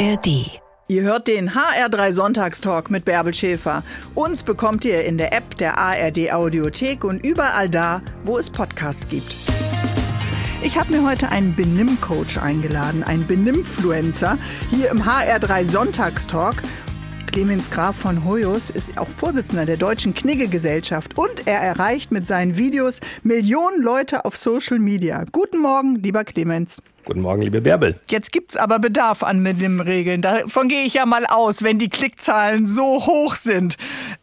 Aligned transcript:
ARD. 0.00 0.50
Ihr 0.88 1.02
hört 1.02 1.28
den 1.28 1.50
HR3 1.50 2.12
Sonntagstalk 2.12 2.90
mit 2.90 3.04
Bärbel 3.04 3.34
Schäfer. 3.34 3.82
Uns 4.14 4.42
bekommt 4.42 4.86
ihr 4.86 5.04
in 5.04 5.18
der 5.18 5.34
App 5.34 5.58
der 5.58 5.76
ARD 5.76 6.32
Audiothek 6.32 7.04
und 7.04 7.24
überall 7.24 7.68
da, 7.68 8.00
wo 8.24 8.38
es 8.38 8.48
Podcasts 8.48 9.06
gibt. 9.08 9.36
Ich 10.62 10.78
habe 10.78 10.90
mir 10.90 11.06
heute 11.06 11.28
einen 11.28 11.54
Benimmcoach 11.54 12.40
eingeladen, 12.40 13.02
einen 13.04 13.26
Benimmfluencer, 13.26 14.38
hier 14.70 14.88
im 14.88 15.02
HR3 15.02 15.66
Sonntagstalk. 15.66 16.62
Clemens 17.26 17.70
Graf 17.70 17.96
von 17.96 18.24
Hoyos 18.24 18.70
ist 18.70 18.96
auch 18.96 19.06
Vorsitzender 19.06 19.66
der 19.66 19.76
Deutschen 19.76 20.14
Knigge-Gesellschaft 20.14 21.18
und 21.18 21.46
er 21.46 21.60
erreicht 21.60 22.10
mit 22.10 22.26
seinen 22.26 22.56
Videos 22.56 23.00
Millionen 23.22 23.82
Leute 23.82 24.24
auf 24.24 24.34
Social 24.34 24.78
Media. 24.78 25.26
Guten 25.30 25.58
Morgen, 25.58 25.96
lieber 25.96 26.24
Clemens. 26.24 26.80
Guten 27.10 27.22
Morgen, 27.22 27.42
liebe 27.42 27.60
Bärbel. 27.60 27.98
Jetzt 28.08 28.30
gibt's 28.30 28.56
aber 28.56 28.78
Bedarf 28.78 29.24
an 29.24 29.40
mit 29.40 29.60
den 29.60 29.80
Regeln. 29.80 30.22
Davon 30.22 30.68
gehe 30.68 30.84
ich 30.84 30.94
ja 30.94 31.06
mal 31.06 31.26
aus, 31.26 31.64
wenn 31.64 31.76
die 31.76 31.88
Klickzahlen 31.88 32.68
so 32.68 33.04
hoch 33.04 33.34
sind. 33.34 33.76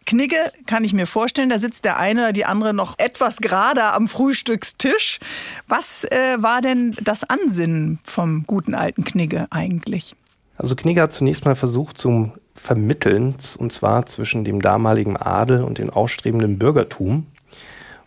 Knigge 0.05 0.37
kann 0.67 0.85
ich 0.85 0.93
mir 0.93 1.05
vorstellen, 1.05 1.49
da 1.49 1.59
sitzt 1.59 1.83
der 1.83 1.97
eine 1.97 2.21
oder 2.21 2.31
die 2.31 2.45
andere 2.45 2.73
noch 2.73 2.97
etwas 2.97 3.39
gerader 3.39 3.93
am 3.93 4.07
Frühstückstisch. 4.07 5.19
Was 5.67 6.05
äh, 6.05 6.37
war 6.37 6.61
denn 6.61 6.95
das 7.03 7.25
Ansinnen 7.29 7.99
vom 8.05 8.45
guten 8.47 8.73
alten 8.73 9.03
Knigge 9.03 9.47
eigentlich? 9.49 10.15
Also 10.55 10.77
Knigge 10.77 11.01
hat 11.01 11.11
zunächst 11.11 11.43
mal 11.43 11.57
versucht 11.57 11.97
zum 11.97 12.35
Vermitteln, 12.55 13.35
und 13.57 13.73
zwar 13.73 14.05
zwischen 14.05 14.45
dem 14.45 14.61
damaligen 14.61 15.17
Adel 15.17 15.61
und 15.61 15.77
dem 15.77 15.89
ausstrebenden 15.89 16.57
Bürgertum 16.57 17.25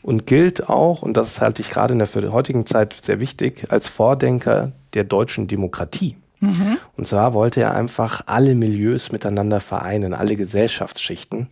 und 0.02 0.26
gilt 0.26 0.68
auch, 0.68 1.02
und 1.02 1.16
das 1.16 1.40
halte 1.40 1.62
ich 1.62 1.70
gerade 1.70 1.92
in 1.92 1.98
der 1.98 2.08
heutigen 2.32 2.66
Zeit 2.66 2.96
sehr 3.02 3.20
wichtig, 3.20 3.66
als 3.70 3.88
Vordenker 3.88 4.72
der 4.94 5.04
deutschen 5.04 5.46
Demokratie. 5.46 6.16
Mhm. 6.40 6.78
Und 6.96 7.06
zwar 7.06 7.34
wollte 7.34 7.60
er 7.60 7.74
einfach 7.74 8.22
alle 8.26 8.54
Milieus 8.54 9.12
miteinander 9.12 9.60
vereinen, 9.60 10.14
alle 10.14 10.36
Gesellschaftsschichten. 10.36 11.48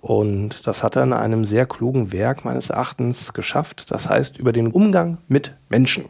Und 0.00 0.66
das 0.66 0.82
hat 0.82 0.96
er 0.96 1.02
in 1.02 1.12
einem 1.12 1.44
sehr 1.44 1.66
klugen 1.66 2.12
Werk 2.12 2.44
meines 2.44 2.70
Erachtens 2.70 3.32
geschafft. 3.32 3.90
Das 3.90 4.08
heißt, 4.08 4.38
über 4.38 4.52
den 4.52 4.68
Umgang 4.68 5.18
mit 5.28 5.54
Menschen. 5.68 6.04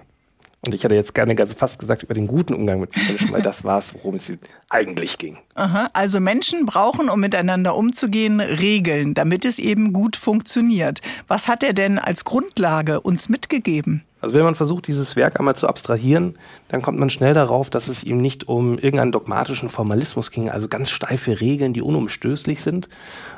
Und 0.67 0.75
ich 0.75 0.85
hätte 0.85 0.95
jetzt 0.95 1.15
gerne 1.15 1.35
fast 1.47 1.79
gesagt 1.79 2.03
über 2.03 2.15
den 2.15 2.27
guten 2.27 2.55
Umgang 2.55 2.81
mit 2.81 2.97
Menschen, 2.97 3.33
weil 3.33 3.43
das 3.43 3.65
war 3.65 3.79
es, 3.79 3.95
worum 3.95 4.17
es 4.17 4.33
eigentlich 4.71 5.19
ging. 5.19 5.39
Aha, 5.55 5.91
also 5.93 6.21
Menschen 6.21 6.65
brauchen, 6.67 7.09
um 7.09 7.21
miteinander 7.21 7.77
umzugehen, 7.77 8.41
Regeln, 8.41 9.15
damit 9.15 9.45
es 9.45 9.59
eben 9.59 9.93
gut 9.93 10.17
funktioniert. 10.17 11.01
Was 11.29 11.49
hat 11.49 11.63
er 11.63 11.73
denn 11.73 11.99
als 11.99 12.25
Grundlage 12.25 13.01
uns 13.01 13.29
mitgegeben? 13.29 14.05
Also 14.25 14.37
wenn 14.37 14.45
man 14.45 14.55
versucht, 14.55 14.87
dieses 14.87 15.17
Werk 15.17 15.39
einmal 15.39 15.55
zu 15.55 15.69
abstrahieren, 15.69 16.39
dann 16.69 16.81
kommt 16.81 16.99
man 16.99 17.11
schnell 17.11 17.35
darauf, 17.35 17.69
dass 17.69 17.89
es 17.89 18.03
ihm 18.03 18.17
nicht 18.17 18.49
um 18.49 18.79
irgendeinen 18.79 19.13
dogmatischen 19.13 19.69
Formalismus 19.69 20.31
ging, 20.31 20.49
also 20.49 20.67
ganz 20.67 20.89
steife 20.89 21.43
Regeln, 21.43 21.75
die 21.75 21.83
unumstößlich 21.83 22.63
sind, 22.63 22.89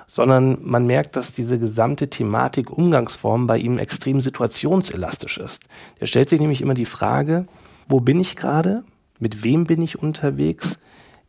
sondern 0.06 0.58
man 0.62 0.86
merkt, 0.86 1.16
dass 1.16 1.34
diese 1.34 1.58
gesamte 1.58 2.08
Thematik 2.08 2.70
Umgangsform 2.70 3.48
bei 3.48 3.58
ihm 3.58 3.78
extrem 3.78 4.20
situationselastisch 4.20 5.38
ist. 5.38 5.60
Er 5.98 6.06
stellt 6.06 6.28
sich 6.28 6.40
nämlich 6.40 6.62
immer 6.62 6.74
die 6.74 6.84
Frage, 6.84 7.46
wo 7.88 7.98
bin 7.98 8.20
ich 8.20 8.36
gerade? 8.36 8.84
Mit 9.18 9.42
wem 9.42 9.64
bin 9.64 9.82
ich 9.82 10.00
unterwegs? 10.00 10.78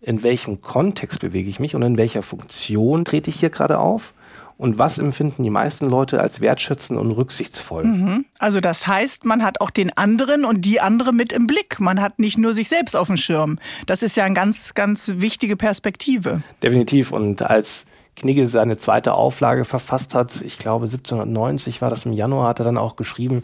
In 0.01 0.21
welchem 0.21 0.61
Kontext 0.61 1.19
bewege 1.19 1.49
ich 1.49 1.59
mich 1.59 1.73
und 1.73 1.81
in 1.81 1.97
welcher 1.97 2.21
Funktion 2.21 3.05
trete 3.05 3.31
ich 3.31 3.39
hier 3.39 3.49
gerade 3.49 3.79
auf? 3.79 4.13
Und 4.57 4.79
was 4.79 4.97
empfinden 4.97 5.43
die 5.43 5.49
meisten 5.49 5.87
Leute 5.87 6.19
als 6.19 6.41
wertschätzend 6.41 6.99
und 6.99 7.11
rücksichtsvoll. 7.11 7.83
Mhm. 7.83 8.25
Also 8.39 8.59
das 8.59 8.87
heißt, 8.87 9.23
man 9.23 9.43
hat 9.43 9.61
auch 9.61 9.69
den 9.69 9.95
anderen 9.95 10.45
und 10.45 10.61
die 10.61 10.81
andere 10.81 11.13
mit 11.13 11.31
im 11.31 11.45
Blick. 11.45 11.79
Man 11.79 12.01
hat 12.01 12.19
nicht 12.19 12.37
nur 12.37 12.53
sich 12.53 12.67
selbst 12.67 12.95
auf 12.95 13.07
dem 13.07 13.17
Schirm. 13.17 13.59
Das 13.85 14.01
ist 14.01 14.17
ja 14.17 14.25
eine 14.25 14.33
ganz, 14.33 14.73
ganz 14.73 15.13
wichtige 15.17 15.55
Perspektive. 15.57 16.41
Definitiv. 16.63 17.11
Und 17.11 17.43
als 17.43 17.85
Knigge 18.15 18.47
seine 18.47 18.77
zweite 18.77 19.13
Auflage 19.13 19.63
verfasst 19.63 20.15
hat, 20.15 20.41
ich 20.41 20.57
glaube 20.57 20.85
1790 20.85 21.81
war 21.81 21.91
das 21.91 22.05
im 22.05 22.13
Januar, 22.13 22.49
hat 22.49 22.59
er 22.59 22.65
dann 22.65 22.77
auch 22.77 22.95
geschrieben, 22.95 23.43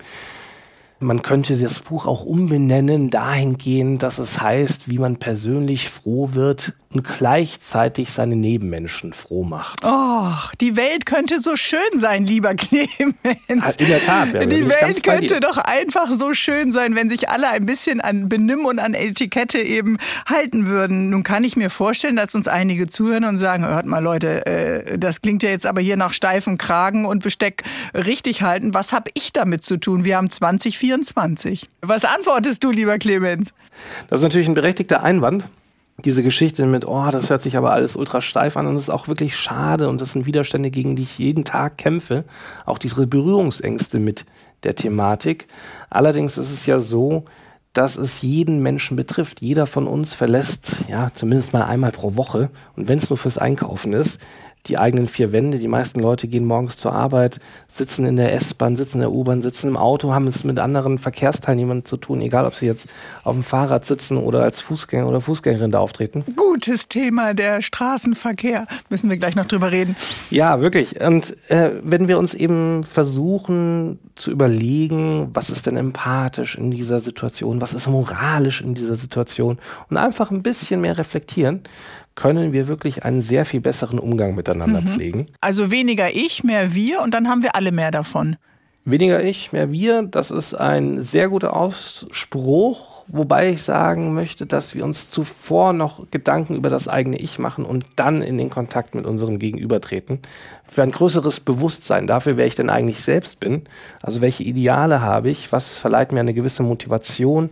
man 1.00 1.22
könnte 1.22 1.58
das 1.58 1.80
Buch 1.80 2.08
auch 2.08 2.24
umbenennen 2.24 3.10
dahingehend, 3.10 4.02
dass 4.02 4.18
es 4.18 4.42
heißt, 4.42 4.90
wie 4.90 5.00
man 5.00 5.18
persönlich 5.18 5.90
froh 5.90 6.30
wird 6.32 6.74
und 6.94 7.04
gleichzeitig 7.04 8.12
seine 8.12 8.36
Nebenmenschen 8.36 9.14
froh 9.14 9.44
macht. 9.44 9.82
Oh, 9.84 10.32
die 10.62 10.76
Welt 10.76 11.06
könnte 11.06 11.40
so 11.40 11.56
schön 11.56 11.80
sein, 11.96 12.26
lieber 12.26 12.54
Clemens. 12.56 13.76
In 13.78 13.88
der 13.88 14.04
Tat. 14.04 14.34
Die 14.52 14.68
Welt 14.68 15.04
könnte 15.04 15.40
doch 15.40 15.58
einfach 15.58 16.10
so 16.18 16.34
schön 16.34 16.72
sein, 16.72 16.96
wenn 16.96 17.10
sich 17.10 17.30
alle 17.30 17.50
ein 17.50 17.66
bisschen 17.66 18.00
an 18.02 18.30
Benimm 18.30 18.66
und 18.66 18.80
an 18.80 18.94
Etikette 18.94 19.60
eben 19.60 19.98
halten 20.30 20.68
würden. 20.68 21.10
Nun 21.10 21.24
kann 21.24 21.44
ich 21.44 21.56
mir 21.56 21.70
vorstellen, 21.70 22.16
dass 22.16 22.36
uns 22.36 22.48
einige 22.48 22.88
zuhören 22.88 23.26
und 23.26 23.38
sagen, 23.38 23.66
hört 23.66 23.86
mal 23.86 24.00
Leute, 24.00 24.46
äh, 24.46 24.98
das 24.98 25.22
klingt 25.22 25.44
ja 25.44 25.50
jetzt 25.50 25.66
aber 25.66 25.82
hier 25.82 25.98
nach 25.98 26.14
steifem 26.14 26.58
Kragen 26.58 27.06
und 27.06 27.24
Besteck 27.24 27.64
richtig 27.94 28.42
halten. 28.42 28.74
Was 28.74 28.94
habe 28.94 29.10
ich 29.14 29.34
damit 29.34 29.64
zu 29.64 29.78
tun? 29.78 30.06
Wir 30.06 30.18
haben 30.18 30.30
2024. 30.30 31.68
Was 31.82 32.06
antwortest 32.06 32.64
du, 32.64 32.72
lieber 32.72 32.98
Clemens? 33.00 33.54
Das 34.10 34.20
ist 34.20 34.24
natürlich 34.24 34.48
ein 34.48 34.54
berechtigter 34.54 35.02
Einwand 35.04 35.46
diese 35.98 36.24
Geschichte 36.24 36.66
mit, 36.66 36.88
oh, 36.88 37.08
das 37.12 37.30
hört 37.30 37.42
sich 37.42 37.58
aber 37.58 37.72
alles 37.72 37.96
ultra 37.96 38.22
steif 38.22 38.58
an 38.58 38.68
und 38.68 38.76
das 38.76 38.84
ist 38.84 38.90
auch 38.90 39.08
wirklich 39.08 39.38
schade 39.38 39.90
und 39.90 40.02
das 40.02 40.12
sind 40.12 40.26
Widerstände, 40.26 40.72
gegen 40.72 40.96
die 40.96 41.04
ich 41.04 41.20
jeden 41.20 41.44
Tag 41.44 41.78
kämpfe. 41.78 42.26
Auch 42.66 42.78
diese 42.78 43.06
Berührungsängste 43.06 44.00
mit 44.00 44.26
der 44.64 44.76
Thematik. 44.76 45.48
Allerdings 45.90 46.38
ist 46.38 46.52
es 46.52 46.66
ja 46.66 46.80
so, 46.80 47.26
dass 47.74 47.98
es 47.98 48.22
jeden 48.22 48.62
Menschen 48.62 48.96
betrifft. 48.96 49.42
Jeder 49.42 49.66
von 49.66 49.88
uns 49.88 50.14
verlässt, 50.14 50.86
ja, 50.88 51.10
zumindest 51.14 51.54
mal 51.54 51.64
einmal 51.64 51.92
pro 51.92 52.16
Woche 52.16 52.50
und 52.76 52.88
wenn 52.88 53.00
es 53.00 53.10
nur 53.10 53.18
fürs 53.18 53.38
Einkaufen 53.38 53.94
ist, 53.94 54.20
die 54.68 54.78
eigenen 54.78 55.08
vier 55.08 55.32
Wände. 55.32 55.60
Die 55.60 55.68
meisten 55.68 56.00
Leute 56.00 56.28
gehen 56.28 56.46
morgens 56.46 56.78
zur 56.78 56.94
Arbeit, 56.94 57.40
sitzen 57.68 58.06
in 58.06 58.16
der 58.16 58.34
S-Bahn, 58.34 58.76
sitzen 58.76 58.98
in 58.98 59.02
der 59.02 59.12
U-Bahn, 59.12 59.42
sitzen 59.42 59.68
im 59.68 59.78
Auto, 59.78 60.14
haben 60.14 60.28
es 60.28 60.44
mit 60.44 60.60
anderen 60.60 60.98
Verkehrsteilnehmern 60.98 61.86
zu 61.86 61.98
tun, 61.98 62.22
egal 62.22 62.46
ob 62.46 62.56
sie 62.56 62.66
jetzt 62.66 62.88
auf 63.24 63.36
dem 63.36 63.44
Fahrrad 63.44 63.86
sitzen 63.86 64.18
oder 64.18 64.44
als 64.44 64.62
Fußgänger 64.62 65.08
oder 65.08 65.22
Fußgängerin 65.22 65.72
da 65.72 65.80
auftreten. 65.80 66.24
Gutes 66.36 66.88
Thema, 66.88 67.34
der 67.34 67.62
Straßenverkehr. 67.62 68.68
Müssen 68.90 69.10
wir 69.10 69.18
gleich 69.18 69.36
noch 69.36 69.46
drüber 69.46 69.72
reden. 69.72 69.96
Ja, 70.30 70.62
wirklich. 70.62 71.02
Und 71.02 71.36
äh, 71.50 71.72
wenn 71.82 72.08
wir 72.08 72.18
uns 72.18 72.34
eben 72.34 72.84
versuchen 72.84 74.00
zu 74.16 74.32
überlegen, 74.32 75.30
was 75.34 75.50
ist 75.50 75.66
denn 75.66 75.76
empathisch 75.76 76.56
in 76.56 76.72
dieser 76.72 77.00
Situation, 77.00 77.62
was 77.62 77.74
ist 77.74 77.88
moralisch 77.88 78.62
in 78.62 78.76
dieser 78.76 78.96
Situation 78.96 79.58
und 79.90 79.98
einfach 79.98 80.32
ein 80.32 80.44
bisschen 80.44 80.82
mehr 80.82 80.98
reflektieren, 80.98 81.64
können 82.16 82.54
wir 82.54 82.68
wirklich 82.68 83.06
einen 83.06 83.22
sehr 83.22 83.46
viel 83.46 83.62
besseren 83.62 84.00
Umgang 84.00 84.36
miteinander 84.36 84.82
mhm. 84.82 84.88
pflegen. 84.88 85.26
Also 85.42 85.72
weniger 85.72 86.14
ich, 86.14 86.44
mehr 86.44 86.76
wir 86.76 87.02
und 87.02 87.14
dann 87.14 87.28
haben 87.28 87.44
wir 87.44 87.56
alle 87.56 87.72
mehr 87.72 87.92
davon. 87.92 88.38
Weniger 88.86 89.24
ich, 89.24 89.54
mehr 89.54 89.72
wir, 89.72 90.04
das 90.04 90.30
ist 90.30 90.56
ein 90.56 91.04
sehr 91.04 91.30
guter 91.30 91.56
Ausspruch, 91.56 93.06
wobei 93.08 93.52
ich 93.52 93.62
sagen 93.62 94.14
möchte, 94.14 94.46
dass 94.46 94.76
wir 94.76 94.84
uns 94.84 95.10
zuvor 95.10 95.72
noch 95.72 96.12
Gedanken 96.12 96.56
über 96.56 96.70
das 96.70 96.90
eigene 96.90 97.18
Ich 97.18 97.40
machen 97.40 97.64
und 97.64 97.86
dann 97.96 98.22
in 98.22 98.38
den 98.38 98.50
Kontakt 98.50 98.94
mit 98.94 99.06
unserem 99.06 99.40
Gegenüber 99.40 99.80
treten. 99.80 100.20
Für 100.68 100.84
ein 100.84 100.92
größeres 100.92 101.40
Bewusstsein 101.40 102.08
dafür, 102.08 102.36
wer 102.36 102.46
ich 102.46 102.56
denn 102.56 102.70
eigentlich 102.70 103.00
selbst 103.00 103.40
bin, 103.40 103.62
also 104.02 104.20
welche 104.20 104.44
Ideale 104.44 105.00
habe 105.00 105.30
ich, 105.30 105.54
was 105.54 105.78
verleiht 105.78 106.12
mir 106.12 106.20
eine 106.20 106.34
gewisse 106.34 106.64
Motivation 106.64 107.52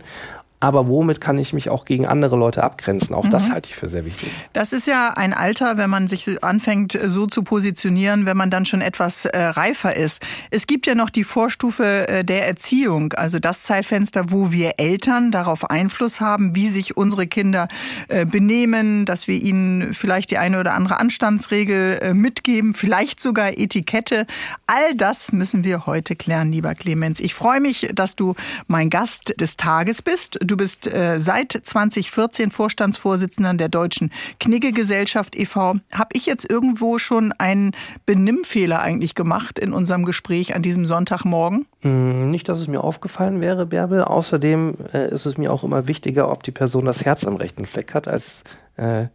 aber 0.62 0.86
womit 0.86 1.20
kann 1.20 1.38
ich 1.38 1.52
mich 1.52 1.70
auch 1.70 1.84
gegen 1.84 2.06
andere 2.06 2.36
Leute 2.36 2.62
abgrenzen? 2.62 3.16
Auch 3.16 3.24
mhm. 3.24 3.30
das 3.30 3.50
halte 3.50 3.68
ich 3.70 3.74
für 3.74 3.88
sehr 3.88 4.04
wichtig. 4.04 4.30
Das 4.52 4.72
ist 4.72 4.86
ja 4.86 5.12
ein 5.16 5.32
Alter, 5.32 5.76
wenn 5.76 5.90
man 5.90 6.06
sich 6.06 6.44
anfängt 6.44 6.96
so 7.04 7.26
zu 7.26 7.42
positionieren, 7.42 8.26
wenn 8.26 8.36
man 8.36 8.48
dann 8.48 8.64
schon 8.64 8.80
etwas 8.80 9.24
äh, 9.24 9.36
reifer 9.42 9.96
ist. 9.96 10.24
Es 10.52 10.68
gibt 10.68 10.86
ja 10.86 10.94
noch 10.94 11.10
die 11.10 11.24
Vorstufe 11.24 12.06
äh, 12.06 12.24
der 12.24 12.46
Erziehung, 12.46 13.12
also 13.14 13.40
das 13.40 13.64
Zeitfenster, 13.64 14.30
wo 14.30 14.52
wir 14.52 14.74
Eltern 14.76 15.32
darauf 15.32 15.68
Einfluss 15.68 16.20
haben, 16.20 16.54
wie 16.54 16.68
sich 16.68 16.96
unsere 16.96 17.26
Kinder 17.26 17.66
äh, 18.06 18.24
benehmen, 18.24 19.04
dass 19.04 19.26
wir 19.26 19.42
ihnen 19.42 19.94
vielleicht 19.94 20.30
die 20.30 20.38
eine 20.38 20.60
oder 20.60 20.74
andere 20.74 21.00
Anstandsregel 21.00 21.98
äh, 22.00 22.14
mitgeben, 22.14 22.72
vielleicht 22.72 23.18
sogar 23.18 23.58
Etikette. 23.58 24.26
All 24.68 24.94
das 24.94 25.32
müssen 25.32 25.64
wir 25.64 25.86
heute 25.86 26.14
klären, 26.14 26.52
lieber 26.52 26.74
Clemens. 26.74 27.18
Ich 27.18 27.34
freue 27.34 27.60
mich, 27.60 27.90
dass 27.92 28.14
du 28.14 28.36
mein 28.68 28.90
Gast 28.90 29.34
des 29.40 29.56
Tages 29.56 30.02
bist. 30.02 30.38
Du 30.40 30.51
bist 30.56 30.86
äh, 30.86 31.20
seit 31.20 31.52
2014 31.52 32.50
Vorstandsvorsitzender 32.50 33.54
der 33.54 33.68
Deutschen 33.68 34.10
Knigge-Gesellschaft 34.40 35.36
e.V. 35.36 35.76
Habe 35.92 36.10
ich 36.12 36.26
jetzt 36.26 36.48
irgendwo 36.48 36.98
schon 36.98 37.32
einen 37.32 37.72
Benimmfehler 38.06 38.82
eigentlich 38.82 39.14
gemacht 39.14 39.58
in 39.58 39.72
unserem 39.72 40.04
Gespräch 40.04 40.54
an 40.54 40.62
diesem 40.62 40.86
Sonntagmorgen? 40.86 41.66
Mm, 41.82 42.30
nicht, 42.30 42.48
dass 42.48 42.58
es 42.58 42.68
mir 42.68 42.82
aufgefallen 42.82 43.40
wäre, 43.40 43.66
Bärbel. 43.66 44.02
Außerdem 44.02 44.74
äh, 44.92 45.10
ist 45.10 45.26
es 45.26 45.36
mir 45.36 45.52
auch 45.52 45.64
immer 45.64 45.86
wichtiger, 45.88 46.30
ob 46.30 46.42
die 46.42 46.52
Person 46.52 46.84
das 46.84 47.04
Herz 47.04 47.24
am 47.24 47.36
rechten 47.36 47.66
Fleck 47.66 47.94
hat, 47.94 48.08
als 48.08 48.42
äh, 48.76 49.06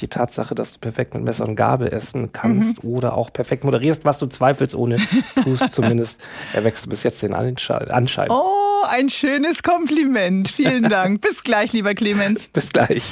die 0.00 0.08
Tatsache, 0.08 0.54
dass 0.54 0.72
du 0.72 0.78
perfekt 0.80 1.14
mit 1.14 1.22
Messer 1.22 1.46
und 1.46 1.54
Gabel 1.54 1.88
essen 1.88 2.32
kannst 2.32 2.82
mhm. 2.82 2.90
oder 2.90 3.16
auch 3.16 3.32
perfekt 3.32 3.64
moderierst, 3.64 4.04
was 4.04 4.18
du 4.18 4.26
zweifelsohne 4.26 4.96
tust, 5.42 5.64
zumindest 5.72 6.26
erwächst 6.52 6.86
du 6.86 6.90
bis 6.90 7.02
jetzt 7.04 7.22
den 7.22 7.32
Anschein. 7.32 8.30
Oh, 8.30 8.82
ein 8.88 9.08
schönes 9.08 9.62
Kompliment. 9.62 10.48
Vielen 10.48 10.82
Dank. 10.88 11.20
Bis 11.20 11.44
gleich, 11.44 11.72
lieber 11.72 11.94
Clemens. 11.94 12.48
Bis 12.48 12.70
gleich. 12.70 13.02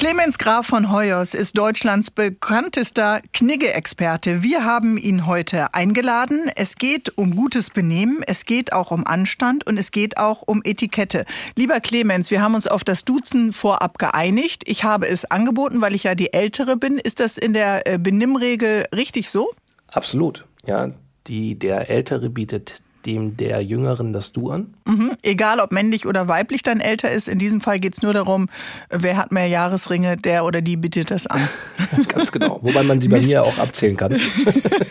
Clemens 0.00 0.38
Graf 0.38 0.66
von 0.66 0.90
Hoyers 0.90 1.34
ist 1.34 1.58
Deutschlands 1.58 2.10
bekanntester 2.10 3.20
Knigge-Experte. 3.34 4.42
Wir 4.42 4.64
haben 4.64 4.96
ihn 4.96 5.26
heute 5.26 5.74
eingeladen. 5.74 6.50
Es 6.56 6.76
geht 6.76 7.18
um 7.18 7.36
gutes 7.36 7.68
Benehmen, 7.68 8.22
es 8.26 8.46
geht 8.46 8.72
auch 8.72 8.92
um 8.92 9.06
Anstand 9.06 9.66
und 9.66 9.76
es 9.76 9.90
geht 9.90 10.16
auch 10.16 10.40
um 10.40 10.62
Etikette. 10.64 11.26
Lieber 11.54 11.80
Clemens, 11.80 12.30
wir 12.30 12.40
haben 12.40 12.54
uns 12.54 12.66
auf 12.66 12.82
das 12.82 13.04
Duzen 13.04 13.52
vorab 13.52 13.98
geeinigt. 13.98 14.62
Ich 14.64 14.84
habe 14.84 15.06
es 15.06 15.26
angeboten, 15.26 15.82
weil 15.82 15.94
ich 15.94 16.04
ja 16.04 16.14
die 16.14 16.32
Ältere 16.32 16.78
bin. 16.78 16.96
Ist 16.96 17.20
das 17.20 17.36
in 17.36 17.52
der 17.52 17.86
äh, 17.86 17.98
Benimmregel 17.98 18.86
richtig 18.96 19.28
so? 19.28 19.52
Absolut. 19.88 20.46
Ja, 20.64 20.92
die, 21.26 21.58
der 21.58 21.90
Ältere 21.90 22.30
bietet 22.30 22.80
dem 23.06 23.36
der 23.36 23.62
Jüngeren 23.62 24.12
das 24.12 24.32
Du 24.32 24.50
an? 24.50 24.74
Mhm. 24.84 25.12
Egal, 25.22 25.60
ob 25.60 25.72
männlich 25.72 26.06
oder 26.06 26.28
weiblich 26.28 26.62
dann 26.62 26.80
älter 26.80 27.10
ist. 27.10 27.28
In 27.28 27.38
diesem 27.38 27.60
Fall 27.60 27.80
geht 27.80 27.94
es 27.94 28.02
nur 28.02 28.12
darum, 28.12 28.48
wer 28.90 29.16
hat 29.16 29.32
mehr 29.32 29.46
Jahresringe, 29.46 30.16
der 30.16 30.44
oder 30.44 30.60
die 30.60 30.76
bietet 30.76 31.10
das 31.10 31.26
an. 31.26 31.40
Ganz 32.08 32.32
genau. 32.32 32.58
Wobei 32.62 32.82
man 32.82 33.00
sie 33.00 33.08
bei 33.08 33.20
mir 33.20 33.42
auch 33.42 33.58
abzählen 33.58 33.96
kann. 33.96 34.16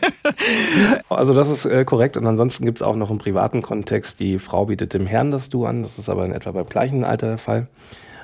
also 1.09 1.33
das 1.33 1.50
ist 1.50 1.65
äh, 1.65 1.85
korrekt. 1.85 2.17
Und 2.17 2.25
ansonsten 2.25 2.65
gibt 2.65 2.79
es 2.79 2.81
auch 2.81 2.95
noch 2.95 3.11
im 3.11 3.17
privaten 3.17 3.61
Kontext, 3.61 4.19
die 4.19 4.39
Frau 4.39 4.65
bietet 4.65 4.94
dem 4.94 5.05
Herrn 5.05 5.31
das 5.31 5.50
Du 5.50 5.65
an. 5.65 5.83
Das 5.83 6.00
ist 6.00 6.09
aber 6.09 6.25
in 6.25 6.31
etwa 6.31 6.51
beim 6.51 6.67
gleichen 6.67 7.03
Alter 7.03 7.27
der 7.27 7.38
Fall. 7.38 7.67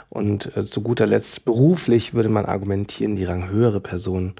Und 0.09 0.55
äh, 0.55 0.65
zu 0.65 0.81
guter 0.81 1.05
Letzt 1.05 1.45
beruflich 1.45 2.13
würde 2.13 2.29
man 2.29 2.45
argumentieren, 2.45 3.15
die 3.15 3.25
ranghöhere 3.25 3.79
Person 3.79 4.33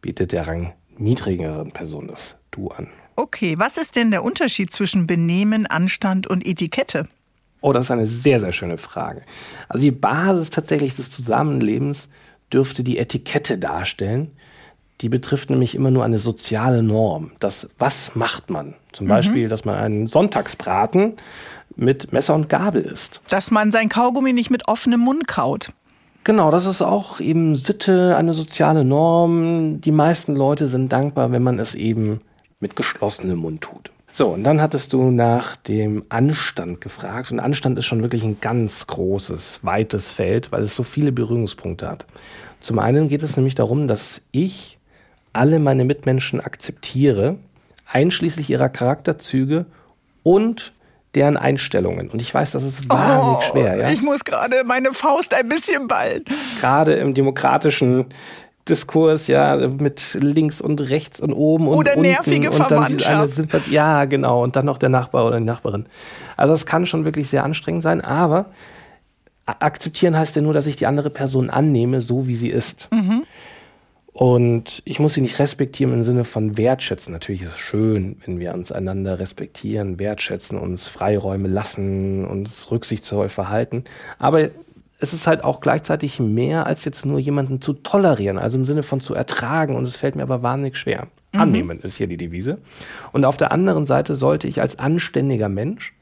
bietet 0.00 0.32
der 0.32 0.46
rangniedrigeren 0.48 1.72
Person 1.72 2.08
das 2.08 2.36
Du 2.50 2.68
an. 2.68 2.88
Okay, 3.16 3.58
was 3.58 3.76
ist 3.76 3.96
denn 3.96 4.10
der 4.10 4.24
Unterschied 4.24 4.72
zwischen 4.72 5.06
Benehmen, 5.06 5.66
Anstand 5.66 6.26
und 6.26 6.46
Etikette? 6.46 7.08
Oh, 7.60 7.72
das 7.72 7.84
ist 7.84 7.90
eine 7.90 8.06
sehr, 8.06 8.40
sehr 8.40 8.52
schöne 8.52 8.78
Frage. 8.78 9.22
Also 9.68 9.82
die 9.82 9.90
Basis 9.90 10.50
tatsächlich 10.50 10.94
des 10.94 11.10
Zusammenlebens 11.10 12.08
dürfte 12.52 12.82
die 12.82 12.98
Etikette 12.98 13.58
darstellen. 13.58 14.30
Die 15.02 15.08
betrifft 15.08 15.50
nämlich 15.50 15.74
immer 15.74 15.90
nur 15.90 16.04
eine 16.04 16.18
soziale 16.18 16.82
Norm. 16.82 17.32
Das, 17.38 17.68
was 17.78 18.14
macht 18.14 18.50
man? 18.50 18.74
Zum 18.92 19.06
mhm. 19.06 19.10
Beispiel, 19.10 19.48
dass 19.48 19.64
man 19.64 19.76
einen 19.76 20.06
Sonntagsbraten 20.06 21.14
mit 21.76 22.12
Messer 22.12 22.34
und 22.34 22.48
Gabel 22.48 22.82
isst. 22.82 23.20
Dass 23.28 23.50
man 23.50 23.70
sein 23.70 23.88
Kaugummi 23.88 24.32
nicht 24.32 24.50
mit 24.50 24.68
offenem 24.68 25.00
Mund 25.00 25.28
kaut. 25.28 25.72
Genau, 26.24 26.50
das 26.50 26.66
ist 26.66 26.82
auch 26.82 27.18
eben 27.20 27.56
Sitte, 27.56 28.14
eine 28.16 28.34
soziale 28.34 28.84
Norm. 28.84 29.80
Die 29.80 29.92
meisten 29.92 30.36
Leute 30.36 30.66
sind 30.66 30.92
dankbar, 30.92 31.32
wenn 31.32 31.42
man 31.42 31.58
es 31.58 31.74
eben 31.74 32.20
mit 32.60 32.76
geschlossenem 32.76 33.38
Mund 33.38 33.62
tut. 33.62 33.90
So, 34.12 34.28
und 34.28 34.44
dann 34.44 34.60
hattest 34.60 34.92
du 34.92 35.10
nach 35.10 35.56
dem 35.56 36.04
Anstand 36.08 36.80
gefragt. 36.80 37.30
Und 37.30 37.40
Anstand 37.40 37.78
ist 37.78 37.86
schon 37.86 38.02
wirklich 38.02 38.24
ein 38.24 38.38
ganz 38.40 38.86
großes, 38.86 39.60
weites 39.62 40.10
Feld, 40.10 40.50
weil 40.52 40.62
es 40.62 40.74
so 40.74 40.82
viele 40.82 41.12
Berührungspunkte 41.12 41.88
hat. 41.88 42.06
Zum 42.60 42.78
einen 42.78 43.08
geht 43.08 43.22
es 43.22 43.36
nämlich 43.36 43.54
darum, 43.54 43.88
dass 43.88 44.20
ich 44.32 44.78
alle 45.32 45.60
meine 45.60 45.84
Mitmenschen 45.84 46.40
akzeptiere, 46.40 47.36
einschließlich 47.86 48.50
ihrer 48.50 48.68
Charakterzüge 48.68 49.66
und 50.22 50.72
deren 51.14 51.36
Einstellungen. 51.36 52.10
Und 52.10 52.20
ich 52.20 52.32
weiß, 52.32 52.52
das 52.52 52.62
ist 52.62 52.88
wahnsinnig 52.88 53.38
oh, 53.38 53.42
schwer. 53.50 53.76
Ja? 53.76 53.90
Ich 53.90 54.02
muss 54.02 54.24
gerade 54.24 54.64
meine 54.64 54.92
Faust 54.92 55.34
ein 55.34 55.48
bisschen 55.48 55.88
ballen. 55.88 56.24
Gerade 56.60 56.94
im 56.94 57.14
demokratischen 57.14 58.06
Diskurs, 58.68 59.26
ja, 59.26 59.56
mit 59.56 60.14
links 60.20 60.60
und 60.60 60.80
rechts 60.80 61.20
und 61.20 61.32
oben 61.32 61.66
und 61.66 61.74
oder 61.74 61.96
unten 61.96 62.02
nervige 62.02 62.50
und 62.50 62.70
dann 62.70 62.84
eine 62.84 63.28
ja, 63.70 64.04
genau, 64.04 64.42
und 64.42 64.56
dann 64.56 64.66
noch 64.66 64.78
der 64.78 64.90
Nachbar 64.90 65.26
oder 65.26 65.38
die 65.38 65.44
Nachbarin. 65.44 65.86
Also 66.36 66.54
es 66.54 66.66
kann 66.66 66.86
schon 66.86 67.04
wirklich 67.04 67.28
sehr 67.28 67.44
anstrengend 67.44 67.82
sein, 67.82 68.00
aber 68.00 68.46
akzeptieren 69.46 70.16
heißt 70.16 70.36
ja 70.36 70.42
nur, 70.42 70.52
dass 70.52 70.66
ich 70.66 70.76
die 70.76 70.86
andere 70.86 71.10
Person 71.10 71.50
annehme, 71.50 72.00
so 72.00 72.26
wie 72.26 72.36
sie 72.36 72.50
ist. 72.50 72.88
Mhm. 72.92 73.24
Und 74.12 74.82
ich 74.84 74.98
muss 74.98 75.14
sie 75.14 75.20
nicht 75.20 75.38
respektieren 75.38 75.92
im 75.92 76.04
Sinne 76.04 76.24
von 76.24 76.58
wertschätzen. 76.58 77.12
Natürlich 77.12 77.42
ist 77.42 77.52
es 77.52 77.58
schön, 77.58 78.16
wenn 78.26 78.38
wir 78.38 78.52
uns 78.52 78.72
einander 78.72 79.18
respektieren, 79.18 79.98
wertschätzen, 79.98 80.58
uns 80.58 80.88
Freiräume 80.88 81.48
lassen, 81.48 82.26
uns 82.26 82.70
rücksichtsvoll 82.70 83.28
verhalten. 83.28 83.84
Aber 84.18 84.50
es 85.00 85.14
ist 85.14 85.26
halt 85.26 85.44
auch 85.44 85.60
gleichzeitig 85.60 86.20
mehr 86.20 86.66
als 86.66 86.84
jetzt 86.84 87.06
nur 87.06 87.18
jemanden 87.18 87.60
zu 87.60 87.72
tolerieren, 87.72 88.38
also 88.38 88.58
im 88.58 88.66
Sinne 88.66 88.82
von 88.82 89.00
zu 89.00 89.14
ertragen. 89.14 89.74
Und 89.74 89.84
es 89.84 89.96
fällt 89.96 90.14
mir 90.14 90.22
aber 90.22 90.42
wahnsinnig 90.42 90.76
schwer. 90.76 91.08
Mhm. 91.32 91.40
Annehmen 91.40 91.80
ist 91.80 91.96
hier 91.96 92.06
die 92.06 92.16
Devise. 92.16 92.58
Und 93.12 93.24
auf 93.24 93.36
der 93.36 93.52
anderen 93.52 93.86
Seite 93.86 94.14
sollte 94.14 94.46
ich 94.46 94.60
als 94.60 94.78
anständiger 94.78 95.48
Mensch 95.48 95.94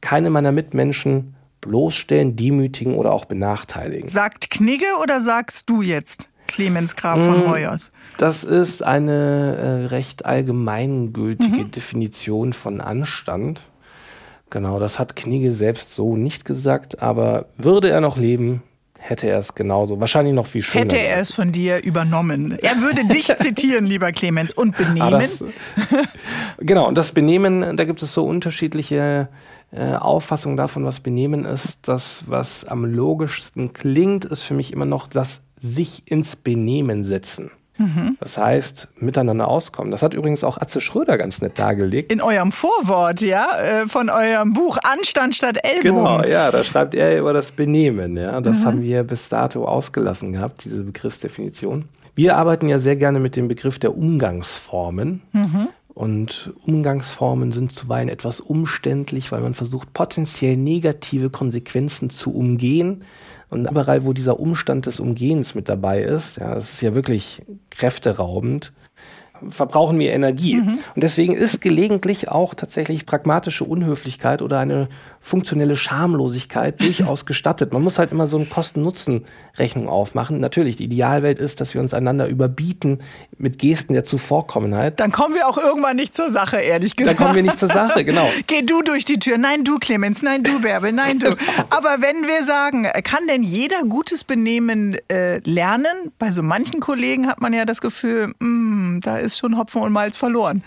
keine 0.00 0.30
meiner 0.30 0.52
Mitmenschen 0.52 1.34
bloßstellen, 1.62 2.36
demütigen 2.36 2.94
oder 2.94 3.12
auch 3.12 3.24
benachteiligen. 3.24 4.08
Sagt 4.08 4.50
Knigge 4.50 4.86
oder 5.02 5.20
sagst 5.20 5.68
du 5.68 5.82
jetzt, 5.82 6.28
Clemens 6.46 6.94
Graf 6.94 7.24
von 7.24 7.42
hm, 7.42 7.50
Hoyers? 7.50 7.90
Das 8.18 8.44
ist 8.44 8.84
eine 8.84 9.56
äh, 9.56 9.86
recht 9.86 10.26
allgemeingültige 10.26 11.64
mhm. 11.64 11.70
Definition 11.70 12.52
von 12.52 12.80
Anstand. 12.80 13.62
Genau, 14.56 14.78
das 14.78 14.98
hat 14.98 15.16
Knigge 15.16 15.52
selbst 15.52 15.92
so 15.92 16.16
nicht 16.16 16.46
gesagt, 16.46 17.02
aber 17.02 17.44
würde 17.58 17.90
er 17.90 18.00
noch 18.00 18.16
leben, 18.16 18.62
hätte 18.98 19.28
er 19.28 19.38
es 19.38 19.54
genauso, 19.54 20.00
wahrscheinlich 20.00 20.32
noch 20.32 20.46
viel 20.46 20.62
schöner. 20.62 20.84
Hätte 20.84 20.98
er 20.98 21.20
es 21.20 21.34
von 21.34 21.52
dir 21.52 21.84
übernommen. 21.84 22.58
Er 22.62 22.80
würde 22.80 23.04
dich 23.04 23.26
zitieren, 23.36 23.84
lieber 23.84 24.12
Clemens, 24.12 24.54
und 24.54 24.74
benehmen. 24.74 25.02
Ah, 25.02 25.10
das, 25.10 25.44
genau, 26.58 26.88
und 26.88 26.96
das 26.96 27.12
Benehmen, 27.12 27.76
da 27.76 27.84
gibt 27.84 28.00
es 28.00 28.14
so 28.14 28.24
unterschiedliche 28.24 29.28
äh, 29.72 29.92
Auffassungen 29.92 30.56
davon, 30.56 30.86
was 30.86 31.00
Benehmen 31.00 31.44
ist. 31.44 31.80
Das, 31.82 32.24
was 32.26 32.64
am 32.64 32.86
logischsten 32.86 33.74
klingt, 33.74 34.24
ist 34.24 34.42
für 34.42 34.54
mich 34.54 34.72
immer 34.72 34.86
noch 34.86 35.06
das 35.06 35.42
sich 35.60 36.10
ins 36.10 36.34
Benehmen 36.34 37.04
setzen. 37.04 37.50
Mhm. 37.78 38.16
Das 38.20 38.38
heißt, 38.38 38.88
miteinander 38.98 39.48
auskommen. 39.48 39.90
Das 39.90 40.02
hat 40.02 40.14
übrigens 40.14 40.44
auch 40.44 40.58
Atze 40.58 40.80
Schröder 40.80 41.18
ganz 41.18 41.40
nett 41.42 41.58
dargelegt. 41.58 42.10
In 42.10 42.20
eurem 42.20 42.52
Vorwort, 42.52 43.20
ja, 43.20 43.46
äh, 43.58 43.86
von 43.86 44.08
eurem 44.08 44.52
Buch 44.52 44.78
Anstand 44.82 45.34
statt 45.34 45.58
Ellbogen. 45.62 45.96
Genau, 45.96 46.22
ja, 46.24 46.50
da 46.50 46.64
schreibt 46.64 46.94
er 46.94 47.18
über 47.18 47.32
das 47.32 47.52
Benehmen. 47.52 48.16
Ja, 48.16 48.40
das 48.40 48.60
mhm. 48.60 48.64
haben 48.64 48.82
wir 48.82 49.04
bis 49.04 49.28
dato 49.28 49.66
ausgelassen 49.66 50.32
gehabt, 50.32 50.64
diese 50.64 50.82
Begriffsdefinition. 50.82 51.86
Wir 52.14 52.36
arbeiten 52.36 52.68
ja 52.68 52.78
sehr 52.78 52.96
gerne 52.96 53.20
mit 53.20 53.36
dem 53.36 53.46
Begriff 53.48 53.78
der 53.78 53.96
Umgangsformen. 53.96 55.22
Mhm. 55.32 55.68
Und 55.96 56.52
Umgangsformen 56.66 57.52
sind 57.52 57.72
zuweilen 57.72 58.10
etwas 58.10 58.40
umständlich, 58.40 59.32
weil 59.32 59.40
man 59.40 59.54
versucht, 59.54 59.94
potenziell 59.94 60.56
negative 60.56 61.30
Konsequenzen 61.30 62.10
zu 62.10 62.34
umgehen. 62.34 63.02
Und 63.48 63.70
überall, 63.70 64.04
wo 64.04 64.12
dieser 64.12 64.40
Umstand 64.40 64.86
des 64.86 64.98
Umgehens 64.98 65.54
mit 65.54 65.68
dabei 65.68 66.02
ist, 66.02 66.38
ja, 66.38 66.54
das 66.54 66.72
ist 66.72 66.80
ja 66.80 66.94
wirklich 66.94 67.42
kräfteraubend, 67.70 68.72
verbrauchen 69.48 69.98
wir 69.98 70.12
Energie. 70.12 70.56
Mhm. 70.56 70.78
Und 70.94 71.02
deswegen 71.02 71.34
ist 71.34 71.60
gelegentlich 71.60 72.30
auch 72.30 72.54
tatsächlich 72.54 73.06
pragmatische 73.06 73.64
Unhöflichkeit 73.64 74.42
oder 74.42 74.58
eine 74.58 74.88
funktionelle 75.20 75.76
Schamlosigkeit 75.76 76.80
durchaus 76.80 77.26
gestattet. 77.26 77.72
Man 77.72 77.82
muss 77.82 77.98
halt 77.98 78.12
immer 78.12 78.26
so 78.26 78.36
eine 78.36 78.46
Kosten-Nutzen-Rechnung 78.46 79.88
aufmachen. 79.88 80.38
Natürlich, 80.38 80.76
die 80.76 80.84
Idealwelt 80.84 81.38
ist, 81.38 81.60
dass 81.60 81.74
wir 81.74 81.80
uns 81.80 81.94
einander 81.94 82.28
überbieten 82.28 83.00
mit 83.36 83.58
Gesten 83.58 83.94
der 83.94 84.04
Zuvorkommenheit. 84.04 85.00
Dann 85.00 85.12
kommen 85.12 85.34
wir 85.34 85.48
auch 85.48 85.58
irgendwann 85.58 85.96
nicht 85.96 86.14
zur 86.14 86.30
Sache, 86.30 86.58
ehrlich 86.58 86.94
gesagt. 86.94 87.18
Dann 87.18 87.26
kommen 87.26 87.36
wir 87.36 87.42
nicht 87.42 87.58
zur 87.58 87.68
Sache, 87.68 88.04
genau. 88.04 88.28
Geh 88.46 88.62
du 88.62 88.82
durch 88.82 89.04
die 89.04 89.18
Tür. 89.18 89.36
Nein, 89.36 89.64
du 89.64 89.78
Clemens. 89.78 90.22
Nein, 90.22 90.44
du 90.44 90.60
Bärbel. 90.60 90.92
Nein, 90.92 91.18
du. 91.18 91.28
Aber 91.70 91.96
wenn 92.00 92.22
wir 92.22 92.44
sagen, 92.44 92.86
kann 93.02 93.26
denn 93.26 93.42
jeder 93.42 93.82
gutes 93.88 94.24
Benehmen 94.24 94.96
äh, 95.08 95.38
lernen? 95.38 96.12
Bei 96.18 96.30
so 96.30 96.42
manchen 96.42 96.80
Kollegen 96.80 97.26
hat 97.26 97.40
man 97.40 97.52
ja 97.52 97.64
das 97.64 97.80
Gefühl, 97.80 98.28
mh, 98.28 98.34
hm, 98.38 99.00
da 99.02 99.18
ist 99.18 99.25
schon 99.34 99.58
Hopfen 99.58 99.82
und 99.82 99.92
Malz 99.92 100.16
verloren. 100.16 100.62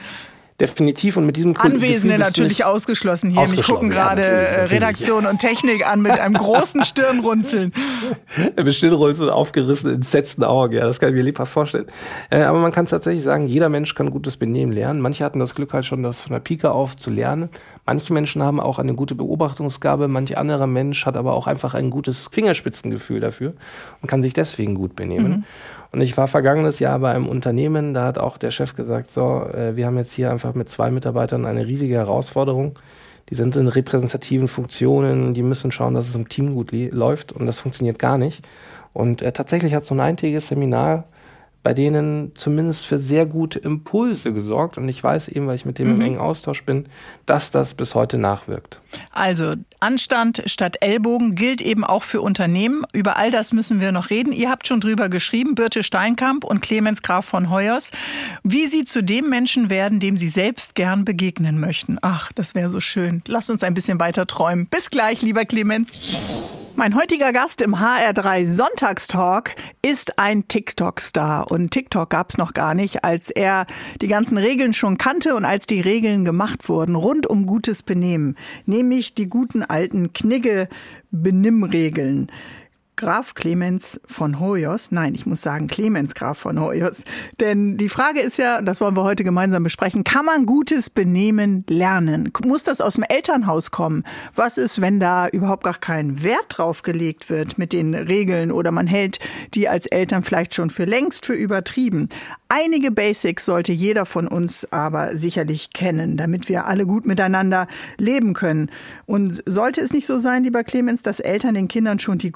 Definitiv 0.60 1.16
und 1.16 1.26
mit 1.26 1.38
diesem 1.38 1.56
Anwesende 1.56 2.18
natürlich 2.18 2.66
ausgeschlossen 2.66 3.30
hier. 3.30 3.48
Mich 3.48 3.64
gucken 3.64 3.90
gerade 3.90 4.24
ja, 4.24 4.66
Redaktion 4.66 5.26
und 5.26 5.40
Technik 5.40 5.90
an 5.90 6.02
mit 6.02 6.20
einem 6.20 6.34
großen 6.34 6.84
Stirnrunzeln. 6.84 7.72
mit 8.58 8.74
Stirnrunzeln 8.74 9.30
aufgerissen, 9.30 9.94
entsetzten 9.94 10.44
Augen, 10.44 10.74
ja, 10.74 10.86
das 10.86 11.00
kann 11.00 11.10
ich 11.10 11.16
mir 11.16 11.22
lebhaft 11.22 11.54
vorstellen. 11.54 11.86
Äh, 12.30 12.42
aber 12.42 12.60
man 12.60 12.74
kann 12.74 12.88
tatsächlich 12.88 13.24
sagen, 13.24 13.48
jeder 13.48 13.70
Mensch 13.70 13.96
kann 13.96 14.12
gutes 14.12 14.36
Benehmen 14.36 14.74
lernen. 14.74 15.00
Manche 15.00 15.24
hatten 15.24 15.40
das 15.40 15.56
Glück 15.56 15.72
halt 15.72 15.86
schon, 15.86 16.04
das 16.04 16.20
von 16.20 16.34
der 16.34 16.42
Pike 16.42 16.72
auf 16.72 16.98
zu 16.98 17.10
lernen. 17.10 17.48
Manche 17.86 18.12
Menschen 18.12 18.44
haben 18.44 18.60
auch 18.60 18.80
eine 18.80 18.96
gute 18.96 19.16
Beobachtungsgabe, 19.16 20.10
manch 20.10 20.38
anderer 20.38 20.68
Mensch 20.68 21.06
hat 21.06 21.16
aber 21.16 21.36
auch 21.36 21.48
einfach 21.48 21.74
ein 21.74 21.90
gutes 21.90 22.28
Fingerspitzengefühl 22.34 23.22
dafür 23.22 23.54
und 24.02 24.10
kann 24.10 24.22
sich 24.22 24.34
deswegen 24.34 24.76
gut 24.76 24.98
benehmen. 24.98 25.32
Mhm. 25.32 25.44
Und 25.92 26.02
ich 26.02 26.16
war 26.18 26.28
vergangenes 26.28 26.80
Jahr 26.80 27.00
bei 27.00 27.12
einem 27.12 27.28
Unternehmen, 27.28 27.94
da 27.94 28.06
hat 28.06 28.18
auch 28.20 28.38
der 28.38 28.52
Chef 28.52 28.76
gesagt, 28.76 29.10
so, 29.10 29.44
äh, 29.54 29.76
wir 29.76 29.86
haben 29.86 29.98
jetzt 29.98 30.14
hier 30.14 30.32
einfach 30.32 30.54
mit 30.54 30.70
zwei 30.70 30.92
Mitarbeitern 30.92 31.46
eine 31.46 31.66
riesige 31.66 31.96
Herausforderung. 31.96 32.78
Die 33.30 33.36
sind 33.36 33.56
in 33.56 33.68
repräsentativen 33.68 34.48
Funktionen, 34.48 35.34
die 35.34 35.44
müssen 35.44 35.72
schauen, 35.72 35.94
dass 35.94 36.08
es 36.08 36.16
im 36.16 36.30
Team 36.30 36.54
gut 36.54 36.72
läuft 36.72 37.32
und 37.32 37.46
das 37.46 37.60
funktioniert 37.60 38.00
gar 38.00 38.18
nicht. 38.18 38.44
Und 38.94 39.22
äh, 39.22 39.32
tatsächlich 39.32 39.74
hat 39.74 39.86
so 39.86 39.96
ein 39.96 40.00
eintägiges 40.00 40.48
Seminar 40.48 41.06
bei 41.62 41.74
denen 41.74 42.32
zumindest 42.36 42.86
für 42.86 42.98
sehr 42.98 43.26
gute 43.26 43.60
Impulse 43.60 44.34
gesorgt. 44.34 44.78
Und 44.78 44.88
ich 44.88 45.04
weiß 45.04 45.28
eben, 45.28 45.48
weil 45.48 45.56
ich 45.56 45.66
mit 45.66 45.78
dem 45.78 45.88
mhm. 45.88 45.96
im 45.96 46.02
engen 46.02 46.20
Austausch 46.20 46.64
bin, 46.64 46.86
dass 47.26 47.52
das 47.52 47.74
bis 47.74 47.96
heute 47.96 48.18
nachwirkt. 48.18 48.80
Also 49.12 49.54
Anstand 49.82 50.44
statt 50.46 50.78
Ellbogen 50.82 51.36
gilt 51.36 51.62
eben 51.62 51.84
auch 51.84 52.04
für 52.04 52.22
Unternehmen. 52.22 52.84
Über 52.94 53.18
all 53.18 53.30
das 53.30 53.52
müssen 53.52 53.82
wir 53.82 53.92
noch 53.92 54.10
reden. 54.10 54.32
Ihr 54.32 54.50
habt 54.50 54.68
schon 54.68 54.80
drüber 54.80 55.10
geschrieben, 55.10 55.56
Birte 55.56 55.84
Steinkamp 55.84 56.44
und 56.44 56.62
Clemens 56.62 57.02
Graf 57.02 57.26
von 57.26 57.50
Heuers, 57.50 57.92
wie 58.44 58.68
sie 58.68 58.86
zu 58.86 59.04
dem 59.04 59.30
Menschen 59.30 59.70
werden, 59.70 60.00
dem 60.00 60.16
sie 60.16 60.30
selbst 60.30 60.76
gern 60.76 61.04
begegnen 61.04 61.60
möchten. 61.60 61.98
Ach, 62.02 62.32
das 62.34 62.56
wäre 62.56 62.70
so 62.70 62.80
schön. 62.80 63.22
Lass 63.28 63.50
uns 63.50 63.64
ein 63.64 63.74
bisschen 63.74 64.00
weiter 64.00 64.26
träumen. 64.28 64.68
Bis 64.68 64.90
gleich, 64.90 65.22
lieber 65.22 65.46
Clemens. 65.46 66.22
Mein 66.76 66.96
heutiger 66.96 67.32
Gast 67.34 67.62
im 67.62 67.76
HR3 67.76 68.46
Sonntagstalk 68.46 69.56
ist 69.82 70.20
ein 70.20 70.48
TikTok-Star. 70.48 71.52
Und 71.52 71.72
TikTok 71.72 72.10
gab 72.10 72.30
es 72.30 72.38
noch 72.38 72.54
gar 72.54 72.74
nicht, 72.74 73.04
als 73.04 73.30
er 73.30 73.66
die 74.02 74.08
ganzen 74.08 74.38
Regeln 74.38 74.72
schon 74.74 74.98
kannte 74.98 75.36
und 75.36 75.44
als 75.46 75.66
die 75.66 75.82
Regeln 75.82 76.24
gemacht 76.26 76.70
wurden, 76.70 76.96
rund 76.96 77.28
um 77.28 77.46
gutes 77.46 77.84
Benehmen. 77.84 78.38
Nämlich 78.66 79.16
die 79.16 79.28
guten 79.28 79.64
alten 79.64 80.14
Knigge-Benimmregeln. 80.14 82.32
Graf 83.00 83.34
Clemens 83.34 83.98
von 84.06 84.42
Hoyos, 84.42 84.92
nein, 84.92 85.16
ich 85.16 85.26
muss 85.26 85.42
sagen 85.42 85.68
Clemens 85.68 86.16
Graf 86.16 86.38
von 86.38 86.60
Hoyos, 86.60 87.06
denn 87.40 87.78
die 87.78 87.88
Frage 87.88 88.20
ist 88.20 88.38
ja, 88.38 88.62
das 88.62 88.82
wollen 88.82 88.98
wir 88.98 89.06
heute 89.06 89.24
gemeinsam 89.24 89.64
besprechen, 89.64 90.04
kann 90.04 90.26
man 90.26 90.46
gutes 90.46 90.90
Benehmen 90.90 91.64
lernen? 91.70 92.30
Muss 92.44 92.66
das 92.66 92.82
aus 92.82 92.96
dem 92.96 93.06
Elternhaus 93.08 93.72
kommen? 93.72 94.04
Was 94.36 94.58
ist, 94.58 94.82
wenn 94.82 95.00
da 95.00 95.30
überhaupt 95.30 95.64
gar 95.64 95.76
kein 95.76 96.24
Wert 96.24 96.44
drauf 96.50 96.82
gelegt 96.82 97.30
wird 97.30 97.58
mit 97.58 97.72
den 97.72 97.96
Regeln 97.96 98.52
oder 98.52 98.72
man 98.72 98.86
hält 98.86 99.20
die 99.54 99.70
als 99.70 99.86
Eltern 99.86 100.24
vielleicht 100.24 100.54
schon 100.54 100.70
für 100.70 100.84
längst 100.84 101.26
für 101.26 101.36
übertrieben? 101.36 102.10
Einige 102.52 102.90
Basics 102.90 103.46
sollte 103.46 103.72
jeder 103.72 104.08
von 104.08 104.28
uns 104.28 104.68
aber 104.72 105.16
sicherlich 105.16 105.70
kennen, 105.70 106.18
damit 106.18 106.50
wir 106.50 106.66
alle 106.66 106.88
gut 106.88 107.06
miteinander 107.06 107.68
leben 108.00 108.34
können. 108.34 108.72
Und 109.06 109.44
sollte 109.46 109.82
es 109.82 109.94
nicht 109.94 110.08
so 110.08 110.18
sein, 110.18 110.44
lieber 110.44 110.64
Clemens, 110.64 111.04
dass 111.04 111.20
Eltern 111.20 111.54
den 111.54 111.68
Kindern 111.68 112.00
schon 112.00 112.18
die 112.18 112.32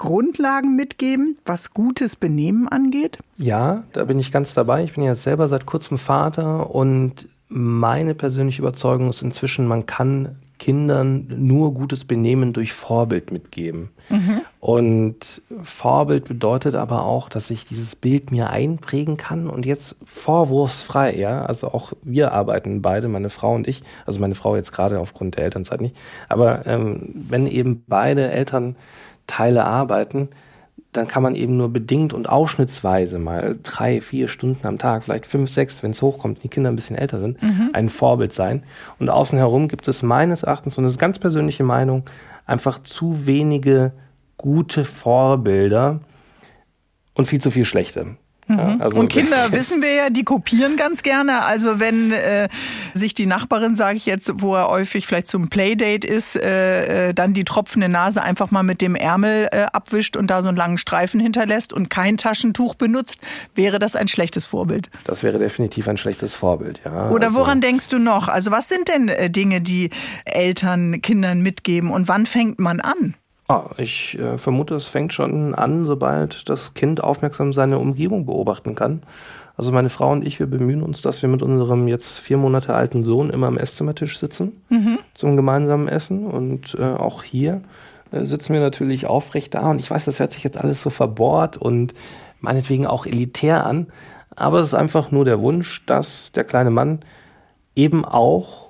Grundlagen 0.54 0.76
mitgeben, 0.76 1.36
was 1.44 1.74
gutes 1.74 2.16
Benehmen 2.16 2.68
angeht? 2.68 3.18
Ja, 3.38 3.82
da 3.92 4.04
bin 4.04 4.18
ich 4.18 4.30
ganz 4.30 4.54
dabei. 4.54 4.84
Ich 4.84 4.94
bin 4.94 5.02
jetzt 5.02 5.24
selber 5.24 5.48
seit 5.48 5.66
kurzem 5.66 5.98
Vater 5.98 6.72
und 6.72 7.26
meine 7.48 8.14
persönliche 8.14 8.62
Überzeugung 8.62 9.08
ist 9.10 9.22
inzwischen, 9.22 9.66
man 9.66 9.86
kann 9.86 10.36
Kindern 10.58 11.26
nur 11.36 11.74
gutes 11.74 12.04
Benehmen 12.04 12.52
durch 12.52 12.72
Vorbild 12.72 13.32
mitgeben. 13.32 13.90
Mhm. 14.08 14.42
Und 14.60 15.42
Vorbild 15.62 16.26
bedeutet 16.26 16.76
aber 16.76 17.04
auch, 17.04 17.28
dass 17.28 17.50
ich 17.50 17.66
dieses 17.66 17.96
Bild 17.96 18.30
mir 18.30 18.50
einprägen 18.50 19.16
kann 19.16 19.50
und 19.50 19.66
jetzt 19.66 19.96
vorwurfsfrei, 20.04 21.16
ja, 21.16 21.44
also 21.44 21.68
auch 21.68 21.92
wir 22.02 22.32
arbeiten 22.32 22.80
beide, 22.80 23.08
meine 23.08 23.30
Frau 23.30 23.54
und 23.54 23.66
ich, 23.66 23.82
also 24.06 24.20
meine 24.20 24.36
Frau 24.36 24.54
jetzt 24.54 24.72
gerade 24.72 25.00
aufgrund 25.00 25.36
der 25.36 25.44
Elternzeit 25.44 25.80
nicht, 25.80 25.96
aber 26.28 26.64
ähm, 26.66 27.10
wenn 27.12 27.48
eben 27.48 27.82
beide 27.88 28.30
Elternteile 28.30 29.64
arbeiten, 29.64 30.28
dann 30.96 31.08
kann 31.08 31.22
man 31.22 31.34
eben 31.34 31.56
nur 31.56 31.68
bedingt 31.70 32.14
und 32.14 32.28
ausschnittsweise 32.28 33.18
mal 33.18 33.58
drei, 33.62 34.00
vier 34.00 34.28
Stunden 34.28 34.66
am 34.66 34.78
Tag, 34.78 35.04
vielleicht 35.04 35.26
fünf, 35.26 35.50
sechs, 35.50 35.82
wenn 35.82 35.90
es 35.90 36.02
hochkommt, 36.02 36.42
die 36.42 36.48
Kinder 36.48 36.70
ein 36.70 36.76
bisschen 36.76 36.96
älter 36.96 37.20
sind, 37.20 37.42
mhm. 37.42 37.70
ein 37.72 37.88
Vorbild 37.88 38.32
sein. 38.32 38.62
Und 38.98 39.10
außen 39.10 39.36
herum 39.36 39.68
gibt 39.68 39.88
es 39.88 40.02
meines 40.02 40.44
Erachtens, 40.44 40.78
und 40.78 40.84
das 40.84 40.92
ist 40.92 40.98
ganz 40.98 41.18
persönliche 41.18 41.64
Meinung, 41.64 42.04
einfach 42.46 42.82
zu 42.82 43.26
wenige 43.26 43.92
gute 44.36 44.84
Vorbilder 44.84 46.00
und 47.14 47.26
viel 47.26 47.40
zu 47.40 47.50
viel 47.50 47.64
schlechte. 47.64 48.16
Ja, 48.48 48.54
mhm. 48.54 48.82
also 48.82 48.98
und 48.98 49.08
Kinder 49.08 49.36
wissen 49.52 49.82
wir 49.82 49.92
ja, 49.92 50.10
die 50.10 50.24
kopieren 50.24 50.76
ganz 50.76 51.02
gerne. 51.02 51.44
Also 51.44 51.80
wenn 51.80 52.12
äh, 52.12 52.48
sich 52.92 53.14
die 53.14 53.26
Nachbarin, 53.26 53.74
sage 53.74 53.96
ich 53.96 54.06
jetzt, 54.06 54.30
wo 54.36 54.54
er 54.54 54.68
häufig 54.68 55.06
vielleicht 55.06 55.26
zum 55.26 55.48
Playdate 55.48 56.06
ist, 56.06 56.36
äh, 56.36 57.08
äh, 57.08 57.14
dann 57.14 57.34
die 57.34 57.44
tropfende 57.44 57.88
Nase 57.88 58.22
einfach 58.22 58.50
mal 58.50 58.62
mit 58.62 58.80
dem 58.80 58.94
Ärmel 58.94 59.48
äh, 59.50 59.66
abwischt 59.72 60.16
und 60.16 60.28
da 60.28 60.42
so 60.42 60.48
einen 60.48 60.56
langen 60.56 60.78
Streifen 60.78 61.20
hinterlässt 61.20 61.72
und 61.72 61.90
kein 61.90 62.16
Taschentuch 62.16 62.74
benutzt, 62.74 63.20
wäre 63.54 63.78
das 63.78 63.96
ein 63.96 64.08
schlechtes 64.08 64.46
Vorbild. 64.46 64.90
Das 65.04 65.22
wäre 65.22 65.38
definitiv 65.38 65.88
ein 65.88 65.96
schlechtes 65.96 66.34
Vorbild, 66.34 66.80
ja. 66.84 67.10
Oder 67.10 67.28
also, 67.28 67.38
woran 67.38 67.60
denkst 67.60 67.88
du 67.88 67.98
noch? 67.98 68.28
Also 68.28 68.50
was 68.50 68.68
sind 68.68 68.88
denn 68.88 69.08
äh, 69.08 69.30
Dinge, 69.30 69.60
die 69.60 69.90
Eltern 70.24 71.00
Kindern 71.02 71.40
mitgeben 71.40 71.90
und 71.90 72.08
wann 72.08 72.26
fängt 72.26 72.58
man 72.58 72.80
an? 72.80 73.14
Ah, 73.46 73.70
ich 73.76 74.18
äh, 74.18 74.38
vermute, 74.38 74.74
es 74.74 74.88
fängt 74.88 75.12
schon 75.12 75.54
an, 75.54 75.84
sobald 75.84 76.48
das 76.48 76.72
Kind 76.72 77.04
aufmerksam 77.04 77.52
seine 77.52 77.78
Umgebung 77.78 78.24
beobachten 78.24 78.74
kann. 78.74 79.02
Also 79.56 79.70
meine 79.70 79.90
Frau 79.90 80.10
und 80.10 80.26
ich, 80.26 80.40
wir 80.40 80.46
bemühen 80.46 80.82
uns, 80.82 81.02
dass 81.02 81.22
wir 81.22 81.28
mit 81.28 81.42
unserem 81.42 81.86
jetzt 81.86 82.18
vier 82.18 82.38
Monate 82.38 82.74
alten 82.74 83.04
Sohn 83.04 83.30
immer 83.30 83.46
am 83.46 83.58
Esszimmertisch 83.58 84.18
sitzen 84.18 84.62
mhm. 84.68 84.98
zum 85.12 85.36
gemeinsamen 85.36 85.88
Essen. 85.88 86.26
Und 86.26 86.76
äh, 86.80 86.82
auch 86.82 87.22
hier 87.22 87.60
äh, 88.10 88.24
sitzen 88.24 88.54
wir 88.54 88.60
natürlich 88.60 89.06
aufrecht 89.06 89.54
da. 89.54 89.70
Und 89.70 89.78
ich 89.78 89.90
weiß, 89.90 90.06
das 90.06 90.18
hört 90.18 90.32
sich 90.32 90.42
jetzt 90.42 90.58
alles 90.58 90.82
so 90.82 90.90
verbohrt 90.90 91.56
und 91.56 91.94
meinetwegen 92.40 92.86
auch 92.86 93.06
elitär 93.06 93.66
an. 93.66 93.88
Aber 94.34 94.58
es 94.58 94.68
ist 94.68 94.74
einfach 94.74 95.10
nur 95.10 95.24
der 95.24 95.40
Wunsch, 95.40 95.84
dass 95.86 96.32
der 96.32 96.44
kleine 96.44 96.70
Mann 96.70 97.00
eben 97.76 98.04
auch 98.04 98.63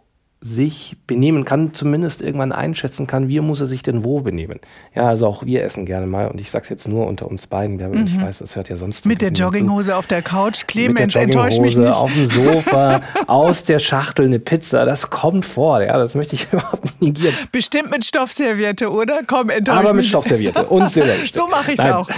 sich 0.46 0.98
benehmen 1.06 1.46
kann, 1.46 1.72
zumindest 1.72 2.20
irgendwann 2.20 2.52
einschätzen 2.52 3.06
kann, 3.06 3.28
wie 3.28 3.40
muss 3.40 3.62
er 3.62 3.66
sich 3.66 3.82
denn 3.82 4.04
wo 4.04 4.20
benehmen. 4.20 4.60
Ja, 4.94 5.04
also 5.04 5.26
auch 5.26 5.46
wir 5.46 5.64
essen 5.64 5.86
gerne 5.86 6.06
mal 6.06 6.28
und 6.28 6.38
ich 6.38 6.50
sag's 6.50 6.68
jetzt 6.68 6.86
nur 6.86 7.06
unter 7.06 7.26
uns 7.30 7.46
beiden, 7.46 7.76
mhm. 7.76 8.04
ich 8.04 8.20
weiß, 8.20 8.40
das 8.40 8.54
hört 8.54 8.68
ja 8.68 8.76
sonst 8.76 9.06
Mit 9.06 9.22
der 9.22 9.30
Jogginghose 9.32 9.92
zu. 9.92 9.96
auf 9.96 10.06
der 10.06 10.20
Couch, 10.20 10.66
Clemens, 10.66 11.14
enttäuscht 11.14 11.60
mich 11.60 11.78
nicht. 11.78 11.88
auf 11.90 12.12
dem 12.12 12.26
Sofa, 12.26 13.00
aus 13.26 13.64
der 13.64 13.78
Schachtel 13.78 14.26
eine 14.26 14.38
Pizza, 14.38 14.84
das 14.84 15.08
kommt 15.08 15.46
vor, 15.46 15.82
ja, 15.82 15.96
das 15.96 16.14
möchte 16.14 16.34
ich 16.34 16.46
überhaupt 16.52 16.84
nicht 16.84 17.00
negieren. 17.00 17.34
Bestimmt 17.50 17.90
mit 17.90 18.04
Stoffserviette, 18.04 18.92
oder? 18.92 19.20
Komm, 19.26 19.48
enttäuscht 19.48 19.78
Aber 19.80 19.94
mit 19.94 20.04
Stoffserviette 20.04 20.66
und 20.66 20.90
Silberstück. 20.90 21.34
so 21.34 21.46
mache 21.48 21.72
ich's 21.72 21.82
Nein. 21.82 21.94
auch. 21.94 22.08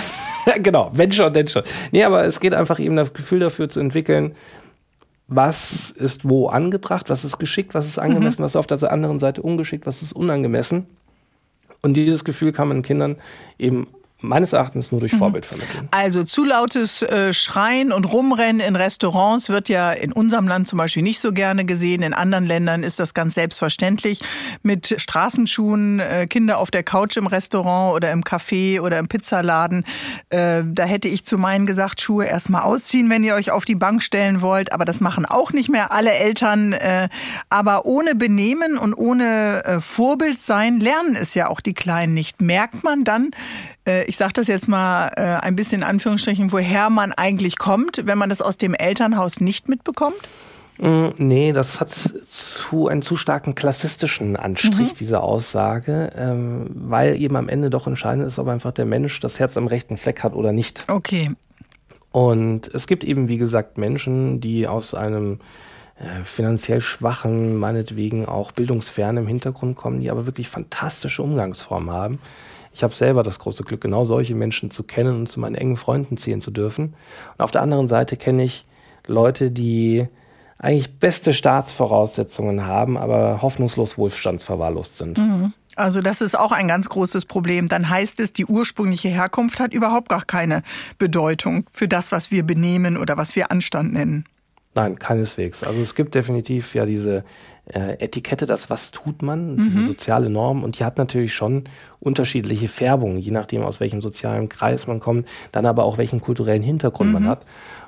genau, 0.62 0.90
wenn 0.92 1.12
schon, 1.12 1.32
denn 1.32 1.48
schon. 1.48 1.62
Nee, 1.92 2.04
aber 2.04 2.24
es 2.24 2.40
geht 2.40 2.54
einfach 2.54 2.78
eben 2.78 2.96
das 2.96 3.12
Gefühl 3.12 3.40
dafür 3.40 3.68
zu 3.68 3.80
entwickeln, 3.80 4.34
was 5.28 5.90
ist 5.90 6.28
wo 6.28 6.48
angebracht, 6.48 7.10
was 7.10 7.24
ist 7.24 7.38
geschickt, 7.38 7.74
was 7.74 7.86
ist 7.86 7.98
angemessen, 7.98 8.40
mhm. 8.40 8.44
was 8.44 8.52
ist 8.52 8.56
auf 8.56 8.66
der 8.66 8.92
anderen 8.92 9.18
Seite 9.18 9.42
ungeschickt, 9.42 9.86
was 9.86 10.02
ist 10.02 10.12
unangemessen. 10.12 10.86
Und 11.82 11.94
dieses 11.94 12.24
Gefühl 12.24 12.52
kann 12.52 12.68
man 12.68 12.82
Kindern 12.82 13.16
eben 13.58 13.88
meines 14.26 14.52
Erachtens 14.52 14.90
nur 14.92 15.00
durch 15.00 15.12
mhm. 15.12 15.18
Vorbild 15.18 15.46
vermitteln. 15.46 15.88
Also 15.90 16.24
zu 16.24 16.44
lautes 16.44 17.02
äh, 17.02 17.32
Schreien 17.32 17.92
und 17.92 18.12
Rumrennen 18.12 18.60
in 18.60 18.76
Restaurants 18.76 19.48
wird 19.48 19.68
ja 19.68 19.92
in 19.92 20.12
unserem 20.12 20.48
Land 20.48 20.68
zum 20.68 20.78
Beispiel 20.78 21.02
nicht 21.02 21.20
so 21.20 21.32
gerne 21.32 21.64
gesehen. 21.64 22.02
In 22.02 22.12
anderen 22.12 22.46
Ländern 22.46 22.82
ist 22.82 22.98
das 22.98 23.14
ganz 23.14 23.34
selbstverständlich. 23.34 24.20
Mit 24.62 24.94
Straßenschuhen, 24.98 26.00
äh, 26.00 26.26
Kinder 26.28 26.58
auf 26.58 26.70
der 26.70 26.82
Couch 26.82 27.16
im 27.16 27.26
Restaurant 27.26 27.94
oder 27.94 28.12
im 28.12 28.22
Café 28.22 28.80
oder 28.80 28.98
im 28.98 29.08
Pizzaladen. 29.08 29.84
Äh, 30.30 30.62
da 30.66 30.84
hätte 30.84 31.08
ich 31.08 31.24
zu 31.24 31.38
meinen 31.38 31.66
gesagt, 31.66 32.00
Schuhe 32.00 32.26
erstmal 32.26 32.62
ausziehen, 32.62 33.10
wenn 33.10 33.24
ihr 33.24 33.34
euch 33.34 33.50
auf 33.50 33.64
die 33.64 33.74
Bank 33.74 34.02
stellen 34.02 34.42
wollt. 34.42 34.72
Aber 34.72 34.84
das 34.84 35.00
machen 35.00 35.26
auch 35.26 35.52
nicht 35.52 35.68
mehr 35.68 35.92
alle 35.92 36.12
Eltern. 36.12 36.76
aber 37.48 37.86
ohne 37.86 38.14
Benehmen 38.14 38.78
und 38.78 38.94
ohne 38.94 39.80
Vorbild 39.80 40.40
sein 40.40 40.80
lernen 40.80 41.16
es 41.16 41.34
ja 41.34 41.48
auch 41.48 41.60
die 41.60 41.74
Kleinen 41.74 42.14
nicht. 42.14 42.40
Merkt 42.40 42.84
man 42.84 43.04
dann, 43.04 43.30
äh, 43.30 43.75
ich 44.04 44.16
sage 44.16 44.32
das 44.34 44.48
jetzt 44.48 44.68
mal 44.68 45.10
äh, 45.16 45.22
ein 45.22 45.56
bisschen 45.56 45.82
in 45.82 45.88
Anführungsstrichen, 45.88 46.52
woher 46.52 46.90
man 46.90 47.12
eigentlich 47.12 47.58
kommt, 47.58 48.02
wenn 48.04 48.18
man 48.18 48.30
das 48.30 48.42
aus 48.42 48.58
dem 48.58 48.74
Elternhaus 48.74 49.40
nicht 49.40 49.68
mitbekommt? 49.68 50.16
Mm, 50.78 51.08
nee, 51.16 51.52
das 51.52 51.80
hat 51.80 51.90
zu 51.90 52.88
einen 52.88 53.02
zu 53.02 53.16
starken 53.16 53.54
klassistischen 53.54 54.36
Anstrich, 54.36 54.92
mhm. 54.92 54.96
diese 54.98 55.20
Aussage, 55.20 56.12
ähm, 56.16 56.66
weil 56.74 57.20
eben 57.20 57.36
am 57.36 57.48
Ende 57.48 57.70
doch 57.70 57.86
entscheidend 57.86 58.26
ist, 58.26 58.38
ob 58.38 58.48
einfach 58.48 58.72
der 58.72 58.84
Mensch 58.84 59.20
das 59.20 59.38
Herz 59.38 59.56
am 59.56 59.66
rechten 59.66 59.96
Fleck 59.96 60.22
hat 60.22 60.34
oder 60.34 60.52
nicht. 60.52 60.84
Okay. 60.88 61.30
Und 62.12 62.68
es 62.74 62.86
gibt 62.86 63.04
eben, 63.04 63.28
wie 63.28 63.36
gesagt, 63.36 63.78
Menschen, 63.78 64.40
die 64.40 64.66
aus 64.66 64.94
einem 64.94 65.40
äh, 65.98 66.24
finanziell 66.24 66.80
schwachen, 66.80 67.56
meinetwegen 67.56 68.26
auch 68.26 68.52
bildungsfernen 68.52 69.26
Hintergrund 69.26 69.76
kommen, 69.76 70.00
die 70.00 70.10
aber 70.10 70.26
wirklich 70.26 70.48
fantastische 70.48 71.22
Umgangsformen 71.22 71.90
haben 71.90 72.18
ich 72.76 72.82
habe 72.82 72.94
selber 72.94 73.22
das 73.22 73.38
große 73.38 73.64
Glück, 73.64 73.80
genau 73.80 74.04
solche 74.04 74.34
Menschen 74.34 74.70
zu 74.70 74.82
kennen 74.82 75.16
und 75.16 75.30
zu 75.30 75.40
meinen 75.40 75.54
engen 75.54 75.78
Freunden 75.78 76.18
zählen 76.18 76.42
zu 76.42 76.50
dürfen. 76.50 76.94
Und 77.32 77.40
auf 77.40 77.50
der 77.50 77.62
anderen 77.62 77.88
Seite 77.88 78.18
kenne 78.18 78.44
ich 78.44 78.66
Leute, 79.06 79.50
die 79.50 80.06
eigentlich 80.58 80.98
beste 80.98 81.32
Staatsvoraussetzungen 81.32 82.66
haben, 82.66 82.98
aber 82.98 83.40
hoffnungslos 83.40 83.96
wohlstandsverwahrlost 83.96 84.98
sind. 84.98 85.16
Mhm. 85.16 85.54
Also 85.74 86.02
das 86.02 86.20
ist 86.20 86.38
auch 86.38 86.52
ein 86.52 86.68
ganz 86.68 86.90
großes 86.90 87.24
Problem. 87.24 87.68
Dann 87.68 87.88
heißt 87.88 88.20
es, 88.20 88.34
die 88.34 88.44
ursprüngliche 88.44 89.08
Herkunft 89.08 89.58
hat 89.58 89.72
überhaupt 89.72 90.10
gar 90.10 90.24
keine 90.24 90.62
Bedeutung 90.98 91.64
für 91.72 91.88
das, 91.88 92.12
was 92.12 92.30
wir 92.30 92.42
benehmen 92.42 92.98
oder 92.98 93.16
was 93.16 93.36
wir 93.36 93.50
Anstand 93.50 93.94
nennen. 93.94 94.26
Nein, 94.74 94.98
keineswegs. 94.98 95.62
Also 95.62 95.80
es 95.80 95.94
gibt 95.94 96.14
definitiv 96.14 96.74
ja 96.74 96.84
diese 96.84 97.24
äh, 97.72 97.94
Etikette, 97.98 98.46
das 98.46 98.70
was 98.70 98.90
tut 98.90 99.22
man, 99.22 99.56
mhm. 99.56 99.60
diese 99.60 99.86
soziale 99.86 100.30
Norm 100.30 100.62
und 100.62 100.78
die 100.78 100.84
hat 100.84 100.98
natürlich 100.98 101.34
schon 101.34 101.64
unterschiedliche 102.00 102.68
Färbungen, 102.68 103.18
je 103.18 103.32
nachdem 103.32 103.62
aus 103.62 103.80
welchem 103.80 104.00
sozialen 104.00 104.48
Kreis 104.48 104.86
man 104.86 105.00
kommt, 105.00 105.28
dann 105.52 105.66
aber 105.66 105.84
auch 105.84 105.98
welchen 105.98 106.20
kulturellen 106.20 106.62
Hintergrund 106.62 107.08
mhm. 107.08 107.14
man 107.14 107.28
hat. 107.28 107.44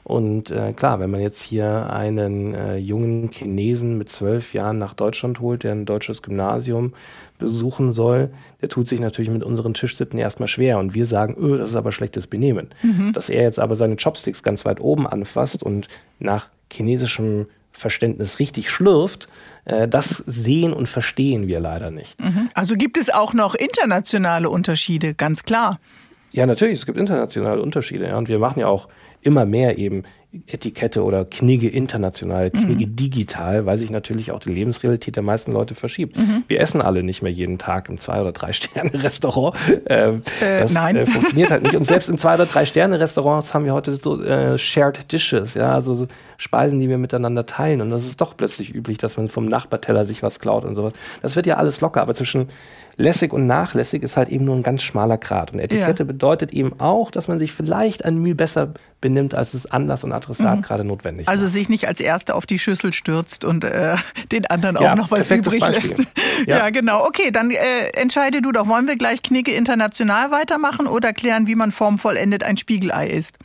Und 0.09 0.51
äh, 0.51 0.73
klar, 0.73 1.01
wenn 1.01 1.11
man 1.11 1.21
jetzt 1.21 1.43
hier 1.43 1.93
einen 1.93 2.55
äh, 2.55 2.77
jungen 2.79 3.31
Chinesen 3.31 3.99
mit 3.99 4.09
zwölf 4.09 4.55
Jahren 4.55 4.79
nach 4.79 4.95
Deutschland 4.95 5.41
holt, 5.41 5.65
der 5.65 5.73
ein 5.73 5.85
deutsches 5.85 6.23
Gymnasium 6.23 6.95
besuchen 7.39 7.93
soll, 7.93 8.31
der 8.63 8.71
tut 8.71 8.89
sich 8.89 9.01
natürlich 9.01 9.31
mit 9.31 9.45
unseren 9.45 9.75
Tischsitten 9.75 10.19
erstmal 10.19 10.49
schwer. 10.49 10.79
Und 10.79 10.95
wir 10.95 11.05
sagen, 11.05 11.37
öh, 11.39 11.59
das 11.59 11.71
ist 11.71 11.77
aber 11.77 11.93
schlechtes 11.93 12.27
Benehmen. 12.27 12.69
Mhm. 12.83 13.13
Dass 13.13 13.29
er 13.29 13.43
jetzt 13.43 13.59
aber 13.59 13.77
seine 13.77 13.97
Chopsticks 13.97 14.43
ganz 14.43 14.65
weit 14.65 14.81
oben 14.81 15.07
anfasst 15.07 15.63
und 15.63 15.89
nach 16.19 16.49
chinesischem 16.73 17.47
Verständnis 17.79 18.39
richtig 18.39 18.71
schlürft, 18.71 19.29
äh, 19.65 19.89
das 19.89 20.23
sehen 20.27 20.73
und 20.73 20.89
verstehen 20.89 21.47
wir 21.47 21.61
leider 21.61 21.91
nicht. 21.91 22.21
Mhm. 22.21 22.51
Also 22.55 22.75
gibt 22.75 22.99
es 22.99 23.11
auch 23.11 23.35
noch 23.35 23.55
internationale 23.55 24.51
Unterschiede, 24.51 25.15
ganz 25.15 25.45
klar. 25.45 25.79
Ja, 26.31 26.47
natürlich, 26.47 26.81
es 26.81 26.87
gibt 26.87 26.99
internationale 26.99 27.63
Unterschiede. 27.63 28.07
Ja, 28.07 28.19
und 28.19 28.29
wir 28.29 28.39
machen 28.39 28.61
ja 28.61 28.67
auch 28.67 28.89
immer 29.23 29.47
mehr 29.47 29.79
eben 29.79 30.05
Etikette 30.47 31.03
oder 31.03 31.25
Knigge 31.25 31.69
international, 31.69 32.51
Knigge 32.51 32.87
mhm. 32.87 32.97
digital, 32.97 33.67
weil 33.67 33.79
sich 33.79 33.91
natürlich 33.91 34.31
auch 34.31 34.41
die 34.41 34.53
Lebensrealität 34.53 35.17
der 35.17 35.23
meisten 35.23 35.53
Leute 35.53 35.75
verschiebt. 35.75 36.17
Mhm. 36.17 36.45
Wir 36.49 36.61
essen 36.61 36.81
alle 36.81 37.03
nicht 37.03 37.23
mehr 37.23 37.33
jeden 37.33 37.59
Tag 37.59 37.89
im 37.89 37.99
Zwei- 37.99 38.21
oder 38.21 38.33
Drei-Sterne-Restaurant. 38.33 39.57
Ähm, 39.91 40.23
äh, 40.41 40.61
das 40.61 40.73
nein. 40.73 40.97
Äh, 40.97 41.07
funktioniert 41.07 41.51
halt 41.51 41.63
nicht. 41.63 41.75
Und 41.75 41.85
selbst 41.85 42.09
in 42.11 42.19
Zwei- 42.19 42.35
oder 42.35 42.47
Drei-Sterne-Restaurants 42.47 43.55
haben 43.55 43.65
wir 43.65 43.73
heute 43.73 43.97
so 43.97 44.23
äh, 44.23 44.59
Shared 44.59 45.11
Dishes, 45.13 45.55
ja, 45.55 45.73
also 45.73 46.07
Speisen, 46.37 46.79
die 46.79 46.89
wir 46.89 46.99
miteinander 46.99 47.47
teilen. 47.47 47.81
Und 47.81 47.91
das 47.91 48.05
ist 48.05 48.21
doch 48.21 48.37
plötzlich 48.37 48.75
üblich, 48.75 48.99
dass 48.99 49.17
man 49.17 49.29
vom 49.29 49.47
Nachbarteller 49.47 50.05
sich 50.05 50.23
was 50.23 50.41
klaut 50.41 50.65
und 50.65 50.75
sowas. 50.75 50.93
Das 51.23 51.37
wird 51.37 51.47
ja 51.47 51.57
alles 51.57 51.81
locker, 51.81 52.03
aber 52.03 52.15
zwischen 52.15 52.49
lässig 52.99 53.33
und 53.33 53.47
nachlässig 53.47 54.03
ist 54.03 54.17
halt 54.17 54.29
eben 54.29 54.45
nur 54.45 54.57
ein 54.57 54.63
ganz 54.63 54.83
schmaler 54.83 55.17
Grad. 55.17 55.53
Und 55.53 55.61
Etikette 55.61 56.03
ja. 56.03 56.07
bedeutet 56.07 56.53
eben 56.53 56.79
auch, 56.79 57.11
dass 57.11 57.29
man 57.29 57.39
sich 57.39 57.53
vielleicht 57.53 58.05
ein 58.05 58.19
Mühe 58.19 58.35
besser 58.35 58.75
benimmt, 59.01 59.35
als 59.35 59.55
es 59.55 59.67
Anlass 59.67 60.05
und 60.05 60.13
Adressat 60.29 60.57
mhm. 60.57 60.63
gerade 60.63 60.85
notwendig 60.85 61.29
Also 61.29 61.45
macht. 61.45 61.53
sich 61.53 61.69
nicht 61.69 61.89
als 61.89 62.01
Erster 62.01 62.37
auf 62.37 62.47
die 62.47 62.59
Schüssel 62.59 62.93
stürzt 62.93 63.45
und 63.45 63.65
äh, 63.65 63.97
den 64.33 64.47
anderen 64.47 64.77
ja, 64.81 64.93
auch 64.93 64.97
noch 64.97 65.11
was 65.11 65.31
übrig 65.31 65.67
lässt. 65.67 65.97
Ja. 66.47 66.59
ja. 66.59 66.71
genau. 66.71 67.05
Okay, 67.05 67.33
dann 67.33 67.51
äh, 67.51 67.57
entscheide 67.95 68.41
du 68.41 68.53
doch, 68.53 68.69
wollen 68.69 68.87
wir 68.87 68.97
gleich 68.97 69.23
Knicke 69.23 69.53
international 69.53 70.31
weitermachen 70.31 70.87
oder 70.87 71.13
klären, 71.13 71.49
wie 71.49 71.57
man 71.57 71.73
formvollendet 71.73 72.45
ein 72.45 72.57
Spiegelei 72.57 73.09
ist? 73.09 73.39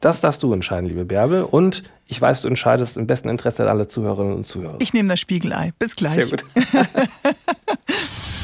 Das 0.00 0.20
darfst 0.20 0.42
du 0.42 0.52
entscheiden, 0.52 0.86
liebe 0.86 1.04
Bärbe. 1.04 1.46
Und 1.46 1.82
ich 2.06 2.20
weiß, 2.20 2.42
du 2.42 2.48
entscheidest 2.48 2.96
im 2.96 3.06
besten 3.06 3.28
Interesse 3.28 3.68
aller 3.68 3.88
Zuhörerinnen 3.88 4.34
und 4.34 4.46
Zuhörer. 4.46 4.76
Ich 4.78 4.92
nehme 4.92 5.08
das 5.08 5.18
Spiegelei. 5.18 5.72
Bis 5.78 5.96
gleich. 5.96 6.14
Sehr 6.14 6.26
gut. 6.26 6.44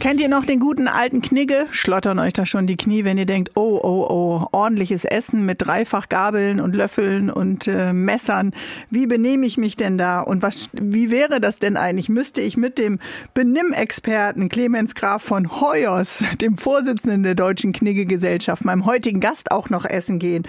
Kennt 0.00 0.20
ihr 0.20 0.28
noch 0.28 0.44
den 0.44 0.60
guten 0.60 0.86
alten 0.86 1.22
Knigge? 1.22 1.66
Schlottern 1.72 2.20
euch 2.20 2.32
da 2.32 2.46
schon 2.46 2.68
die 2.68 2.76
Knie, 2.76 3.04
wenn 3.04 3.18
ihr 3.18 3.26
denkt, 3.26 3.56
oh, 3.56 3.80
oh, 3.82 4.06
oh, 4.08 4.46
ordentliches 4.52 5.04
Essen 5.04 5.44
mit 5.44 5.66
dreifach 5.66 6.08
Gabeln 6.08 6.60
und 6.60 6.76
Löffeln 6.76 7.30
und 7.30 7.66
äh, 7.66 7.92
Messern. 7.92 8.52
Wie 8.90 9.08
benehme 9.08 9.44
ich 9.44 9.58
mich 9.58 9.74
denn 9.74 9.98
da? 9.98 10.20
Und 10.20 10.40
was, 10.40 10.70
wie 10.72 11.10
wäre 11.10 11.40
das 11.40 11.58
denn 11.58 11.76
eigentlich? 11.76 12.08
Müsste 12.08 12.40
ich 12.40 12.56
mit 12.56 12.78
dem 12.78 13.00
Benimmexperten 13.34 14.48
Clemens 14.48 14.94
Graf 14.94 15.24
von 15.24 15.60
Hoyos, 15.60 16.22
dem 16.40 16.58
Vorsitzenden 16.58 17.24
der 17.24 17.34
Deutschen 17.34 17.72
Knigge-Gesellschaft, 17.72 18.64
meinem 18.64 18.86
heutigen 18.86 19.18
Gast 19.18 19.50
auch 19.50 19.68
noch 19.68 19.84
essen 19.84 20.20
gehen? 20.20 20.44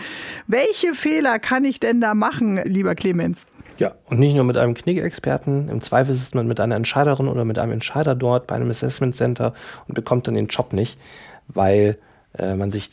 Welche 0.46 0.94
Fehler 0.94 1.40
kann 1.40 1.66
ich 1.66 1.80
denn 1.80 2.02
da 2.02 2.14
machen, 2.14 2.62
lieber 2.66 2.94
Clemens? 2.94 3.48
Ja, 3.80 3.94
und 4.10 4.20
nicht 4.20 4.36
nur 4.36 4.44
mit 4.44 4.58
einem 4.58 4.74
Knigge-Experten. 4.74 5.70
Im 5.70 5.82
Zweifel 5.82 6.14
sitzt 6.14 6.36
man 6.36 6.48
mit 6.48 6.60
einer 6.60 6.76
Entscheiderin 6.76 7.30
oder 7.30 7.46
mit 7.46 7.58
einem 7.58 7.72
Entscheider 7.72 8.14
dort 8.14 8.46
bei 8.46 8.56
einem 8.56 8.70
Assessment 8.70 9.16
Center 9.16 9.54
und 9.88 9.96
bekommt 9.96 10.28
dann 10.28 10.36
den 10.36 10.48
Job 10.48 10.74
nicht, 10.74 11.00
weil 11.48 11.98
äh, 12.38 12.56
man 12.56 12.72
sich 12.72 12.90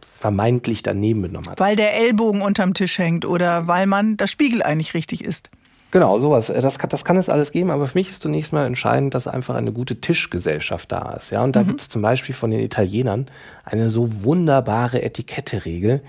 vermeintlich 0.00 0.82
daneben 0.82 1.22
benommen 1.22 1.50
hat. 1.50 1.60
Weil 1.60 1.76
der 1.76 1.94
Ellbogen 1.96 2.40
unterm 2.40 2.72
Tisch 2.72 2.98
hängt 2.98 3.26
oder 3.26 3.66
weil 3.66 3.86
man 3.86 4.16
das 4.16 4.30
Spiegel 4.30 4.62
eigentlich 4.62 4.94
richtig 4.94 5.24
ist. 5.24 5.50
Genau, 5.90 6.18
sowas. 6.18 6.50
Äh, 6.50 6.60
das 6.60 6.78
kann, 6.78 6.88
das 6.88 7.04
kann 7.04 7.16
es 7.16 7.28
alles 7.28 7.50
geben, 7.52 7.70
aber 7.70 7.86
für 7.86 7.98
mich 7.98 8.10
ist 8.10 8.22
zunächst 8.22 8.52
mal 8.52 8.64
entscheidend, 8.64 9.14
dass 9.14 9.26
einfach 9.26 9.56
eine 9.56 9.72
gute 9.72 10.00
Tischgesellschaft 10.00 10.90
da 10.90 11.14
ist. 11.14 11.30
Ja, 11.30 11.42
und 11.44 11.54
da 11.54 11.62
mhm. 11.62 11.66
gibt 11.66 11.80
es 11.82 11.88
zum 11.88 12.00
Beispiel 12.00 12.34
von 12.34 12.50
den 12.50 12.60
Italienern 12.60 13.26
eine 13.64 13.90
so 13.90 14.24
wunderbare 14.24 15.02
Etikette-Regel, 15.02 16.00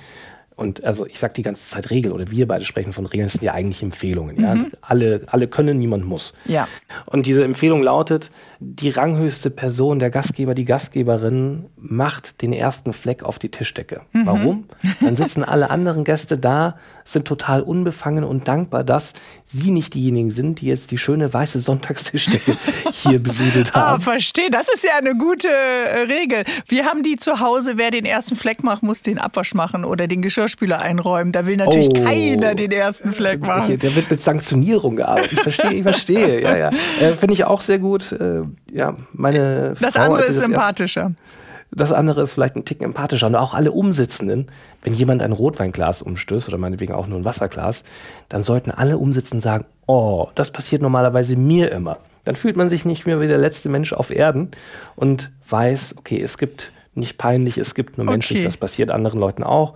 und 0.56 0.84
also 0.84 1.06
ich 1.06 1.20
sage 1.20 1.34
die 1.34 1.42
ganze 1.42 1.70
Zeit 1.70 1.90
Regel 1.90 2.12
oder 2.12 2.30
wir 2.30 2.48
beide 2.48 2.66
sprechen 2.66 2.94
von 2.94 3.06
Regeln, 3.06 3.26
das 3.26 3.34
sind 3.34 3.44
ja 3.44 3.54
eigentlich 3.54 3.82
Empfehlungen. 3.82 4.38
Mhm. 4.38 4.44
Ja? 4.44 4.58
Alle, 4.82 5.22
alle 5.28 5.48
können, 5.48 5.78
niemand 5.80 6.06
muss. 6.06 6.34
Ja. 6.46 6.68
Und 7.06 7.26
diese 7.26 7.44
Empfehlung 7.44 7.82
lautet, 7.82 8.30
die 8.66 8.90
ranghöchste 8.90 9.50
Person, 9.50 10.00
der 10.00 10.10
Gastgeber, 10.10 10.54
die 10.54 10.66
Gastgeberin 10.66 11.66
macht 11.76 12.42
den 12.42 12.54
ersten 12.54 12.94
Fleck 12.94 13.24
auf 13.24 13.38
die 13.38 13.50
Tischdecke. 13.50 14.02
Mhm. 14.14 14.26
Warum? 14.26 14.64
Dann 15.02 15.16
sitzen 15.16 15.44
alle 15.44 15.70
anderen 15.70 16.04
Gäste 16.04 16.38
da, 16.38 16.78
sind 17.04 17.26
total 17.26 17.62
unbefangen 17.62 18.24
und 18.24 18.48
dankbar, 18.48 18.84
dass 18.84 19.14
sie 19.46 19.72
nicht 19.72 19.94
diejenigen 19.94 20.32
sind, 20.32 20.62
die 20.62 20.68
jetzt 20.68 20.92
die 20.92 20.98
schöne 20.98 21.34
weiße 21.34 21.60
Sonntagstischdecke 21.60 22.54
hier 22.92 23.22
besudelt 23.22 23.72
ah, 23.74 23.80
haben. 23.80 23.96
Ah, 23.98 24.00
verstehe. 24.00 24.50
Das 24.50 24.68
ist 24.74 24.84
ja 24.84 24.92
eine 24.98 25.16
gute 25.16 25.50
äh, 25.50 26.12
Regel. 26.12 26.44
Wir 26.68 26.86
haben 26.86 27.04
die 27.04 27.18
zu 27.18 27.40
Hause, 27.40 27.74
wer 27.76 27.92
den 27.92 28.06
ersten 28.06 28.36
Fleck 28.36 28.64
macht, 28.64 28.82
muss 28.82 29.02
den 29.02 29.20
Abwasch 29.20 29.54
machen 29.54 29.86
oder 29.86 30.08
den 30.08 30.22
Geschirrspüler 30.22 30.80
einräumen. 30.80 31.32
Da 31.34 31.46
will 31.46 31.58
natürlich 31.58 31.90
oh. 31.90 32.04
keiner 32.04 32.56
den 32.56 32.72
ersten 32.72 33.14
Fleck 33.14 33.42
machen. 33.42 33.78
Der 33.78 33.96
wird 33.96 34.10
mit 34.10 34.22
Sanktionierung 34.22 34.96
gearbeitet. 34.96 35.34
Ich 35.34 35.42
verstehe, 35.42 35.72
ich 35.72 35.84
verstehe. 35.84 36.42
Ja, 36.42 36.58
ja. 36.58 36.70
Äh, 37.00 37.14
Finde 37.14 37.34
ich 37.34 37.44
auch 37.46 37.62
sehr 37.62 37.80
gut. 37.80 38.12
Äh, 38.12 38.42
ja, 38.72 38.96
meine 39.14 39.76
Das 39.80 39.94
Frau, 39.94 40.04
andere 40.04 40.24
ist 40.24 40.40
sympathischer. 40.40 41.02
Erst, 41.02 41.44
das 41.76 41.92
andere 41.92 42.22
ist 42.22 42.34
vielleicht 42.34 42.56
ein 42.56 42.66
Ticken 42.66 42.86
empathischer. 42.86 43.28
Und 43.28 43.36
auch 43.36 43.54
alle 43.54 43.72
Umsitzenden, 43.72 44.48
wenn 44.84 44.94
jemand 44.94 45.22
ein 45.22 45.32
Rotweinglas 45.32 46.02
umstößt 46.02 46.48
oder 46.50 46.58
meinetwegen 46.58 46.94
auch 46.94 47.08
nur 47.08 47.20
ein 47.20 47.26
Wasserglas, 47.26 47.84
dann 48.30 48.44
sollten 48.44 48.72
alle 48.72 48.98
Umsitzenden 48.98 49.42
sagen, 49.42 49.66
oh, 49.88 50.28
das 50.36 50.52
passiert 50.52 50.82
normalerweise 50.82 51.36
mir 51.36 51.72
immer. 51.72 51.98
Dann 52.26 52.36
fühlt 52.36 52.56
man 52.56 52.70
sich 52.70 52.86
nicht 52.86 53.06
mehr 53.06 53.20
wie 53.20 53.28
der 53.28 53.38
letzte 53.38 53.70
Mensch 53.70 53.92
auf 53.92 54.12
Erden 54.12 54.52
und 54.96 55.32
weiß, 55.50 55.96
okay, 55.98 56.22
es 56.22 56.38
gibt 56.38 56.72
nicht 56.96 57.18
peinlich, 57.18 57.58
es 57.58 57.74
gibt 57.74 57.98
nur 57.98 58.06
menschlich, 58.06 58.40
okay. 58.40 58.46
das 58.46 58.58
passiert 58.58 58.92
anderen 58.92 59.20
Leuten 59.20 59.44
auch 59.44 59.74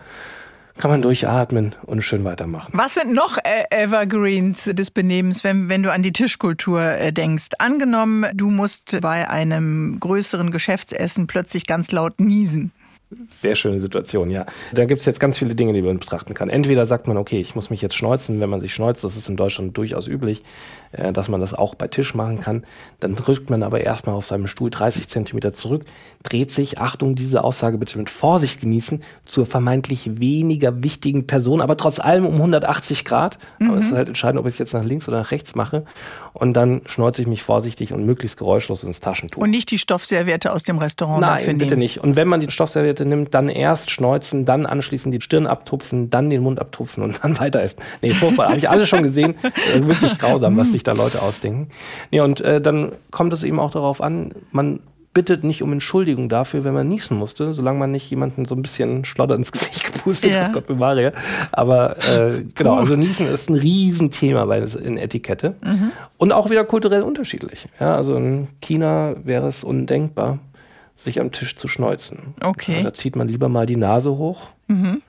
kann 0.77 0.91
man 0.91 1.01
durchatmen 1.01 1.75
und 1.85 2.01
schön 2.01 2.23
weitermachen. 2.23 2.71
Was 2.73 2.95
sind 2.95 3.13
noch 3.13 3.37
äh, 3.37 3.65
Evergreens 3.69 4.65
des 4.65 4.91
Benehmens, 4.91 5.43
wenn, 5.43 5.69
wenn 5.69 5.83
du 5.83 5.91
an 5.91 6.03
die 6.03 6.13
Tischkultur 6.13 6.81
äh, 6.81 7.11
denkst? 7.11 7.49
Angenommen, 7.59 8.25
du 8.33 8.49
musst 8.49 8.99
bei 9.01 9.29
einem 9.29 9.99
größeren 9.99 10.51
Geschäftsessen 10.51 11.27
plötzlich 11.27 11.65
ganz 11.65 11.91
laut 11.91 12.19
niesen. 12.19 12.71
Sehr 13.29 13.55
schöne 13.55 13.79
Situation, 13.79 14.29
ja. 14.29 14.45
Da 14.73 14.83
gibt 14.83 14.99
es 14.99 15.05
jetzt 15.05 15.21
ganz 15.21 15.37
viele 15.37 15.55
Dinge, 15.55 15.71
die 15.71 15.81
man 15.81 15.97
betrachten 15.97 16.33
kann. 16.33 16.49
Entweder 16.49 16.85
sagt 16.85 17.07
man, 17.07 17.15
okay, 17.15 17.37
ich 17.37 17.55
muss 17.55 17.69
mich 17.69 17.81
jetzt 17.81 17.95
schneuzen, 17.95 18.41
wenn 18.41 18.49
man 18.49 18.59
sich 18.59 18.73
schneuzt, 18.73 19.01
das 19.05 19.15
ist 19.15 19.29
in 19.29 19.37
Deutschland 19.37 19.77
durchaus 19.77 20.07
üblich, 20.07 20.43
äh, 20.91 21.13
dass 21.13 21.29
man 21.29 21.39
das 21.39 21.53
auch 21.53 21.73
bei 21.75 21.87
Tisch 21.87 22.15
machen 22.15 22.41
kann. 22.41 22.65
Dann 22.99 23.15
drückt 23.15 23.49
man 23.49 23.63
aber 23.63 23.79
erstmal 23.79 24.13
auf 24.13 24.25
seinem 24.25 24.47
Stuhl 24.47 24.69
30 24.69 25.07
Zentimeter 25.07 25.53
zurück, 25.53 25.85
dreht 26.23 26.51
sich, 26.51 26.79
Achtung, 26.79 27.15
diese 27.15 27.45
Aussage 27.45 27.77
bitte 27.77 27.97
mit 27.97 28.09
Vorsicht 28.09 28.59
genießen, 28.59 29.01
zur 29.25 29.45
vermeintlich 29.45 30.19
weniger 30.19 30.83
wichtigen 30.83 31.27
Person, 31.27 31.61
aber 31.61 31.77
trotz 31.77 32.01
allem 32.01 32.25
um 32.25 32.35
180 32.35 33.05
Grad. 33.05 33.37
Mhm. 33.59 33.69
Aber 33.69 33.77
es 33.77 33.85
ist 33.85 33.93
halt 33.93 34.09
entscheidend, 34.09 34.41
ob 34.41 34.47
ich 34.47 34.55
es 34.55 34.59
jetzt 34.59 34.73
nach 34.73 34.83
links 34.83 35.07
oder 35.07 35.19
nach 35.19 35.31
rechts 35.31 35.55
mache. 35.55 35.85
Und 36.33 36.53
dann 36.53 36.81
schneuze 36.85 37.21
ich 37.21 37.27
mich 37.27 37.41
vorsichtig 37.41 37.93
und 37.93 38.05
möglichst 38.05 38.37
geräuschlos 38.37 38.83
ins 38.83 38.99
Taschentuch. 38.99 39.41
Und 39.41 39.49
nicht 39.49 39.71
die 39.71 39.77
Stoffserviette 39.79 40.51
aus 40.51 40.63
dem 40.63 40.77
Restaurant 40.77 41.21
Nein, 41.21 41.57
bitte 41.57 41.71
nehmen. 41.71 41.79
nicht. 41.79 41.99
Und 41.99 42.17
wenn 42.17 42.27
man 42.27 42.41
die 42.41 42.51
Stoffserviette 42.51 42.96
nimmt, 43.05 43.33
dann 43.33 43.49
erst 43.49 43.91
schneuzen, 43.91 44.45
dann 44.45 44.65
anschließend 44.65 45.13
die 45.13 45.21
Stirn 45.21 45.47
abtupfen, 45.47 46.09
dann 46.09 46.29
den 46.29 46.41
Mund 46.41 46.59
abtupfen 46.59 47.03
und 47.03 47.23
dann 47.23 47.37
weiter 47.39 47.61
essen. 47.61 47.79
Nee, 48.01 48.11
furchtbar. 48.11 48.49
Habe 48.49 48.57
ich 48.57 48.69
alles 48.69 48.89
schon 48.89 49.03
gesehen. 49.03 49.35
Äh, 49.43 49.85
wirklich 49.85 50.17
grausam, 50.17 50.57
was 50.57 50.71
sich 50.71 50.83
da 50.83 50.93
Leute 50.93 51.21
ausdenken. 51.21 51.69
Nee, 52.11 52.21
und 52.21 52.41
äh, 52.41 52.61
dann 52.61 52.93
kommt 53.11 53.33
es 53.33 53.43
eben 53.43 53.59
auch 53.59 53.71
darauf 53.71 54.01
an, 54.01 54.31
man 54.51 54.79
bittet 55.17 55.43
nicht 55.43 55.63
um 55.63 55.73
Entschuldigung 55.73 56.29
dafür, 56.29 56.63
wenn 56.63 56.75
man 56.75 56.87
niesen 56.87 57.17
musste, 57.17 57.55
solange 57.55 57.79
man 57.79 57.91
nicht 57.91 58.07
jemanden 58.11 58.45
so 58.45 58.53
ein 58.53 58.61
bisschen 58.61 59.03
Schlotter 59.03 59.33
ins 59.33 59.51
Gesicht 59.51 59.83
gepustet 59.91 60.35
ja. 60.35 60.43
hat, 60.43 60.53
Gott 60.53 60.67
bewahre. 60.67 61.11
Aber 61.51 61.97
äh, 61.97 62.43
genau, 62.53 62.75
also 62.75 62.95
Niesen 62.95 63.27
ist 63.27 63.49
ein 63.49 63.55
Riesenthema 63.55 64.45
bei 64.45 64.59
in 64.59 64.99
Etikette 64.99 65.55
mhm. 65.63 65.91
und 66.17 66.31
auch 66.31 66.51
wieder 66.51 66.63
kulturell 66.65 67.01
unterschiedlich. 67.01 67.67
Ja, 67.79 67.95
also 67.95 68.15
in 68.15 68.47
China 68.61 69.15
wäre 69.23 69.47
es 69.47 69.63
undenkbar, 69.63 70.37
sich 70.97 71.21
am 71.21 71.31
Tisch 71.31 71.55
zu 71.55 71.67
schneuzen. 71.67 72.33
Okay. 72.41 72.77
Ja, 72.77 72.83
da 72.83 72.93
zieht 72.93 73.15
man 73.15 73.27
lieber 73.27 73.47
mal 73.47 73.65
die 73.65 73.77
Nase 73.77 74.17
hoch. 74.17 74.49
Mhm. 74.67 75.01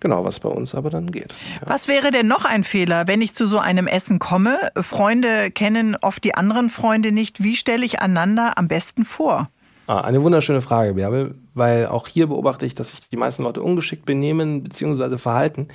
Genau, 0.00 0.24
was 0.24 0.40
bei 0.40 0.50
uns 0.50 0.74
aber 0.74 0.90
dann 0.90 1.10
geht. 1.10 1.32
Ja. 1.60 1.68
Was 1.70 1.88
wäre 1.88 2.10
denn 2.10 2.26
noch 2.26 2.44
ein 2.44 2.64
Fehler, 2.64 3.08
wenn 3.08 3.22
ich 3.22 3.32
zu 3.32 3.46
so 3.46 3.58
einem 3.58 3.86
Essen 3.86 4.18
komme? 4.18 4.58
Freunde 4.78 5.50
kennen 5.50 5.96
oft 6.02 6.22
die 6.22 6.34
anderen 6.34 6.68
Freunde 6.68 7.12
nicht. 7.12 7.42
Wie 7.42 7.56
stelle 7.56 7.84
ich 7.84 8.02
einander 8.02 8.58
am 8.58 8.68
besten 8.68 9.04
vor? 9.04 9.48
Ah, 9.86 10.00
eine 10.00 10.22
wunderschöne 10.22 10.60
Frage, 10.60 10.94
Bärbel, 10.94 11.36
weil 11.54 11.86
auch 11.86 12.08
hier 12.08 12.26
beobachte 12.26 12.66
ich, 12.66 12.74
dass 12.74 12.90
sich 12.90 13.08
die 13.08 13.16
meisten 13.16 13.44
Leute 13.44 13.62
ungeschickt 13.62 14.04
benehmen 14.04 14.64
bzw. 14.64 15.16
verhalten. 15.16 15.68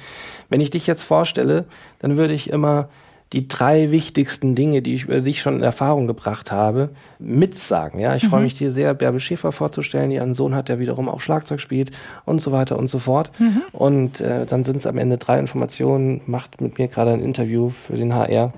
Wenn 0.50 0.62
ich 0.62 0.70
dich 0.70 0.86
jetzt 0.86 1.04
vorstelle, 1.04 1.66
dann 2.00 2.18
würde 2.18 2.34
ich 2.34 2.50
immer 2.50 2.90
die 3.34 3.48
drei 3.48 3.92
wichtigsten 3.92 4.56
Dinge, 4.56 4.82
die 4.82 4.94
ich 4.94 5.06
über 5.06 5.22
dich 5.22 5.42
schon 5.42 5.56
in 5.56 5.64
Erfahrung 5.64 6.06
gebracht 6.06 6.52
habe, 6.52 6.90
mitsagen. 7.18 8.00
Ja, 8.00 8.16
ich 8.16 8.24
mhm. 8.24 8.30
freue 8.30 8.44
mich 8.44 8.56
dir 8.56 8.72
sehr, 8.72 8.94
Bärbel 8.94 9.22
Schäfer 9.22 9.54
vorzustellen, 9.54 10.10
die 10.10 10.20
einen 10.20 10.34
Sohn 10.34 10.54
hat, 10.54 10.68
der 10.68 10.80
wiederum 10.80 11.08
auch 11.08 11.22
Schlagzeug 11.22 11.62
spielt 11.62 11.92
und 12.26 12.42
so 12.42 12.52
weiter 12.52 12.78
und 12.78 12.90
so 12.90 13.00
fort. 13.00 13.32
Mhm. 13.40 13.62
Und 13.72 14.20
äh, 14.20 14.46
dann 14.46 14.66
sind 14.66 14.78
es 14.78 14.86
am 14.86 14.98
Ende 14.98 15.18
drei 15.18 15.40
Informationen, 15.40 16.22
macht 16.26 16.60
mit 16.60 16.78
mir 16.78 16.90
gerade 16.90 17.12
ein 17.12 17.22
Interview 17.22 17.70
für 17.70 17.96
den 17.96 18.14
HR. 18.14 18.52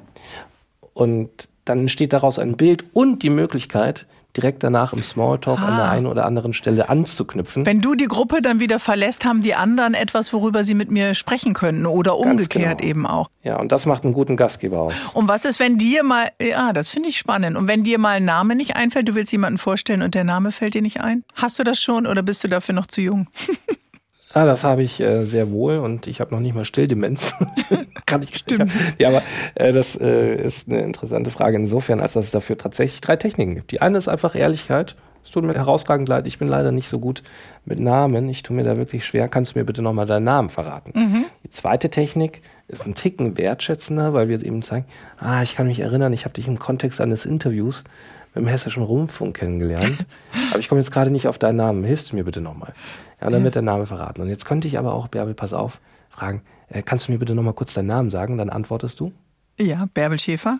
Und 0.93 1.29
dann 1.65 1.81
entsteht 1.81 2.13
daraus 2.13 2.39
ein 2.39 2.57
Bild 2.57 2.83
und 2.93 3.23
die 3.23 3.29
Möglichkeit, 3.29 4.07
direkt 4.35 4.63
danach 4.63 4.93
im 4.93 5.03
Smalltalk 5.03 5.59
ah. 5.59 5.67
an 5.67 5.75
der 5.77 5.85
ah. 5.85 5.91
einen 5.91 6.05
oder 6.07 6.25
anderen 6.25 6.53
Stelle 6.53 6.89
anzuknüpfen. 6.89 7.65
Wenn 7.65 7.81
du 7.81 7.95
die 7.95 8.07
Gruppe 8.07 8.41
dann 8.41 8.59
wieder 8.59 8.79
verlässt, 8.79 9.25
haben 9.25 9.41
die 9.41 9.55
anderen 9.55 9.93
etwas, 9.93 10.33
worüber 10.33 10.63
sie 10.63 10.73
mit 10.73 10.91
mir 10.91 11.15
sprechen 11.15 11.53
können 11.53 11.85
oder 11.85 12.17
umgekehrt 12.17 12.79
genau. 12.79 12.89
eben 12.89 13.07
auch. 13.07 13.29
Ja, 13.43 13.59
und 13.59 13.71
das 13.71 13.85
macht 13.85 14.03
einen 14.03 14.13
guten 14.13 14.37
Gastgeber 14.37 14.79
aus. 14.79 14.93
Und 15.13 15.27
was 15.27 15.45
ist, 15.45 15.59
wenn 15.59 15.77
dir 15.77 16.03
mal, 16.03 16.29
ja, 16.41 16.73
das 16.73 16.89
finde 16.89 17.09
ich 17.09 17.17
spannend. 17.17 17.57
Und 17.57 17.67
wenn 17.67 17.83
dir 17.83 17.99
mal 17.99 18.17
ein 18.17 18.25
Name 18.25 18.55
nicht 18.55 18.75
einfällt, 18.75 19.07
du 19.07 19.15
willst 19.15 19.31
jemanden 19.31 19.57
vorstellen 19.57 20.01
und 20.01 20.15
der 20.15 20.23
Name 20.23 20.51
fällt 20.51 20.73
dir 20.73 20.81
nicht 20.81 21.01
ein? 21.01 21.23
Hast 21.35 21.59
du 21.59 21.63
das 21.63 21.81
schon 21.81 22.07
oder 22.07 22.23
bist 22.23 22.43
du 22.43 22.47
dafür 22.47 22.73
noch 22.73 22.87
zu 22.87 23.01
jung? 23.01 23.27
Ah, 24.33 24.45
das 24.45 24.63
habe 24.63 24.81
ich 24.81 24.99
äh, 24.99 25.25
sehr 25.25 25.51
wohl 25.51 25.77
und 25.77 26.07
ich 26.07 26.19
habe 26.19 26.33
noch 26.33 26.39
nicht 26.39 26.55
mal 26.55 26.65
Stilldemenz. 26.65 27.35
Kann 28.05 28.23
ich 28.23 28.35
Stimmt. 28.35 28.71
Ja, 28.97 29.09
aber 29.09 29.21
äh, 29.55 29.71
das 29.71 29.95
äh, 29.95 30.35
ist 30.35 30.67
eine 30.69 30.81
interessante 30.81 31.29
Frage 31.29 31.57
insofern, 31.57 31.99
als 31.99 32.13
dass 32.13 32.25
es 32.25 32.31
dafür 32.31 32.57
tatsächlich 32.57 33.01
drei 33.01 33.15
Techniken 33.15 33.55
gibt. 33.55 33.71
Die 33.71 33.81
eine 33.81 33.97
ist 33.97 34.07
einfach 34.07 34.35
Ehrlichkeit. 34.35 34.95
Es 35.23 35.29
tut 35.29 35.45
mir 35.45 35.53
herausragend 35.53 36.09
leid, 36.09 36.27
ich 36.27 36.37
bin 36.37 36.49
leider 36.49 36.73
nicht 36.73 36.89
so 36.89 36.99
gut 36.99 37.23
mit 37.63 37.79
Namen. 37.79 38.27
Ich 38.27 38.43
tue 38.43 38.55
mir 38.55 38.63
da 38.63 38.75
wirklich 38.75 39.05
schwer. 39.05 39.29
Kannst 39.29 39.55
du 39.55 39.59
mir 39.59 39.65
bitte 39.65 39.81
nochmal 39.81 40.05
deinen 40.05 40.25
Namen 40.25 40.49
verraten? 40.49 40.91
Mhm. 40.93 41.25
Die 41.45 41.49
zweite 41.49 41.89
Technik 41.89 42.41
ist 42.67 42.85
ein 42.85 42.93
Ticken 42.93 43.37
wertschätzender, 43.37 44.13
weil 44.13 44.27
wir 44.27 44.43
eben 44.43 44.61
zeigen, 44.63 44.85
ah, 45.19 45.41
ich 45.41 45.55
kann 45.55 45.67
mich 45.67 45.79
erinnern, 45.79 46.11
ich 46.11 46.25
habe 46.25 46.33
dich 46.33 46.47
im 46.47 46.59
Kontext 46.59 46.99
eines 46.99 47.25
Interviews 47.25 47.85
mit 48.33 48.43
dem 48.43 48.47
Hessischen 48.47 48.83
Rundfunk 48.83 49.37
kennengelernt. 49.37 50.05
aber 50.49 50.59
ich 50.59 50.67
komme 50.67 50.81
jetzt 50.81 50.91
gerade 50.91 51.11
nicht 51.11 51.27
auf 51.27 51.37
deinen 51.37 51.57
Namen. 51.57 51.83
Hilfst 51.85 52.11
du 52.11 52.15
mir 52.17 52.25
bitte 52.25 52.41
nochmal? 52.41 52.73
Ja, 53.23 53.29
dann 53.29 53.43
wird 53.43 53.55
der 53.55 53.61
Name 53.61 53.85
verraten. 53.85 54.21
Und 54.21 54.27
jetzt 54.27 54.45
könnte 54.45 54.67
ich 54.67 54.77
aber 54.77 54.93
auch, 54.93 55.07
Bärbel, 55.07 55.33
pass 55.33 55.53
auf, 55.53 55.79
fragen, 56.09 56.41
äh, 56.67 56.81
kannst 56.81 57.07
du 57.07 57.13
mir 57.13 57.19
bitte 57.19 57.35
nochmal 57.35 57.53
kurz 57.53 57.73
deinen 57.73 57.87
Namen 57.87 58.09
sagen? 58.09 58.37
Dann 58.37 58.49
antwortest 58.49 58.99
du. 58.99 59.13
Ja, 59.57 59.87
Bärbel 59.93 60.19
Schäfer. 60.19 60.59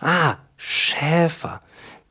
Ah, 0.00 0.36
Schäfer. 0.56 1.60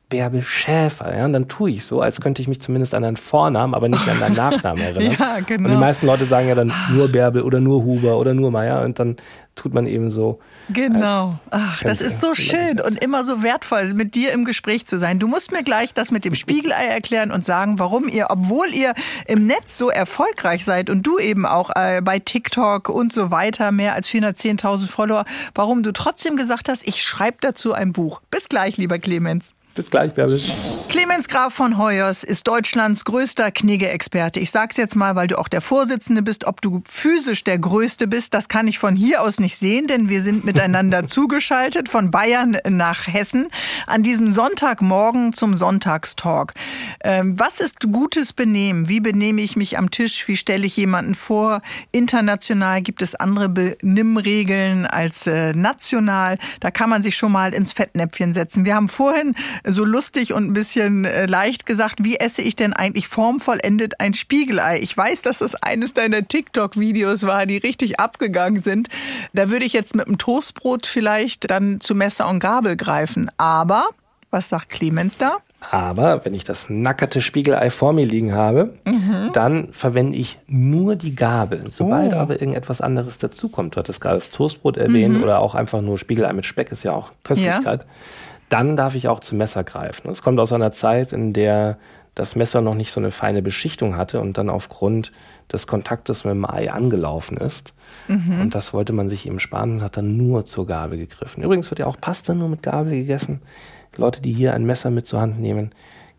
Bärbel 0.08 0.42
Schäfer. 0.42 1.14
Ja, 1.14 1.26
und 1.26 1.34
dann 1.34 1.48
tue 1.48 1.70
ich 1.70 1.84
so, 1.84 2.00
als 2.00 2.20
könnte 2.20 2.40
ich 2.40 2.48
mich 2.48 2.60
zumindest 2.62 2.94
an 2.94 3.02
deinen 3.02 3.16
Vornamen, 3.16 3.74
aber 3.74 3.88
nicht 3.88 4.08
an 4.08 4.18
deinen 4.18 4.36
Nachnamen 4.36 4.82
erinnern. 4.82 5.16
ja, 5.18 5.40
genau. 5.40 5.68
Und 5.68 5.74
die 5.74 5.80
meisten 5.80 6.06
Leute 6.06 6.24
sagen 6.24 6.48
ja 6.48 6.54
dann 6.54 6.72
nur 6.92 7.08
Bärbel 7.08 7.42
oder 7.42 7.60
nur 7.60 7.84
Huber 7.84 8.18
oder 8.18 8.32
nur 8.32 8.50
Meier 8.50 8.82
und 8.82 8.98
dann 8.98 9.16
tut 9.54 9.74
man 9.74 9.86
eben 9.86 10.08
so. 10.08 10.38
Genau. 10.70 11.38
Ach, 11.50 11.82
das 11.82 12.00
ist 12.00 12.20
so 12.20 12.34
schön 12.34 12.80
und 12.80 13.02
immer 13.02 13.24
so 13.24 13.42
wertvoll, 13.42 13.92
mit 13.92 14.14
dir 14.14 14.32
im 14.32 14.44
Gespräch 14.44 14.86
zu 14.86 14.98
sein. 14.98 15.18
Du 15.18 15.26
musst 15.26 15.52
mir 15.52 15.62
gleich 15.62 15.92
das 15.92 16.10
mit 16.10 16.24
dem 16.24 16.34
Spiegelei 16.34 16.86
erklären 16.86 17.30
und 17.30 17.44
sagen, 17.44 17.78
warum 17.78 18.08
ihr, 18.08 18.28
obwohl 18.30 18.68
ihr 18.72 18.94
im 19.26 19.46
Netz 19.46 19.76
so 19.76 19.90
erfolgreich 19.90 20.64
seid 20.64 20.88
und 20.88 21.06
du 21.06 21.18
eben 21.18 21.44
auch 21.44 21.70
äh, 21.74 22.00
bei 22.00 22.18
TikTok 22.18 22.88
und 22.88 23.12
so 23.12 23.30
weiter, 23.30 23.72
mehr 23.72 23.94
als 23.94 24.08
410.000 24.08 24.86
Follower, 24.86 25.24
warum 25.54 25.82
du 25.82 25.92
trotzdem 25.92 26.36
gesagt 26.36 26.68
hast, 26.68 26.86
ich 26.86 27.02
schreibe 27.02 27.38
dazu 27.40 27.74
ein 27.74 27.92
Buch. 27.92 28.22
Bis 28.30 28.48
gleich, 28.48 28.76
lieber 28.76 28.98
Clemens. 28.98 29.54
Bis 29.74 29.90
gleich, 29.90 30.12
Bärbel. 30.12 30.40
Clemens 30.88 31.28
Graf 31.28 31.54
von 31.54 31.78
Hoyers 31.78 32.24
ist 32.24 32.48
Deutschlands 32.48 33.04
größter 33.04 33.52
Knigge-Experte. 33.52 34.40
Ich 34.40 34.50
sag's 34.50 34.76
jetzt 34.76 34.96
mal, 34.96 35.14
weil 35.14 35.28
du 35.28 35.38
auch 35.38 35.46
der 35.46 35.60
Vorsitzende 35.60 36.22
bist. 36.22 36.44
Ob 36.44 36.60
du 36.60 36.82
physisch 36.88 37.44
der 37.44 37.58
Größte 37.58 38.08
bist, 38.08 38.34
das 38.34 38.48
kann 38.48 38.66
ich 38.66 38.78
von 38.78 38.96
hier 38.96 39.22
aus 39.22 39.38
nicht 39.38 39.56
sehen, 39.56 39.86
denn 39.86 40.08
wir 40.08 40.22
sind 40.22 40.44
miteinander 40.44 41.06
zugeschaltet 41.06 41.88
von 41.88 42.10
Bayern 42.10 42.58
nach 42.68 43.06
Hessen 43.06 43.48
an 43.86 44.02
diesem 44.02 44.28
Sonntagmorgen 44.28 45.32
zum 45.32 45.56
Sonntagstalk. 45.56 46.54
Ähm, 47.04 47.38
was 47.38 47.60
ist 47.60 47.92
gutes 47.92 48.32
Benehmen? 48.32 48.88
Wie 48.88 49.00
benehme 49.00 49.42
ich 49.42 49.54
mich 49.54 49.78
am 49.78 49.90
Tisch? 49.90 50.26
Wie 50.26 50.36
stelle 50.36 50.66
ich 50.66 50.76
jemanden 50.76 51.14
vor? 51.14 51.62
International 51.92 52.82
gibt 52.82 53.02
es 53.02 53.14
andere 53.14 53.48
Benimmregeln 53.48 54.86
als 54.86 55.26
äh, 55.26 55.52
national. 55.52 56.38
Da 56.60 56.70
kann 56.70 56.90
man 56.90 57.02
sich 57.02 57.16
schon 57.16 57.30
mal 57.30 57.54
ins 57.54 57.72
Fettnäpfchen 57.72 58.34
setzen. 58.34 58.64
Wir 58.64 58.74
haben 58.74 58.88
vorhin 58.88 59.34
so 59.72 59.84
lustig 59.84 60.32
und 60.32 60.44
ein 60.44 60.52
bisschen 60.52 61.04
äh, 61.04 61.26
leicht 61.26 61.66
gesagt, 61.66 62.04
wie 62.04 62.16
esse 62.16 62.42
ich 62.42 62.56
denn 62.56 62.72
eigentlich 62.72 63.08
formvollendet 63.08 64.00
ein 64.00 64.14
Spiegelei? 64.14 64.80
Ich 64.80 64.96
weiß, 64.96 65.22
dass 65.22 65.38
das 65.38 65.54
eines 65.54 65.94
deiner 65.94 66.26
TikTok-Videos 66.26 67.26
war, 67.26 67.46
die 67.46 67.58
richtig 67.58 68.00
abgegangen 68.00 68.60
sind. 68.60 68.88
Da 69.32 69.50
würde 69.50 69.64
ich 69.64 69.72
jetzt 69.72 69.94
mit 69.94 70.06
dem 70.06 70.18
Toastbrot 70.18 70.86
vielleicht 70.86 71.50
dann 71.50 71.80
zu 71.80 71.94
Messer 71.94 72.28
und 72.28 72.40
Gabel 72.40 72.76
greifen. 72.76 73.30
Aber, 73.36 73.84
was 74.30 74.48
sagt 74.48 74.70
Clemens 74.70 75.18
da? 75.18 75.38
Aber 75.70 76.24
wenn 76.24 76.34
ich 76.34 76.44
das 76.44 76.66
nackerte 76.68 77.20
Spiegelei 77.20 77.70
vor 77.70 77.92
mir 77.92 78.06
liegen 78.06 78.32
habe, 78.32 78.74
mhm. 78.84 79.30
dann 79.32 79.72
verwende 79.72 80.16
ich 80.16 80.38
nur 80.46 80.94
die 80.94 81.16
Gabel. 81.16 81.64
Sobald 81.68 82.12
oh. 82.14 82.16
aber 82.16 82.34
irgendetwas 82.34 82.80
anderes 82.80 83.18
dazukommt, 83.18 83.74
du 83.74 83.80
hattest 83.80 84.00
gerade 84.00 84.16
das 84.16 84.30
Toastbrot 84.30 84.76
erwähnt 84.76 85.16
mhm. 85.16 85.24
oder 85.24 85.40
auch 85.40 85.56
einfach 85.56 85.80
nur 85.80 85.98
Spiegelei 85.98 86.32
mit 86.32 86.46
Speck 86.46 86.70
ist 86.70 86.84
ja 86.84 86.92
auch 86.92 87.10
Köstlichkeit. 87.24 87.80
Ja 87.80 87.86
dann 88.48 88.76
darf 88.76 88.94
ich 88.94 89.08
auch 89.08 89.20
zum 89.20 89.38
Messer 89.38 89.64
greifen. 89.64 90.10
Es 90.10 90.22
kommt 90.22 90.40
aus 90.40 90.52
einer 90.52 90.72
Zeit, 90.72 91.12
in 91.12 91.32
der 91.32 91.78
das 92.14 92.34
Messer 92.34 92.60
noch 92.62 92.74
nicht 92.74 92.90
so 92.90 92.98
eine 92.98 93.12
feine 93.12 93.42
Beschichtung 93.42 93.96
hatte 93.96 94.20
und 94.20 94.36
dann 94.38 94.50
aufgrund 94.50 95.12
des 95.52 95.68
Kontaktes 95.68 96.24
mit 96.24 96.32
dem 96.34 96.44
Ei 96.44 96.70
angelaufen 96.70 97.36
ist. 97.36 97.74
Mhm. 98.08 98.40
Und 98.40 98.54
das 98.56 98.72
wollte 98.72 98.92
man 98.92 99.08
sich 99.08 99.26
eben 99.26 99.38
sparen 99.38 99.74
und 99.74 99.82
hat 99.82 99.96
dann 99.96 100.16
nur 100.16 100.44
zur 100.44 100.66
Gabel 100.66 100.98
gegriffen. 100.98 101.44
Übrigens 101.44 101.70
wird 101.70 101.78
ja 101.78 101.86
auch 101.86 102.00
Pasta 102.00 102.34
nur 102.34 102.48
mit 102.48 102.64
Gabel 102.64 102.90
gegessen. 102.92 103.40
Leute, 103.96 104.20
die 104.20 104.32
hier 104.32 104.52
ein 104.54 104.64
Messer 104.64 104.90
mit 104.90 105.06
zur 105.06 105.20
Hand 105.20 105.38
nehmen, 105.40 105.70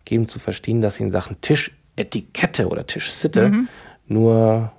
geben 0.06 0.30
zu 0.30 0.40
verstehen, 0.40 0.82
dass 0.82 0.96
sie 0.96 1.04
in 1.04 1.12
Sachen 1.12 1.42
Tischetikette 1.42 2.70
oder 2.70 2.88
Tischsitte 2.88 3.50
mhm. 3.50 3.68
nur 4.08 4.72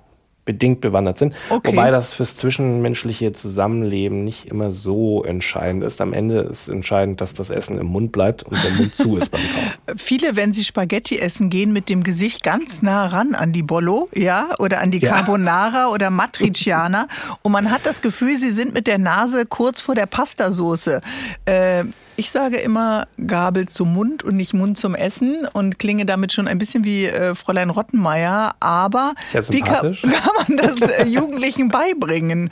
bedingt 0.45 0.81
bewandert 0.81 1.17
sind. 1.17 1.35
Okay. 1.49 1.71
Wobei 1.71 1.91
das 1.91 2.13
fürs 2.13 2.35
zwischenmenschliche 2.35 3.31
Zusammenleben 3.31 4.23
nicht 4.23 4.47
immer 4.47 4.71
so 4.71 5.23
entscheidend 5.23 5.83
ist. 5.83 6.01
Am 6.01 6.13
Ende 6.13 6.39
ist 6.41 6.67
entscheidend, 6.67 7.21
dass 7.21 7.33
das 7.33 7.49
Essen 7.49 7.77
im 7.77 7.87
Mund 7.87 8.11
bleibt 8.11 8.43
und 8.43 8.61
der 8.63 8.71
Mund 8.71 8.95
zu 8.95 9.17
ist 9.17 9.29
beim 9.29 9.41
Kauen. 9.41 9.97
Viele, 9.97 10.35
wenn 10.35 10.53
sie 10.53 10.63
Spaghetti 10.63 11.19
essen, 11.19 11.49
gehen 11.49 11.73
mit 11.73 11.89
dem 11.89 12.03
Gesicht 12.03 12.43
ganz 12.43 12.81
nah 12.81 13.07
ran 13.07 13.35
an 13.35 13.51
die 13.51 13.63
Bollo, 13.63 14.09
ja, 14.15 14.49
oder 14.59 14.81
an 14.81 14.91
die 14.91 14.99
ja. 14.99 15.11
Carbonara 15.11 15.89
oder 15.89 16.09
Matriciana. 16.09 17.07
und 17.43 17.51
man 17.51 17.69
hat 17.69 17.85
das 17.85 18.01
Gefühl, 18.01 18.35
sie 18.37 18.51
sind 18.51 18.73
mit 18.73 18.87
der 18.87 18.97
Nase 18.97 19.45
kurz 19.45 19.81
vor 19.81 19.95
der 19.95 20.07
Pastasoße. 20.07 21.01
Äh, 21.45 21.85
ich 22.15 22.31
sage 22.31 22.57
immer 22.57 23.07
Gabel 23.25 23.67
zum 23.67 23.93
Mund 23.93 24.23
und 24.23 24.35
nicht 24.35 24.53
Mund 24.53 24.77
zum 24.77 24.95
Essen 24.95 25.47
und 25.53 25.79
klinge 25.79 26.05
damit 26.05 26.33
schon 26.33 26.47
ein 26.47 26.57
bisschen 26.57 26.83
wie 26.83 27.05
äh, 27.05 27.35
Fräulein 27.35 27.69
Rottenmeier. 27.69 28.55
Aber 28.59 29.13
wie 29.49 29.61
kann, 29.61 29.97
kann, 30.01 30.33
man 30.47 30.57
das 30.57 30.81
äh, 30.81 31.05
Jugendlichen 31.05 31.69
beibringen, 31.69 32.49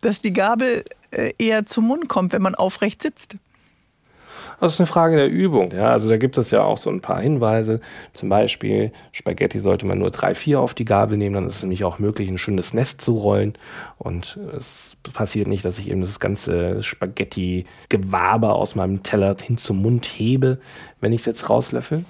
dass 0.00 0.22
die 0.22 0.32
Gabel 0.32 0.84
äh, 1.10 1.32
eher 1.38 1.66
zum 1.66 1.86
Mund 1.86 2.08
kommt, 2.08 2.32
wenn 2.32 2.42
man 2.42 2.54
aufrecht 2.54 3.02
sitzt? 3.02 3.36
Das 4.60 4.74
ist 4.74 4.80
eine 4.80 4.86
Frage 4.86 5.16
der 5.16 5.28
Übung. 5.28 5.70
Ja, 5.72 5.90
also 5.90 6.08
da 6.08 6.16
gibt 6.16 6.36
es 6.36 6.50
ja 6.50 6.62
auch 6.62 6.78
so 6.78 6.90
ein 6.90 7.00
paar 7.00 7.20
Hinweise. 7.20 7.80
Zum 8.12 8.28
Beispiel 8.28 8.92
Spaghetti 9.12 9.60
sollte 9.60 9.86
man 9.86 9.98
nur 9.98 10.10
drei, 10.10 10.34
vier 10.34 10.60
auf 10.60 10.74
die 10.74 10.84
Gabel 10.84 11.16
nehmen. 11.16 11.34
Dann 11.36 11.46
ist 11.46 11.56
es 11.56 11.62
nämlich 11.62 11.84
auch 11.84 11.98
möglich, 11.98 12.28
ein 12.28 12.38
schönes 12.38 12.74
Nest 12.74 13.00
zu 13.00 13.14
rollen. 13.14 13.54
Und 13.98 14.38
es 14.56 14.96
passiert 15.12 15.46
nicht, 15.46 15.64
dass 15.64 15.78
ich 15.78 15.88
eben 15.88 16.00
das 16.00 16.18
ganze 16.18 16.82
Spaghetti-Gewaber 16.82 18.54
aus 18.54 18.74
meinem 18.74 19.02
Teller 19.02 19.36
hin 19.40 19.56
zum 19.56 19.80
Mund 19.80 20.06
hebe, 20.06 20.58
wenn 21.00 21.12
ich 21.12 21.20
es 21.20 21.26
jetzt 21.26 21.48
rauslöffel. 21.48 22.04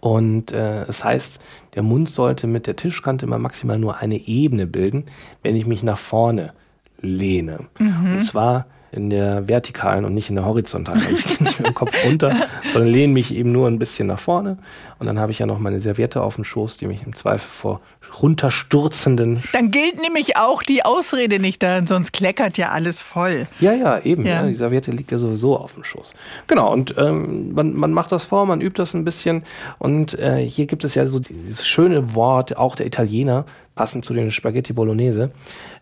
Und 0.00 0.52
äh, 0.52 0.84
es 0.84 1.04
heißt, 1.04 1.38
der 1.74 1.82
Mund 1.82 2.08
sollte 2.08 2.46
mit 2.46 2.66
der 2.66 2.76
Tischkante 2.76 3.26
immer 3.26 3.38
maximal 3.38 3.78
nur 3.78 3.98
eine 3.98 4.16
Ebene 4.16 4.66
bilden, 4.66 5.04
wenn 5.42 5.56
ich 5.56 5.66
mich 5.66 5.82
nach 5.82 5.98
vorne 5.98 6.54
lehne. 7.02 7.66
Mhm. 7.78 8.16
Und 8.16 8.24
zwar 8.24 8.66
in 8.92 9.10
der 9.10 9.46
vertikalen 9.48 10.04
und 10.04 10.14
nicht 10.14 10.30
in 10.30 10.36
der 10.36 10.44
horizontalen. 10.44 11.00
Also 11.00 11.10
ich 11.10 11.24
gehe 11.24 11.46
nicht 11.46 11.58
mit 11.58 11.68
dem 11.68 11.74
Kopf 11.74 12.04
runter, 12.04 12.34
sondern 12.72 12.90
lehne 12.90 13.12
mich 13.12 13.34
eben 13.34 13.52
nur 13.52 13.68
ein 13.68 13.78
bisschen 13.78 14.08
nach 14.08 14.18
vorne. 14.18 14.58
Und 14.98 15.06
dann 15.06 15.20
habe 15.20 15.32
ich 15.32 15.38
ja 15.38 15.46
noch 15.46 15.58
meine 15.58 15.80
Serviette 15.80 16.22
auf 16.22 16.34
dem 16.34 16.44
Schoß, 16.44 16.76
die 16.76 16.86
mich 16.86 17.04
im 17.04 17.14
Zweifel 17.14 17.48
vor 17.48 17.80
runterstürzenden. 18.22 19.42
Dann 19.52 19.70
gilt 19.70 20.00
nämlich 20.00 20.36
auch 20.36 20.62
die 20.62 20.84
Ausrede 20.84 21.38
nicht 21.38 21.62
da, 21.62 21.84
sonst 21.86 22.12
kleckert 22.12 22.58
ja 22.58 22.70
alles 22.70 23.00
voll. 23.00 23.46
Ja, 23.60 23.72
ja, 23.72 24.00
eben. 24.00 24.26
Ja. 24.26 24.42
Ja, 24.42 24.46
die 24.46 24.54
Serviette 24.54 24.90
liegt 24.90 25.12
ja 25.12 25.18
sowieso 25.18 25.56
auf 25.56 25.74
dem 25.74 25.84
Schoß. 25.84 26.14
Genau, 26.46 26.72
und 26.72 26.94
ähm, 26.98 27.52
man, 27.52 27.74
man 27.74 27.92
macht 27.92 28.12
das 28.12 28.24
vor, 28.24 28.46
man 28.46 28.60
übt 28.60 28.80
das 28.80 28.94
ein 28.94 29.04
bisschen. 29.04 29.44
Und 29.78 30.18
äh, 30.18 30.46
hier 30.46 30.66
gibt 30.66 30.84
es 30.84 30.94
ja 30.94 31.06
so 31.06 31.18
dieses 31.18 31.66
schöne 31.66 32.14
Wort, 32.14 32.56
auch 32.56 32.76
der 32.76 32.86
Italiener, 32.86 33.44
passend 33.74 34.04
zu 34.04 34.12
den 34.12 34.30
Spaghetti 34.30 34.72
Bolognese, 34.72 35.30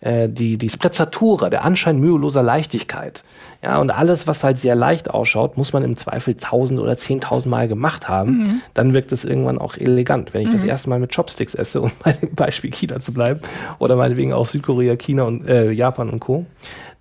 äh, 0.01 0.29
die, 0.29 0.57
die 0.57 0.71
Sprezzatura, 0.71 1.51
der 1.51 1.65
Anschein 1.65 1.99
müheloser 1.99 2.43
Leichtigkeit. 2.43 3.25
Ja, 3.61 3.81
und 3.81 3.91
alles, 3.91 4.29
was 4.29 4.45
halt 4.45 4.57
sehr 4.57 4.77
leicht 4.77 5.11
ausschaut, 5.11 5.57
muss 5.57 5.73
man 5.73 5.83
im 5.83 5.97
Zweifel 5.97 6.37
tausend 6.37 6.79
oder 6.79 6.97
zehntausend 6.97 7.51
Mal 7.51 7.67
gemacht 7.67 8.09
haben. 8.09 8.39
Mhm. 8.39 8.61
Dann 8.73 8.93
wirkt 8.93 9.11
es 9.11 9.25
irgendwann 9.25 9.59
auch 9.59 9.77
elegant. 9.77 10.33
Wenn 10.33 10.43
ich 10.43 10.49
mhm. 10.49 10.53
das 10.53 10.65
erste 10.65 10.89
Mal 10.89 11.01
mit 11.01 11.13
Chopsticks 11.15 11.55
esse, 11.55 11.81
um 11.81 11.91
bei 12.05 12.13
dem 12.13 12.35
Beispiel 12.37 12.71
China 12.71 13.01
zu 13.01 13.13
bleiben, 13.13 13.41
oder 13.81 13.97
meinetwegen 13.97 14.33
auch 14.33 14.47
Südkorea, 14.47 14.95
China 14.95 15.25
und 15.25 15.49
äh, 15.49 15.73
Japan 15.73 16.09
und 16.09 16.21
Co., 16.21 16.47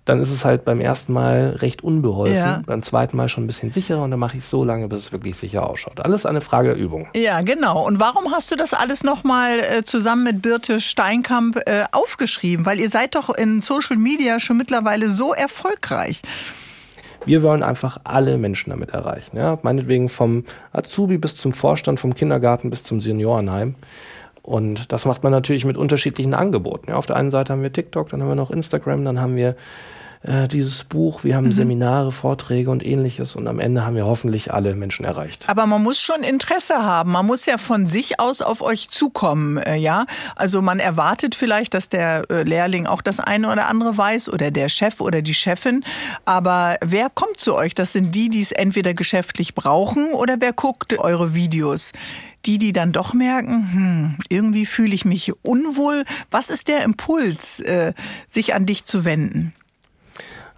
dann 0.08 0.20
ist 0.20 0.30
es 0.30 0.44
halt 0.44 0.64
beim 0.64 0.80
ersten 0.80 1.12
Mal 1.12 1.56
recht 1.58 1.84
unbeholfen, 1.84 2.36
ja. 2.36 2.62
beim 2.64 2.82
zweiten 2.82 3.16
Mal 3.16 3.28
schon 3.28 3.44
ein 3.44 3.46
bisschen 3.46 3.70
sicherer 3.70 4.02
und 4.02 4.10
dann 4.10 4.20
mache 4.20 4.38
ich 4.38 4.44
so 4.44 4.64
lange, 4.64 4.88
bis 4.88 5.00
es 5.00 5.12
wirklich 5.12 5.36
sicher 5.36 5.68
ausschaut. 5.68 6.00
Alles 6.00 6.24
eine 6.26 6.40
Frage 6.40 6.68
der 6.68 6.78
Übung. 6.78 7.08
Ja, 7.14 7.42
genau. 7.42 7.86
Und 7.86 8.00
warum 8.00 8.32
hast 8.32 8.50
du 8.50 8.56
das 8.56 8.74
alles 8.74 9.04
nochmal 9.04 9.60
äh, 9.60 9.82
zusammen 9.82 10.24
mit 10.24 10.42
Birte 10.42 10.80
Steinkamp 10.80 11.60
äh, 11.66 11.84
aufgeschrieben? 11.92 12.64
Weil 12.64 12.80
ihr 12.80 12.90
seid 12.90 13.14
doch 13.14 13.30
in 13.30 13.60
Social 13.60 13.96
Media 13.96 14.40
schon 14.40 14.56
mittlerweile 14.56 15.10
so 15.10 15.34
erfolgreich. 15.34 16.22
Wir 17.24 17.42
wollen 17.42 17.62
einfach 17.62 17.98
alle 18.04 18.38
Menschen 18.38 18.70
damit 18.70 18.90
erreichen. 18.90 19.36
Ja? 19.36 19.58
Meinetwegen 19.62 20.08
vom 20.08 20.44
Azubi 20.72 21.18
bis 21.18 21.36
zum 21.36 21.52
Vorstand, 21.52 22.00
vom 22.00 22.14
Kindergarten 22.14 22.70
bis 22.70 22.84
zum 22.84 23.00
Seniorenheim. 23.00 23.74
Und 24.42 24.92
das 24.92 25.04
macht 25.04 25.22
man 25.22 25.32
natürlich 25.32 25.66
mit 25.66 25.76
unterschiedlichen 25.76 26.32
Angeboten. 26.32 26.88
Ja, 26.88 26.96
auf 26.96 27.04
der 27.04 27.16
einen 27.16 27.30
Seite 27.30 27.52
haben 27.52 27.62
wir 27.62 27.70
TikTok, 27.70 28.08
dann 28.08 28.22
haben 28.22 28.28
wir 28.28 28.34
noch 28.34 28.50
Instagram, 28.50 29.04
dann 29.04 29.20
haben 29.20 29.36
wir 29.36 29.56
äh, 30.22 30.48
dieses 30.48 30.84
Buch, 30.84 31.24
wir 31.24 31.36
haben 31.36 31.46
mhm. 31.46 31.52
Seminare, 31.52 32.12
Vorträge 32.12 32.70
und 32.70 32.84
ähnliches 32.84 33.36
und 33.36 33.46
am 33.46 33.60
Ende 33.60 33.84
haben 33.84 33.96
wir 33.96 34.06
hoffentlich 34.06 34.52
alle 34.52 34.74
Menschen 34.74 35.04
erreicht. 35.04 35.44
Aber 35.48 35.66
man 35.66 35.82
muss 35.82 36.00
schon 36.00 36.22
Interesse 36.22 36.84
haben. 36.84 37.12
Man 37.12 37.26
muss 37.26 37.46
ja 37.46 37.58
von 37.58 37.86
sich 37.86 38.18
aus 38.18 38.42
auf 38.42 38.60
euch 38.60 38.88
zukommen, 38.90 39.58
äh, 39.58 39.76
ja? 39.76 40.06
Also 40.36 40.62
man 40.62 40.80
erwartet 40.80 41.34
vielleicht, 41.34 41.74
dass 41.74 41.88
der 41.88 42.24
äh, 42.30 42.42
Lehrling 42.42 42.86
auch 42.86 43.02
das 43.02 43.20
eine 43.20 43.50
oder 43.50 43.68
andere 43.68 43.96
weiß 43.96 44.32
oder 44.32 44.50
der 44.50 44.68
Chef 44.68 45.00
oder 45.00 45.22
die 45.22 45.34
Chefin. 45.34 45.84
Aber 46.24 46.76
wer 46.84 47.10
kommt 47.10 47.38
zu 47.38 47.54
euch? 47.54 47.74
Das 47.74 47.92
sind 47.92 48.14
die, 48.14 48.28
die 48.28 48.42
es 48.42 48.52
entweder 48.52 48.94
geschäftlich 48.94 49.54
brauchen 49.54 50.12
oder 50.12 50.36
wer 50.40 50.52
guckt 50.52 50.98
eure 50.98 51.34
Videos? 51.34 51.92
die, 52.46 52.56
die 52.56 52.72
dann 52.72 52.92
doch 52.92 53.14
merken, 53.14 53.72
hm, 53.72 54.16
irgendwie 54.28 54.64
fühle 54.64 54.94
ich 54.94 55.04
mich 55.04 55.32
unwohl. 55.42 56.04
Was 56.30 56.50
ist 56.50 56.68
der 56.68 56.82
Impuls, 56.82 57.60
äh, 57.60 57.92
sich 58.26 58.54
an 58.54 58.64
dich 58.64 58.84
zu 58.84 59.04
wenden? 59.04 59.52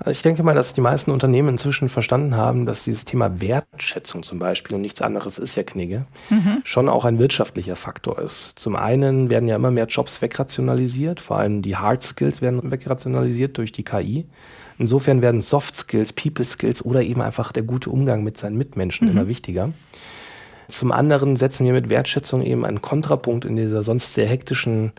Also 0.03 0.13
ich 0.13 0.23
denke 0.23 0.43
mal, 0.43 0.55
dass 0.55 0.73
die 0.73 0.81
meisten 0.81 1.11
Unternehmen 1.11 1.51
inzwischen 1.51 1.91
verstanden 1.91 2.35
haben, 2.35 2.65
dass 2.65 2.85
dieses 2.85 3.05
Thema 3.05 3.39
Wertschätzung 3.43 4.23
zum 4.23 4.39
Beispiel 4.39 4.75
und 4.75 4.81
nichts 4.81 5.03
anderes 5.03 5.37
ist 5.37 5.57
ja 5.57 5.63
Knigge, 5.63 6.07
mhm. 6.31 6.63
schon 6.65 6.89
auch 6.89 7.05
ein 7.05 7.19
wirtschaftlicher 7.19 7.77
Faktor 7.77 8.19
ist. 8.19 8.59
Zum 8.59 8.77
einen 8.77 9.29
werden 9.29 9.47
ja 9.47 9.57
immer 9.57 9.71
mehr 9.71 9.85
Jobs 9.85 10.23
wegrationalisiert, 10.23 11.21
vor 11.21 11.37
allem 11.37 11.61
die 11.61 11.77
Hard 11.77 12.03
Skills 12.03 12.41
werden 12.41 12.71
wegrationalisiert 12.71 13.59
durch 13.59 13.73
die 13.73 13.85
KI. 13.85 14.25
Insofern 14.79 15.21
werden 15.21 15.43
Soft 15.43 15.77
Skills, 15.77 16.15
People 16.15 16.47
Skills 16.47 16.83
oder 16.83 17.03
eben 17.03 17.21
einfach 17.21 17.53
der 17.53 17.65
gute 17.65 17.91
Umgang 17.91 18.25
mit 18.25 18.39
seinen 18.39 18.57
Mitmenschen 18.57 19.07
mhm. 19.07 19.13
immer 19.13 19.29
wichtiger. 19.29 19.71
Zum 20.69 20.93
anderen 20.93 21.37
setzen 21.37 21.67
wir 21.67 21.75
mit 21.75 21.91
Wertschätzung 21.91 22.41
eben 22.43 22.65
einen 22.65 22.81
Kontrapunkt 22.81 23.45
in 23.45 23.57
dieser 23.57 23.83
sonst 23.83 24.15
sehr 24.15 24.27
hektischen 24.27 24.93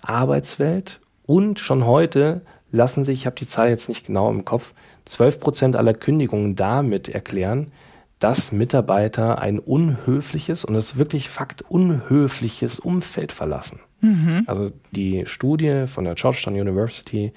Arbeitswelt. 0.00 1.00
Und 1.26 1.58
schon 1.58 1.84
heute 1.84 2.42
lassen 2.70 3.04
sich, 3.04 3.20
ich 3.20 3.26
habe 3.26 3.36
die 3.36 3.46
Zahl 3.46 3.68
jetzt 3.68 3.88
nicht 3.88 4.06
genau 4.06 4.30
im 4.30 4.44
Kopf, 4.44 4.72
12 5.04 5.40
Prozent 5.40 5.76
aller 5.76 5.94
Kündigungen 5.94 6.56
damit 6.56 7.08
erklären, 7.08 7.72
dass 8.18 8.50
Mitarbeiter 8.50 9.38
ein 9.40 9.58
unhöfliches, 9.58 10.64
und 10.64 10.74
das 10.74 10.92
ist 10.92 10.98
wirklich 10.98 11.28
Fakt, 11.28 11.62
unhöfliches 11.62 12.80
Umfeld 12.80 13.30
verlassen. 13.32 13.80
Mhm. 14.00 14.44
Also 14.46 14.72
die 14.90 15.24
Studie 15.26 15.86
von 15.86 16.04
der 16.04 16.14
Georgetown 16.14 16.54
University 16.54 17.32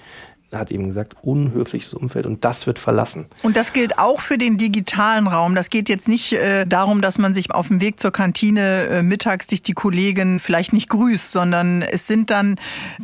hat 0.51 0.71
eben 0.71 0.87
gesagt, 0.87 1.15
unhöfliches 1.21 1.93
Umfeld 1.93 2.25
und 2.25 2.43
das 2.43 2.65
wird 2.65 2.79
verlassen. 2.79 3.27
Und 3.43 3.55
das 3.55 3.73
gilt 3.73 3.99
auch 3.99 4.19
für 4.19 4.37
den 4.37 4.57
digitalen 4.57 5.27
Raum. 5.27 5.55
Das 5.55 5.69
geht 5.69 5.89
jetzt 5.89 6.07
nicht 6.07 6.33
äh, 6.33 6.65
darum, 6.65 7.01
dass 7.01 7.17
man 7.19 7.33
sich 7.33 7.53
auf 7.53 7.67
dem 7.67 7.81
Weg 7.81 7.99
zur 7.99 8.11
Kantine 8.11 8.87
äh, 8.87 9.03
mittags 9.03 9.47
sich 9.47 9.61
die 9.61 9.73
Kollegen 9.73 10.39
vielleicht 10.39 10.73
nicht 10.73 10.89
grüßt, 10.89 11.31
sondern 11.31 11.81
es 11.81 12.07
sind 12.07 12.29
dann 12.29 12.59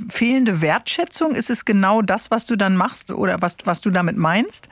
fehlende 0.09 0.61
Wertschätzung. 0.61 1.35
Ist 1.35 1.49
es 1.49 1.65
genau 1.65 2.01
das, 2.01 2.31
was 2.31 2.45
du 2.45 2.55
dann 2.55 2.75
machst 2.75 3.11
oder 3.11 3.37
was, 3.41 3.57
was 3.65 3.81
du 3.81 3.91
damit 3.91 4.17
meinst? 4.17 4.67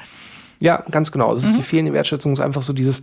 Ja, 0.59 0.83
ganz 0.89 1.11
genau. 1.11 1.33
Es 1.33 1.43
ist 1.43 1.53
mhm. 1.53 1.57
die 1.57 1.63
fehlende 1.63 1.93
Wertschätzung, 1.93 2.33
es 2.33 2.39
ist 2.39 2.45
einfach 2.45 2.61
so 2.61 2.71
dieses, 2.71 3.01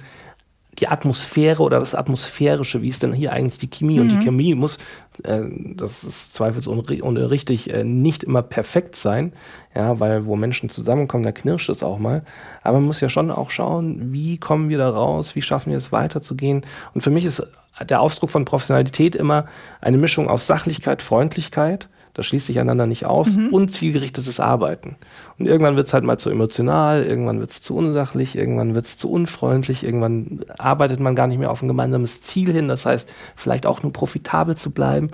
die 0.78 0.88
Atmosphäre 0.88 1.62
oder 1.62 1.78
das 1.78 1.94
Atmosphärische, 1.94 2.80
wie 2.82 2.88
ist 2.88 3.02
denn 3.02 3.12
hier 3.12 3.32
eigentlich 3.32 3.58
die 3.58 3.68
Chemie? 3.68 3.96
Mhm. 3.96 4.00
Und 4.02 4.08
die 4.10 4.16
mhm. 4.16 4.22
Chemie 4.22 4.54
muss, 4.54 4.78
äh, 5.24 5.42
das 5.74 6.04
ist 6.04 6.34
zweifelsohne 6.34 7.30
richtig, 7.30 7.72
äh, 7.72 7.84
nicht 7.84 8.22
immer 8.22 8.42
perfekt 8.42 8.96
sein, 8.96 9.32
ja, 9.74 9.98
weil 10.00 10.26
wo 10.26 10.36
Menschen 10.36 10.68
zusammenkommen, 10.68 11.24
da 11.24 11.32
knirscht 11.32 11.68
es 11.68 11.82
auch 11.82 11.98
mal. 11.98 12.22
Aber 12.62 12.78
man 12.78 12.86
muss 12.86 13.00
ja 13.00 13.08
schon 13.08 13.30
auch 13.30 13.50
schauen, 13.50 14.12
wie 14.12 14.38
kommen 14.38 14.68
wir 14.68 14.78
da 14.78 14.90
raus, 14.90 15.34
wie 15.34 15.42
schaffen 15.42 15.70
wir 15.70 15.78
es 15.78 15.92
weiterzugehen. 15.92 16.64
Und 16.94 17.00
für 17.02 17.10
mich 17.10 17.24
ist 17.24 17.42
der 17.88 18.00
Ausdruck 18.00 18.30
von 18.30 18.44
Professionalität 18.44 19.14
immer 19.14 19.46
eine 19.80 19.98
Mischung 19.98 20.28
aus 20.28 20.46
Sachlichkeit, 20.46 21.02
Freundlichkeit 21.02 21.88
das 22.14 22.26
schließt 22.26 22.46
sich 22.46 22.58
einander 22.58 22.86
nicht 22.86 23.06
aus 23.06 23.36
mhm. 23.36 23.48
und 23.48 23.70
zielgerichtetes 23.70 24.40
Arbeiten. 24.40 24.96
Und 25.38 25.46
irgendwann 25.46 25.76
wird 25.76 25.86
es 25.86 25.94
halt 25.94 26.04
mal 26.04 26.18
zu 26.18 26.30
emotional, 26.30 27.04
irgendwann 27.04 27.40
wird 27.40 27.50
es 27.50 27.62
zu 27.62 27.76
unsachlich, 27.76 28.36
irgendwann 28.36 28.74
wird 28.74 28.86
es 28.86 28.96
zu 28.96 29.10
unfreundlich, 29.10 29.84
irgendwann 29.84 30.40
arbeitet 30.58 31.00
man 31.00 31.14
gar 31.14 31.26
nicht 31.26 31.38
mehr 31.38 31.50
auf 31.50 31.62
ein 31.62 31.68
gemeinsames 31.68 32.20
Ziel 32.20 32.52
hin. 32.52 32.68
Das 32.68 32.86
heißt, 32.86 33.12
vielleicht 33.36 33.66
auch 33.66 33.82
nur 33.82 33.92
profitabel 33.92 34.56
zu 34.56 34.70
bleiben. 34.70 35.10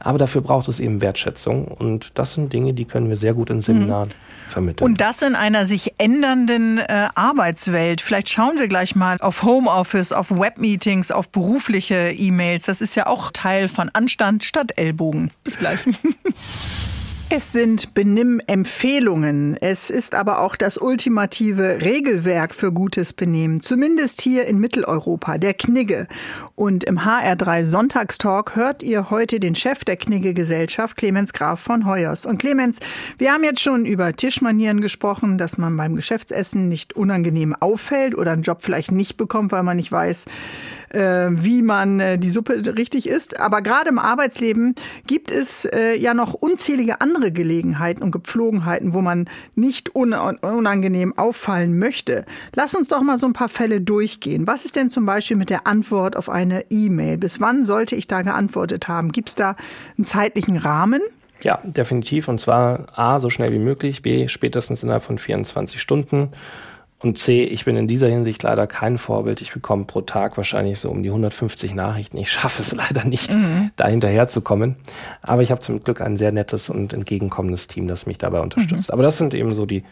Aber 0.00 0.18
dafür 0.18 0.40
braucht 0.40 0.68
es 0.68 0.80
eben 0.80 1.00
Wertschätzung. 1.00 1.66
Und 1.68 2.18
das 2.18 2.34
sind 2.34 2.52
Dinge, 2.52 2.74
die 2.74 2.86
können 2.86 3.08
wir 3.08 3.16
sehr 3.16 3.34
gut 3.34 3.50
in 3.50 3.62
Seminaren 3.62 4.08
mhm. 4.08 4.37
Vermitteln. 4.48 4.84
Und 4.84 5.00
das 5.00 5.22
in 5.22 5.34
einer 5.34 5.66
sich 5.66 5.94
ändernden 5.98 6.78
äh, 6.78 7.08
Arbeitswelt. 7.14 8.00
Vielleicht 8.00 8.28
schauen 8.28 8.58
wir 8.58 8.68
gleich 8.68 8.94
mal 8.94 9.16
auf 9.20 9.42
Homeoffice, 9.42 10.12
auf 10.12 10.30
Webmeetings, 10.30 11.10
auf 11.10 11.30
berufliche 11.30 12.10
E-Mails. 12.10 12.64
Das 12.64 12.80
ist 12.80 12.94
ja 12.96 13.06
auch 13.06 13.30
Teil 13.32 13.68
von 13.68 13.88
Anstand 13.92 14.44
statt 14.44 14.72
Ellbogen. 14.76 15.30
Bis 15.44 15.58
gleich. 15.58 15.78
Es 17.30 17.52
sind 17.52 17.92
Benimmempfehlungen. 17.92 19.58
Es 19.60 19.90
ist 19.90 20.14
aber 20.14 20.40
auch 20.40 20.56
das 20.56 20.78
ultimative 20.78 21.82
Regelwerk 21.82 22.54
für 22.54 22.72
gutes 22.72 23.12
Benehmen, 23.12 23.60
zumindest 23.60 24.22
hier 24.22 24.46
in 24.46 24.58
Mitteleuropa, 24.58 25.36
der 25.36 25.52
Knigge. 25.52 26.06
Und 26.54 26.84
im 26.84 27.00
HR3 27.00 27.66
Sonntagstalk 27.66 28.56
hört 28.56 28.82
ihr 28.82 29.10
heute 29.10 29.40
den 29.40 29.54
Chef 29.54 29.84
der 29.84 29.98
Knigge-Gesellschaft, 29.98 30.96
Clemens 30.96 31.34
Graf 31.34 31.60
von 31.60 31.84
Heuers. 31.84 32.24
Und 32.24 32.38
Clemens, 32.38 32.78
wir 33.18 33.30
haben 33.30 33.44
jetzt 33.44 33.60
schon 33.60 33.84
über 33.84 34.14
Tischmanieren 34.14 34.80
gesprochen, 34.80 35.36
dass 35.36 35.58
man 35.58 35.76
beim 35.76 35.96
Geschäftsessen 35.96 36.68
nicht 36.68 36.96
unangenehm 36.96 37.54
auffällt 37.54 38.16
oder 38.16 38.32
einen 38.32 38.42
Job 38.42 38.62
vielleicht 38.62 38.90
nicht 38.90 39.18
bekommt, 39.18 39.52
weil 39.52 39.64
man 39.64 39.76
nicht 39.76 39.92
weiß, 39.92 40.24
äh, 40.90 41.28
wie 41.30 41.62
man 41.62 42.00
äh, 42.00 42.18
die 42.18 42.30
Suppe 42.30 42.62
richtig 42.76 43.08
isst. 43.08 43.40
Aber 43.40 43.62
gerade 43.62 43.88
im 43.88 43.98
Arbeitsleben 43.98 44.74
gibt 45.06 45.30
es 45.30 45.64
äh, 45.64 45.96
ja 45.96 46.14
noch 46.14 46.34
unzählige 46.34 47.00
andere 47.00 47.32
Gelegenheiten 47.32 48.02
und 48.02 48.10
Gepflogenheiten, 48.10 48.94
wo 48.94 49.00
man 49.00 49.28
nicht 49.54 49.94
un 49.94 50.12
unangenehm 50.12 51.16
auffallen 51.16 51.78
möchte. 51.78 52.24
Lass 52.54 52.74
uns 52.74 52.88
doch 52.88 53.02
mal 53.02 53.18
so 53.18 53.26
ein 53.26 53.32
paar 53.32 53.48
Fälle 53.48 53.80
durchgehen. 53.80 54.46
Was 54.46 54.64
ist 54.64 54.76
denn 54.76 54.90
zum 54.90 55.06
Beispiel 55.06 55.36
mit 55.36 55.50
der 55.50 55.66
Antwort 55.66 56.16
auf 56.16 56.28
eine 56.28 56.64
E-Mail? 56.70 57.18
Bis 57.18 57.40
wann 57.40 57.64
sollte 57.64 57.96
ich 57.96 58.06
da 58.06 58.22
geantwortet 58.22 58.88
haben? 58.88 59.12
Gibt 59.12 59.30
es 59.30 59.34
da 59.34 59.56
einen 59.96 60.04
zeitlichen 60.04 60.56
Rahmen? 60.56 61.00
Ja, 61.40 61.60
definitiv. 61.62 62.28
Und 62.28 62.40
zwar 62.40 62.86
A, 62.98 63.20
so 63.20 63.30
schnell 63.30 63.52
wie 63.52 63.58
möglich, 63.58 64.02
B, 64.02 64.28
spätestens 64.28 64.82
innerhalb 64.82 65.02
von 65.02 65.18
24 65.18 65.80
Stunden. 65.80 66.30
Und 67.00 67.16
C, 67.16 67.44
ich 67.44 67.64
bin 67.64 67.76
in 67.76 67.86
dieser 67.86 68.08
Hinsicht 68.08 68.42
leider 68.42 68.66
kein 68.66 68.98
Vorbild. 68.98 69.40
Ich 69.40 69.52
bekomme 69.52 69.84
pro 69.84 70.00
Tag 70.00 70.36
wahrscheinlich 70.36 70.80
so 70.80 70.90
um 70.90 71.04
die 71.04 71.10
150 71.10 71.74
Nachrichten. 71.74 72.18
Ich 72.18 72.32
schaffe 72.32 72.62
es 72.62 72.72
leider 72.76 73.04
nicht, 73.04 73.32
mhm. 73.32 73.70
da 73.76 73.86
hinterherzukommen. 73.86 74.76
Aber 75.22 75.42
ich 75.42 75.52
habe 75.52 75.60
zum 75.60 75.82
Glück 75.82 76.00
ein 76.00 76.16
sehr 76.16 76.32
nettes 76.32 76.70
und 76.70 76.92
entgegenkommendes 76.92 77.68
Team, 77.68 77.86
das 77.86 78.06
mich 78.06 78.18
dabei 78.18 78.40
unterstützt. 78.40 78.88
Mhm. 78.88 78.92
Aber 78.92 79.04
das 79.04 79.16
sind 79.16 79.32
eben 79.32 79.54
so 79.54 79.64
die 79.64 79.84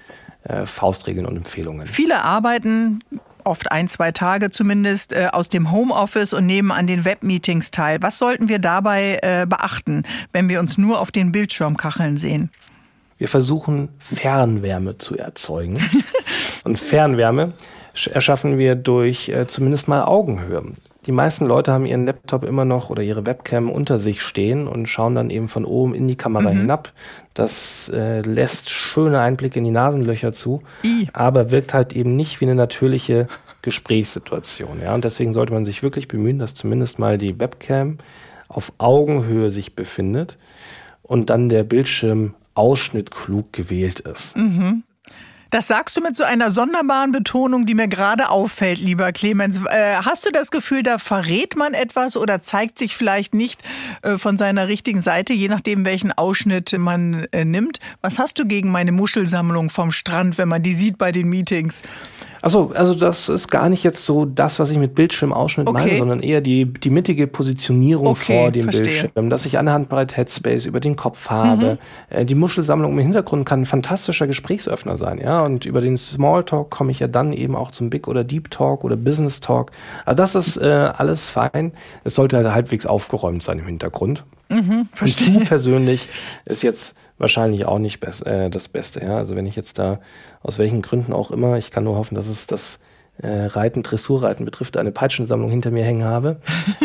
äh, 0.42 0.66
Faustregeln 0.66 1.26
und 1.26 1.36
Empfehlungen. 1.36 1.86
Viele 1.86 2.24
arbeiten 2.24 2.98
oft 3.44 3.70
ein, 3.70 3.86
zwei 3.86 4.10
Tage 4.10 4.50
zumindest, 4.50 5.12
äh, 5.12 5.28
aus 5.32 5.48
dem 5.48 5.70
Homeoffice 5.70 6.32
und 6.32 6.46
nehmen 6.46 6.72
an 6.72 6.88
den 6.88 7.04
Webmeetings 7.04 7.70
teil. 7.70 7.98
Was 8.02 8.18
sollten 8.18 8.48
wir 8.48 8.58
dabei 8.58 9.20
äh, 9.22 9.46
beachten, 9.46 10.02
wenn 10.32 10.48
wir 10.48 10.58
uns 10.58 10.76
nur 10.76 11.00
auf 11.00 11.12
den 11.12 11.30
Bildschirmkacheln 11.30 12.16
sehen? 12.16 12.50
Wir 13.18 13.28
versuchen 13.28 13.88
Fernwärme 13.98 14.98
zu 14.98 15.16
erzeugen. 15.16 15.78
Und 16.66 16.80
Fernwärme 16.80 17.52
erschaffen 18.12 18.58
wir 18.58 18.74
durch 18.74 19.28
äh, 19.28 19.46
zumindest 19.46 19.86
mal 19.86 20.02
Augenhöhe. 20.02 20.64
Die 21.06 21.12
meisten 21.12 21.46
Leute 21.46 21.72
haben 21.72 21.86
ihren 21.86 22.06
Laptop 22.06 22.42
immer 22.42 22.64
noch 22.64 22.90
oder 22.90 23.04
ihre 23.04 23.24
Webcam 23.24 23.70
unter 23.70 24.00
sich 24.00 24.20
stehen 24.20 24.66
und 24.66 24.86
schauen 24.86 25.14
dann 25.14 25.30
eben 25.30 25.46
von 25.46 25.64
oben 25.64 25.94
in 25.94 26.08
die 26.08 26.16
Kamera 26.16 26.52
mhm. 26.52 26.58
hinab. 26.58 26.92
Das 27.34 27.88
äh, 27.94 28.20
lässt 28.22 28.70
schöne 28.70 29.20
Einblicke 29.20 29.60
in 29.60 29.64
die 29.64 29.70
Nasenlöcher 29.70 30.32
zu, 30.32 30.64
I. 30.84 31.06
aber 31.12 31.52
wirkt 31.52 31.72
halt 31.72 31.92
eben 31.94 32.16
nicht 32.16 32.40
wie 32.40 32.46
eine 32.46 32.56
natürliche 32.56 33.28
Gesprächssituation. 33.62 34.80
Ja? 34.82 34.92
Und 34.92 35.04
deswegen 35.04 35.34
sollte 35.34 35.52
man 35.52 35.64
sich 35.64 35.84
wirklich 35.84 36.08
bemühen, 36.08 36.40
dass 36.40 36.56
zumindest 36.56 36.98
mal 36.98 37.16
die 37.16 37.38
Webcam 37.38 37.98
auf 38.48 38.72
Augenhöhe 38.78 39.50
sich 39.50 39.76
befindet 39.76 40.36
und 41.04 41.30
dann 41.30 41.48
der 41.48 41.62
Bildschirm 41.62 42.34
Ausschnitt 42.54 43.12
klug 43.12 43.52
gewählt 43.52 44.00
ist. 44.00 44.36
Mhm. 44.36 44.82
Das 45.56 45.68
sagst 45.68 45.96
du 45.96 46.02
mit 46.02 46.14
so 46.14 46.22
einer 46.22 46.50
sonderbaren 46.50 47.12
Betonung, 47.12 47.64
die 47.64 47.72
mir 47.72 47.88
gerade 47.88 48.28
auffällt, 48.28 48.78
lieber 48.78 49.10
Clemens. 49.12 49.58
Äh, 49.64 49.96
hast 50.04 50.26
du 50.26 50.30
das 50.30 50.50
Gefühl, 50.50 50.82
da 50.82 50.98
verrät 50.98 51.56
man 51.56 51.72
etwas 51.72 52.18
oder 52.18 52.42
zeigt 52.42 52.78
sich 52.78 52.94
vielleicht 52.94 53.32
nicht 53.32 53.62
äh, 54.02 54.18
von 54.18 54.36
seiner 54.36 54.68
richtigen 54.68 55.00
Seite, 55.00 55.32
je 55.32 55.48
nachdem, 55.48 55.86
welchen 55.86 56.12
Ausschnitt 56.12 56.76
man 56.76 57.26
äh, 57.32 57.46
nimmt? 57.46 57.80
Was 58.02 58.18
hast 58.18 58.38
du 58.38 58.44
gegen 58.44 58.70
meine 58.70 58.92
Muschelsammlung 58.92 59.70
vom 59.70 59.92
Strand, 59.92 60.36
wenn 60.36 60.48
man 60.48 60.62
die 60.62 60.74
sieht 60.74 60.98
bei 60.98 61.10
den 61.10 61.30
Meetings? 61.30 61.80
Achso, 62.46 62.70
also 62.76 62.94
das 62.94 63.28
ist 63.28 63.48
gar 63.48 63.68
nicht 63.68 63.82
jetzt 63.82 64.06
so 64.06 64.24
das, 64.24 64.60
was 64.60 64.70
ich 64.70 64.78
mit 64.78 64.94
Bildschirmausschnitt 64.94 65.66
okay. 65.66 65.82
meine, 65.82 65.98
sondern 65.98 66.20
eher 66.20 66.40
die, 66.40 66.64
die 66.64 66.90
mittige 66.90 67.26
Positionierung 67.26 68.06
okay, 68.06 68.40
vor 68.42 68.50
dem 68.52 68.62
verstehe. 68.62 68.84
Bildschirm, 68.84 69.30
dass 69.30 69.46
ich 69.46 69.58
eine 69.58 69.72
Handbreit 69.72 70.16
Headspace 70.16 70.66
über 70.66 70.78
den 70.78 70.94
Kopf 70.94 71.28
habe. 71.28 71.78
Mhm. 72.08 72.26
Die 72.28 72.36
Muschelsammlung 72.36 72.92
im 72.92 72.98
Hintergrund 73.00 73.46
kann 73.46 73.62
ein 73.62 73.66
fantastischer 73.66 74.28
Gesprächsöffner 74.28 74.96
sein, 74.96 75.18
ja. 75.18 75.42
Und 75.42 75.66
über 75.66 75.80
den 75.80 75.96
Smalltalk 75.96 76.70
komme 76.70 76.92
ich 76.92 77.00
ja 77.00 77.08
dann 77.08 77.32
eben 77.32 77.56
auch 77.56 77.72
zum 77.72 77.90
Big 77.90 78.06
oder 78.06 78.22
Deep 78.22 78.52
Talk 78.52 78.84
oder 78.84 78.94
Business 78.94 79.40
Talk. 79.40 79.72
Also 80.04 80.14
das 80.14 80.36
ist 80.36 80.56
äh, 80.56 80.90
alles 80.96 81.28
fein. 81.28 81.72
Es 82.04 82.14
sollte 82.14 82.36
halt 82.36 82.48
halbwegs 82.54 82.86
aufgeräumt 82.86 83.42
sein 83.42 83.58
im 83.58 83.66
Hintergrund. 83.66 84.22
Mhm, 84.50 84.86
verstehe. 84.92 85.26
Und 85.28 85.40
du 85.40 85.44
persönlich 85.46 86.08
ist 86.44 86.62
jetzt 86.62 86.94
wahrscheinlich 87.18 87.66
auch 87.66 87.78
nicht 87.78 88.02
äh, 88.22 88.50
das 88.50 88.68
Beste. 88.68 89.00
Ja? 89.00 89.16
Also 89.16 89.36
wenn 89.36 89.46
ich 89.46 89.56
jetzt 89.56 89.78
da 89.78 90.00
aus 90.42 90.58
welchen 90.58 90.82
Gründen 90.82 91.12
auch 91.12 91.30
immer, 91.30 91.56
ich 91.56 91.70
kann 91.70 91.84
nur 91.84 91.96
hoffen, 91.96 92.14
dass 92.14 92.26
es 92.26 92.46
das 92.46 92.78
äh, 93.22 93.46
Reiten, 93.46 93.82
Dressurreiten 93.82 94.44
betrifft, 94.44 94.76
eine 94.76 94.92
Peitschensammlung 94.92 95.50
hinter 95.50 95.70
mir 95.70 95.84
hängen 95.84 96.04
habe, 96.04 96.36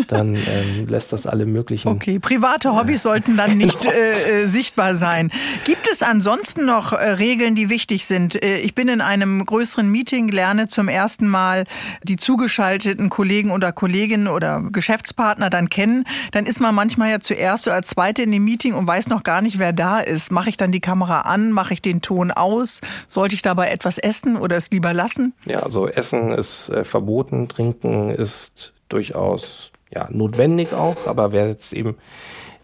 dann 0.08 0.36
ähm, 0.36 0.88
lässt 0.88 1.12
das 1.14 1.26
alle 1.26 1.46
möglichen. 1.46 1.90
Okay, 1.90 2.20
private 2.20 2.76
Hobbys 2.76 3.04
sollten 3.04 3.36
dann 3.38 3.58
nicht 3.58 3.86
äh, 3.86 4.44
äh, 4.44 4.48
sichtbar 4.48 4.96
sein. 4.96 5.32
Gibt 5.66 5.90
es 5.92 6.02
ansonsten 6.02 6.66
noch 6.66 6.94
äh, 6.94 7.12
Regeln, 7.12 7.56
die 7.56 7.70
wichtig 7.70 8.06
sind? 8.06 8.42
Äh, 8.42 8.58
ich 8.58 8.76
bin 8.76 8.88
in 8.88 9.02
einem 9.02 9.46
größeren 9.46 9.90
Meeting, 9.90 10.30
lerne 10.30 10.68
zum 10.68 10.88
ersten 10.88 11.28
Mal 11.28 11.66
die 12.04 12.16
zugeschalteten 12.16 13.10
Kollegen 13.10 13.52
oder 13.52 13.72
Kolleginnen 13.72 14.28
oder 14.28 14.62
Geschäftspartner 14.72 15.50
dann 15.50 15.70
kennen. 15.70 16.06
Dann 16.32 16.46
ist 16.46 16.62
man 16.62 16.74
manchmal 16.74 17.10
ja 17.10 17.20
zuerst 17.20 17.68
oder 17.68 17.76
als 17.76 17.90
Zweite 17.90 18.24
in 18.24 18.32
dem 18.32 18.46
Meeting 18.46 18.74
und 18.74 18.88
weiß 18.88 19.08
noch 19.08 19.24
gar 19.24 19.42
nicht, 19.42 19.60
wer 19.60 19.74
da 19.74 20.00
ist. 20.00 20.32
Mache 20.32 20.50
ich 20.50 20.58
dann 20.58 20.72
die 20.72 20.80
Kamera 20.80 21.22
an? 21.22 21.52
Mache 21.52 21.74
ich 21.74 21.82
den 21.82 22.02
Ton 22.02 22.32
aus? 22.32 22.80
Sollte 23.08 23.36
ich 23.36 23.42
dabei 23.42 23.70
etwas 23.70 23.98
essen 23.98 24.38
oder 24.38 24.56
es 24.56 24.72
lieber 24.72 24.94
lassen? 24.94 25.34
Ja, 25.46 25.60
also 25.60 25.88
Essen 25.88 26.21
Essen 26.30 26.32
ist 26.32 26.70
äh, 26.70 26.84
verboten, 26.84 27.48
Trinken 27.48 28.10
ist 28.12 28.74
durchaus 28.90 29.72
ja, 29.94 30.08
notwendig 30.10 30.74
auch, 30.74 31.08
aber 31.08 31.32
wer 31.32 31.48
jetzt 31.48 31.74
eben 31.74 31.96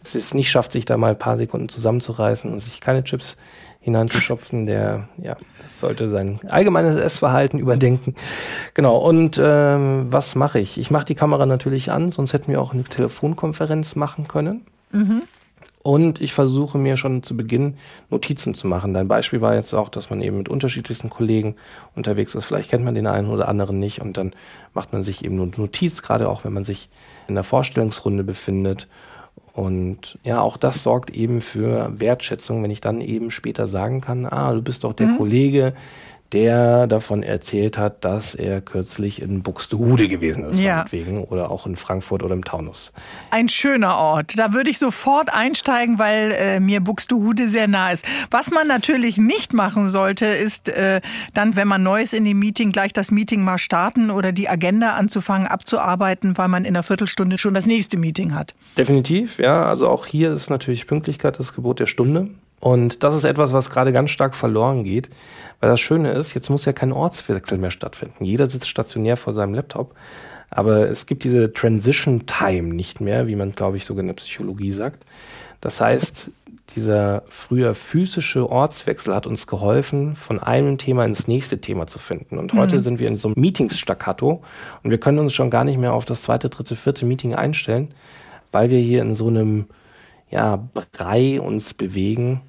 es 0.03 0.33
nicht 0.33 0.49
schafft, 0.49 0.71
sich 0.71 0.85
da 0.85 0.95
mal 0.95 1.11
ein 1.11 1.19
paar 1.19 1.37
Sekunden 1.37 1.67
zusammenzureißen 1.67 2.51
und 2.51 2.61
sich 2.61 2.79
keine 2.79 3.03
Chips 3.03 3.35
hineinzuschopfen, 3.81 4.65
der 4.65 5.09
ja, 5.17 5.35
sollte 5.75 6.09
sein 6.09 6.39
allgemeines 6.47 6.97
Essverhalten 6.97 7.59
überdenken. 7.59 8.15
Genau, 8.73 8.97
und 8.97 9.39
ähm, 9.43 10.07
was 10.09 10.35
mache 10.35 10.59
ich? 10.59 10.77
Ich 10.77 10.91
mache 10.91 11.05
die 11.05 11.15
Kamera 11.15 11.45
natürlich 11.45 11.91
an, 11.91 12.13
sonst 12.13 12.31
hätten 12.31 12.51
wir 12.51 12.61
auch 12.61 12.73
eine 12.73 12.85
Telefonkonferenz 12.85 13.95
machen 13.95 14.29
können. 14.29 14.65
Mhm. 14.91 15.23
Und 15.87 16.19
ich 16.19 16.33
versuche 16.33 16.77
mir 16.77 16.97
schon 16.97 17.23
zu 17.23 17.37
Beginn 17.37 17.77
Notizen 18.09 18.53
zu 18.53 18.67
machen. 18.67 18.93
Dein 18.93 19.07
Beispiel 19.07 19.39
war 19.39 19.55
jetzt 19.55 19.73
auch, 19.73 19.87
dass 19.87 20.09
man 20.09 20.21
eben 20.21 20.37
mit 20.37 20.49
unterschiedlichsten 20.49 21.09
Kollegen 21.09 21.55
unterwegs 21.95 22.35
ist. 22.35 22.43
Vielleicht 22.43 22.69
kennt 22.69 22.83
man 22.83 22.93
den 22.93 23.07
einen 23.07 23.29
oder 23.29 23.47
anderen 23.47 23.79
nicht 23.79 24.01
und 24.01 24.17
dann 24.17 24.33
macht 24.73 24.91
man 24.91 25.01
sich 25.01 25.23
eben 25.23 25.41
eine 25.41 25.49
Notiz, 25.55 26.01
gerade 26.01 26.27
auch 26.27 26.43
wenn 26.43 26.51
man 26.51 26.65
sich 26.65 26.89
in 27.29 27.35
der 27.35 27.45
Vorstellungsrunde 27.45 28.25
befindet. 28.25 28.89
Und 29.53 30.19
ja, 30.25 30.41
auch 30.41 30.57
das 30.57 30.83
sorgt 30.83 31.09
eben 31.11 31.39
für 31.39 31.89
Wertschätzung, 31.97 32.61
wenn 32.63 32.71
ich 32.71 32.81
dann 32.81 32.99
eben 32.99 33.31
später 33.31 33.69
sagen 33.69 34.01
kann, 34.01 34.25
ah, 34.25 34.53
du 34.53 34.61
bist 34.61 34.83
doch 34.83 34.91
der 34.91 35.07
mhm. 35.07 35.17
Kollege, 35.17 35.73
der 36.33 36.87
davon 36.87 37.23
erzählt 37.23 37.77
hat, 37.77 38.03
dass 38.03 38.35
er 38.35 38.61
kürzlich 38.61 39.21
in 39.21 39.43
Buxtehude 39.43 40.07
gewesen 40.07 40.43
ist, 40.43 40.59
ja. 40.59 40.77
meinetwegen, 40.77 41.23
oder 41.23 41.49
auch 41.49 41.65
in 41.65 41.75
Frankfurt 41.75 42.23
oder 42.23 42.33
im 42.33 42.43
Taunus. 42.43 42.91
Ein 43.31 43.47
schöner 43.47 43.97
Ort. 43.97 44.37
Da 44.37 44.53
würde 44.53 44.69
ich 44.69 44.77
sofort 44.77 45.33
einsteigen, 45.33 45.99
weil 45.99 46.31
äh, 46.31 46.59
mir 46.59 46.81
Buxtehude 46.81 47.49
sehr 47.49 47.67
nah 47.67 47.91
ist. 47.91 48.05
Was 48.29 48.51
man 48.51 48.67
natürlich 48.67 49.17
nicht 49.17 49.53
machen 49.53 49.89
sollte, 49.89 50.25
ist 50.25 50.69
äh, 50.69 51.01
dann, 51.33 51.55
wenn 51.55 51.67
man 51.67 51.83
Neues 51.83 52.13
in 52.13 52.25
dem 52.25 52.39
Meeting, 52.39 52.71
gleich 52.71 52.91
das 52.91 53.11
Meeting 53.11 53.43
mal 53.43 53.57
starten 53.57 54.11
oder 54.11 54.31
die 54.31 54.49
Agenda 54.49 54.95
anzufangen, 54.95 55.47
abzuarbeiten, 55.47 56.37
weil 56.37 56.49
man 56.49 56.65
in 56.65 56.75
einer 56.75 56.83
Viertelstunde 56.83 57.37
schon 57.37 57.53
das 57.53 57.65
nächste 57.65 57.97
Meeting 57.97 58.33
hat. 58.33 58.53
Definitiv, 58.77 59.39
ja. 59.39 59.63
Also 59.65 59.87
auch 59.87 60.05
hier 60.05 60.33
ist 60.33 60.49
natürlich 60.49 60.87
Pünktlichkeit 60.87 61.39
das 61.39 61.53
Gebot 61.53 61.79
der 61.79 61.85
Stunde. 61.85 62.29
Und 62.67 63.01
das 63.01 63.15
ist 63.15 63.23
etwas, 63.23 63.53
was 63.53 63.69
gerade 63.69 63.93
ganz 63.93 64.09
stark 64.09 64.35
verloren 64.35 64.83
geht, 64.83 65.09
weil 65.61 65.69
das 65.69 65.79
Schöne 65.79 66.11
ist, 66.11 66.33
jetzt 66.33 66.49
muss 66.49 66.65
ja 66.65 66.73
kein 66.73 66.91
Ortswechsel 66.91 67.57
mehr 67.57 67.71
stattfinden. 67.71 68.25
Jeder 68.25 68.47
sitzt 68.47 68.67
stationär 68.67 69.15
vor 69.15 69.33
seinem 69.33 69.53
Laptop, 69.53 69.95
aber 70.49 70.89
es 70.89 71.05
gibt 71.05 71.23
diese 71.23 71.53
Transition 71.53 72.25
Time 72.25 72.73
nicht 72.73 72.99
mehr, 72.99 73.25
wie 73.27 73.37
man, 73.37 73.53
glaube 73.53 73.77
ich, 73.77 73.85
sogar 73.85 74.01
in 74.01 74.07
der 74.07 74.15
Psychologie 74.15 74.73
sagt. 74.73 75.05
Das 75.61 75.79
heißt, 75.79 76.29
dieser 76.75 77.23
früher 77.29 77.73
physische 77.73 78.49
Ortswechsel 78.49 79.15
hat 79.15 79.27
uns 79.27 79.47
geholfen, 79.47 80.17
von 80.17 80.37
einem 80.37 80.77
Thema 80.77 81.05
ins 81.05 81.25
nächste 81.25 81.61
Thema 81.61 81.87
zu 81.87 81.99
finden. 81.99 82.37
Und 82.37 82.51
heute 82.51 82.75
mhm. 82.75 82.81
sind 82.81 82.99
wir 82.99 83.07
in 83.07 83.15
so 83.15 83.29
einem 83.29 83.39
Meetings-Staccato 83.39 84.43
und 84.83 84.91
wir 84.91 84.99
können 84.99 85.19
uns 85.19 85.33
schon 85.33 85.49
gar 85.49 85.63
nicht 85.63 85.77
mehr 85.77 85.93
auf 85.93 86.03
das 86.03 86.23
zweite, 86.23 86.49
dritte, 86.49 86.75
vierte 86.75 87.05
Meeting 87.05 87.33
einstellen, 87.33 87.93
weil 88.51 88.69
wir 88.69 88.79
hier 88.79 89.03
in 89.03 89.13
so 89.13 89.29
einem 89.29 89.67
ja, 90.29 90.67
Brei 90.91 91.39
uns 91.39 91.73
bewegen. 91.73 92.41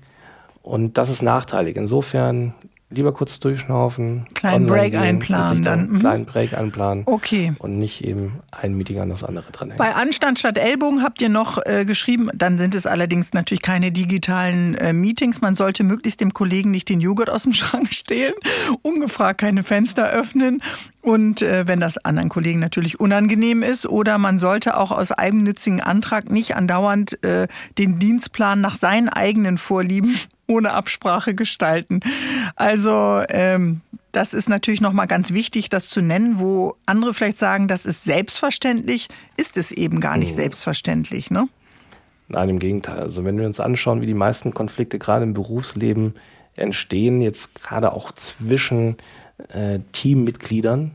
Und 0.68 0.98
das 0.98 1.08
ist 1.08 1.22
nachteilig. 1.22 1.76
Insofern 1.76 2.52
lieber 2.90 3.12
kurz 3.12 3.38
durchschnaufen. 3.40 4.26
Kleinen 4.34 4.66
Break 4.66 4.92
gehen, 4.92 5.00
einplanen 5.00 5.62
dann. 5.62 5.88
Mhm. 5.88 5.98
Kleinen 5.98 6.24
Break 6.26 6.52
einplanen. 6.52 7.04
Okay. 7.06 7.54
Und 7.58 7.78
nicht 7.78 8.04
eben 8.04 8.40
ein 8.50 8.74
Meeting 8.74 9.00
an 9.00 9.08
das 9.08 9.24
andere 9.24 9.50
dran 9.50 9.72
Bei 9.78 9.94
Anstand 9.94 10.38
statt 10.38 10.58
Ellbogen 10.58 11.02
habt 11.02 11.22
ihr 11.22 11.30
noch 11.30 11.58
äh, 11.64 11.86
geschrieben, 11.86 12.30
dann 12.34 12.58
sind 12.58 12.74
es 12.74 12.86
allerdings 12.86 13.32
natürlich 13.32 13.62
keine 13.62 13.92
digitalen 13.92 14.74
äh, 14.74 14.92
Meetings. 14.92 15.40
Man 15.40 15.54
sollte 15.54 15.84
möglichst 15.84 16.20
dem 16.20 16.32
Kollegen 16.32 16.70
nicht 16.70 16.88
den 16.88 17.00
Joghurt 17.00 17.30
aus 17.30 17.44
dem 17.44 17.52
Schrank 17.54 17.92
stehlen, 17.92 18.34
ungefragt 18.82 19.40
keine 19.40 19.62
Fenster 19.62 20.10
öffnen 20.10 20.62
und 21.02 21.42
äh, 21.42 21.66
wenn 21.66 21.80
das 21.80 21.98
anderen 21.98 22.28
Kollegen 22.28 22.58
natürlich 22.58 23.00
unangenehm 23.00 23.62
ist 23.62 23.86
oder 23.86 24.18
man 24.18 24.38
sollte 24.38 24.76
auch 24.76 24.92
aus 24.92 25.12
eigennützigen 25.12 25.80
Antrag 25.80 26.30
nicht 26.30 26.56
andauernd 26.56 27.22
äh, 27.24 27.48
den 27.76 27.98
Dienstplan 27.98 28.60
nach 28.60 28.76
seinen 28.76 29.08
eigenen 29.08 29.58
Vorlieben 29.58 30.14
ohne 30.48 30.72
Absprache 30.72 31.34
gestalten. 31.34 32.00
Also 32.56 33.22
ähm, 33.28 33.82
das 34.12 34.34
ist 34.34 34.48
natürlich 34.48 34.80
nochmal 34.80 35.06
ganz 35.06 35.32
wichtig, 35.32 35.68
das 35.68 35.88
zu 35.88 36.00
nennen, 36.00 36.40
wo 36.40 36.74
andere 36.86 37.14
vielleicht 37.14 37.38
sagen, 37.38 37.68
das 37.68 37.86
ist 37.86 38.02
selbstverständlich, 38.02 39.08
ist 39.36 39.56
es 39.56 39.70
eben 39.70 40.00
gar 40.00 40.16
nicht 40.16 40.32
mhm. 40.32 40.40
selbstverständlich, 40.40 41.30
ne? 41.30 41.48
Nein, 42.28 42.48
im 42.48 42.58
Gegenteil. 42.58 42.98
Also 42.98 43.24
wenn 43.24 43.38
wir 43.38 43.46
uns 43.46 43.60
anschauen, 43.60 44.00
wie 44.00 44.06
die 44.06 44.14
meisten 44.14 44.52
Konflikte 44.52 44.98
gerade 44.98 45.24
im 45.24 45.34
Berufsleben 45.34 46.14
entstehen, 46.56 47.20
jetzt 47.20 47.62
gerade 47.62 47.92
auch 47.92 48.12
zwischen 48.12 48.96
äh, 49.48 49.78
Teammitgliedern, 49.92 50.92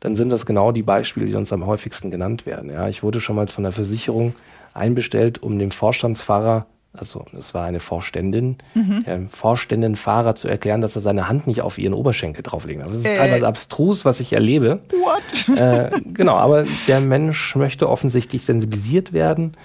dann 0.00 0.14
sind 0.14 0.30
das 0.30 0.46
genau 0.46 0.72
die 0.72 0.82
Beispiele, 0.82 1.26
die 1.26 1.34
uns 1.34 1.52
am 1.52 1.66
häufigsten 1.66 2.10
genannt 2.10 2.46
werden. 2.46 2.70
Ja, 2.70 2.88
ich 2.88 3.02
wurde 3.02 3.20
schon 3.20 3.36
mal 3.36 3.48
von 3.48 3.64
der 3.64 3.72
Versicherung 3.72 4.34
einbestellt, 4.74 5.42
um 5.42 5.58
dem 5.58 5.70
Vorstandsfahrer 5.70 6.66
also 6.98 7.24
es 7.38 7.54
war 7.54 7.64
eine 7.64 7.80
Vorständin, 7.80 8.56
mhm. 8.74 9.04
dem 9.04 9.28
Vorständinfahrer 9.28 10.34
zu 10.34 10.48
erklären, 10.48 10.80
dass 10.80 10.96
er 10.96 11.02
seine 11.02 11.28
Hand 11.28 11.46
nicht 11.46 11.62
auf 11.62 11.78
ihren 11.78 11.94
Oberschenkel 11.94 12.42
drauflegen 12.42 12.80
darf. 12.80 12.90
Das 12.90 13.00
ist 13.00 13.06
äh. 13.06 13.16
teilweise 13.16 13.46
abstrus, 13.46 14.04
was 14.04 14.20
ich 14.20 14.32
erlebe. 14.32 14.80
What? 14.90 15.58
Äh, 15.58 15.90
genau, 16.12 16.34
aber 16.34 16.64
der 16.86 17.00
Mensch 17.00 17.56
möchte 17.56 17.88
offensichtlich 17.88 18.44
sensibilisiert 18.44 19.12
werden. 19.12 19.56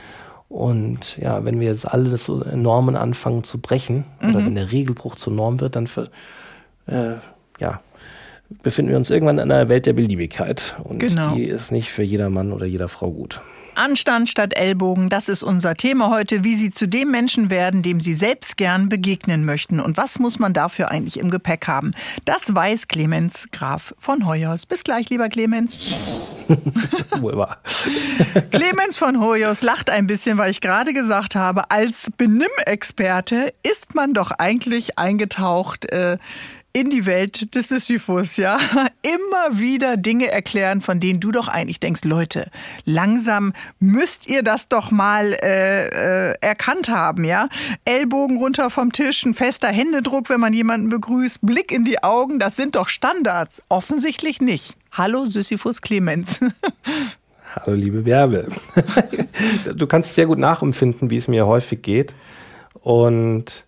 Und 0.50 1.18
ja, 1.18 1.46
wenn 1.46 1.60
wir 1.60 1.68
jetzt 1.68 1.88
alle 1.88 2.18
so 2.18 2.44
Normen 2.56 2.98
anfangen 2.98 3.44
zu 3.44 3.60
brechen, 3.60 4.04
mhm. 4.20 4.30
oder 4.30 4.46
wenn 4.46 4.56
der 4.56 4.72
Regelbruch 4.72 5.16
zur 5.16 5.34
Norm 5.34 5.62
wird, 5.62 5.76
dann 5.76 5.88
für, 5.88 6.10
äh, 6.88 7.14
ja, 7.60 7.80
befinden 8.62 8.92
wir 8.92 8.98
uns 8.98 9.10
irgendwann 9.10 9.40
in 9.40 9.52
einer 9.52 9.70
Welt 9.70 9.86
der 9.86 9.94
Beliebigkeit. 9.94 10.76
Und 10.84 11.00
genau. 11.00 11.36
die 11.36 11.46
ist 11.46 11.72
nicht 11.72 11.90
für 11.90 12.04
jeder 12.04 12.30
Mann 12.30 12.52
oder 12.52 12.66
jeder 12.66 12.88
Frau 12.88 13.12
gut. 13.12 13.42
Anstand 13.76 14.30
statt 14.30 14.54
Ellbogen, 14.56 15.10
das 15.10 15.30
ist 15.30 15.44
unser 15.44 15.76
Thema 15.76 16.10
heute, 16.10 16.44
wie 16.44 16.56
Sie 16.56 16.70
zu 16.70 16.88
dem 16.88 17.12
Menschen 17.12 17.50
werden, 17.50 17.82
dem 17.82 18.00
Sie 18.00 18.14
selbst 18.14 18.58
gern 18.58 18.90
begegnen 18.90 19.46
möchten. 19.46 19.80
Und 19.80 19.98
was 19.98 20.20
muss 20.20 20.40
man 20.40 20.54
dafür 20.54 20.92
eigentlich 20.92 21.20
im 21.20 21.30
Gepäck 21.30 21.68
haben? 21.68 21.94
Das 22.26 22.54
weiß 22.54 22.88
Clemens 22.88 23.48
Graf 23.52 23.94
von 23.98 24.28
Hoyos. 24.28 24.66
Bis 24.66 24.84
gleich, 24.84 25.10
lieber 25.10 25.30
Clemens. 25.30 26.00
Clemens 28.52 28.98
von 28.98 29.22
Hoyos 29.22 29.62
lacht 29.62 29.90
ein 29.90 30.08
bisschen, 30.08 30.38
weil 30.38 30.52
ich 30.52 30.62
gerade 30.62 30.94
gesagt 30.94 31.36
habe, 31.36 31.72
als 31.72 32.12
Benimmexperte 32.18 33.54
ist 33.64 33.96
man 33.96 34.14
doch 34.14 34.32
eigentlich 34.32 34.98
eingetaucht 34.98 35.92
äh, 35.92 36.18
in 36.74 36.90
die 36.90 37.06
Welt 37.06 37.54
des 37.56 37.70
Sisyphus, 37.70 38.38
ja, 38.38 38.58
immer 39.02 39.60
wieder 39.60 39.98
Dinge 39.98 40.32
erklären, 40.32 40.82
von 40.82 41.00
denen 41.00 41.20
du 41.20 41.32
doch 41.32 41.48
eigentlich 41.48 41.80
denkst, 41.80 42.04
Leute, 42.06 42.50
langsam 42.86 43.54
müsst 43.80 44.28
ihr 44.28 44.44
das 44.44 44.70
doch 44.70 44.92
mal 44.92 45.34
äh, 45.44 46.30
äh, 46.32 46.36
erkannt 46.42 46.90
haben, 46.90 47.26
ja. 47.26 47.50
Ellbogen 47.86 48.38
runter 48.38 48.70
vom 48.70 48.92
Tisch, 48.92 49.26
ein 49.26 49.34
fester 49.34 49.68
Händedruck, 49.68 50.30
wenn 50.30 50.40
man 50.40 50.54
jemanden 50.54 50.90
begrüßt, 50.90 51.40
Blick 51.42 51.72
in 51.72 51.84
die 51.84 52.04
Augen, 52.04 52.40
das 52.40 52.56
sind 52.56 52.76
doch 52.76 52.90
Standards. 52.90 53.62
Offensichtlich 53.70 54.42
nicht. 54.42 54.78
Hallo 54.92 55.26
Sisyphus 55.26 55.82
Clemens. 55.82 56.40
Hallo 57.56 57.76
liebe 57.76 58.02
Bärbel. 58.04 58.48
du 59.76 59.88
kannst 59.88 60.16
sehr 60.16 60.26
gut 60.26 60.38
nachempfinden, 60.38 61.10
wie 61.10 61.18
es 61.18 61.28
mir 61.28 61.48
häufig 61.48 61.82
geht. 61.82 62.16
Und 62.82 63.66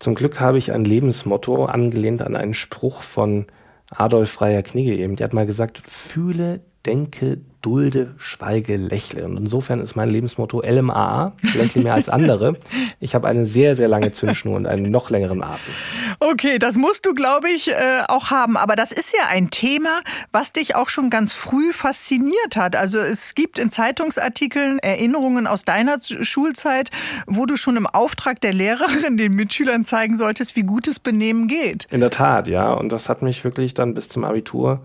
zum 0.00 0.14
Glück 0.14 0.40
habe 0.40 0.58
ich 0.58 0.72
ein 0.72 0.84
Lebensmotto 0.84 1.66
angelehnt 1.66 2.22
an 2.22 2.34
einen 2.34 2.54
Spruch 2.54 3.02
von 3.02 3.46
Adolf 3.90 4.30
Freier 4.30 4.62
Knigge 4.62 4.96
eben. 4.96 5.14
Der 5.14 5.26
hat 5.26 5.34
mal 5.34 5.46
gesagt, 5.46 5.78
fühle, 5.78 6.60
denke, 6.86 7.38
dulde, 7.62 8.14
schweige, 8.18 8.76
lächle. 8.76 9.24
Und 9.24 9.36
insofern 9.36 9.80
ist 9.80 9.96
mein 9.96 10.08
Lebensmotto 10.08 10.62
LMAA, 10.62 11.32
lächle 11.54 11.82
mehr 11.82 11.94
als 11.94 12.08
andere. 12.08 12.56
Ich 13.02 13.14
habe 13.14 13.28
eine 13.28 13.46
sehr, 13.46 13.76
sehr 13.76 13.88
lange 13.88 14.12
Zündschnur 14.12 14.56
und 14.56 14.66
einen 14.66 14.90
noch 14.90 15.08
längeren 15.08 15.42
Atem. 15.42 15.72
Okay, 16.18 16.58
das 16.58 16.76
musst 16.76 17.06
du, 17.06 17.14
glaube 17.14 17.48
ich, 17.48 17.70
äh, 17.70 18.02
auch 18.08 18.30
haben. 18.30 18.58
Aber 18.58 18.76
das 18.76 18.92
ist 18.92 19.14
ja 19.14 19.28
ein 19.30 19.50
Thema, 19.50 20.02
was 20.32 20.52
dich 20.52 20.76
auch 20.76 20.90
schon 20.90 21.08
ganz 21.08 21.32
früh 21.32 21.72
fasziniert 21.72 22.56
hat. 22.56 22.76
Also 22.76 22.98
es 22.98 23.34
gibt 23.34 23.58
in 23.58 23.70
Zeitungsartikeln 23.70 24.80
Erinnerungen 24.80 25.46
aus 25.46 25.64
deiner 25.64 25.96
Schulzeit, 26.00 26.90
wo 27.26 27.46
du 27.46 27.56
schon 27.56 27.76
im 27.76 27.86
Auftrag 27.86 28.40
der 28.42 28.52
Lehrerin 28.52 29.16
den 29.16 29.32
Mitschülern 29.32 29.84
zeigen 29.84 30.18
solltest, 30.18 30.56
wie 30.56 30.62
gutes 30.62 30.98
Benehmen 30.98 31.48
geht. 31.48 31.86
In 31.90 32.00
der 32.00 32.10
Tat, 32.10 32.48
ja. 32.48 32.72
Und 32.72 32.90
das 32.90 33.08
hat 33.08 33.22
mich 33.22 33.44
wirklich 33.44 33.72
dann 33.72 33.94
bis 33.94 34.08
zum 34.10 34.24
Abitur 34.24 34.80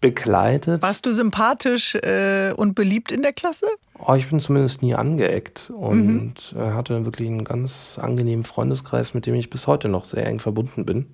begleitet. 0.00 0.82
Warst 0.82 1.06
du 1.06 1.12
sympathisch 1.12 1.94
äh, 1.96 2.52
und 2.56 2.74
beliebt 2.74 3.12
in 3.12 3.22
der 3.22 3.32
Klasse? 3.32 3.66
Oh, 3.98 4.14
ich 4.14 4.28
bin 4.28 4.40
zumindest 4.40 4.82
nie 4.82 4.94
angeeckt 4.94 5.70
und 5.70 6.54
mhm. 6.54 6.74
hatte 6.74 7.04
wirklich 7.04 7.28
einen 7.28 7.44
ganz 7.44 7.98
angenehmen 8.00 8.44
Freundeskreis, 8.44 9.12
mit 9.12 9.26
dem 9.26 9.34
ich 9.34 9.50
bis 9.50 9.66
heute 9.66 9.88
noch 9.88 10.06
sehr 10.06 10.26
eng 10.26 10.38
verbunden 10.38 10.86
bin. 10.86 11.06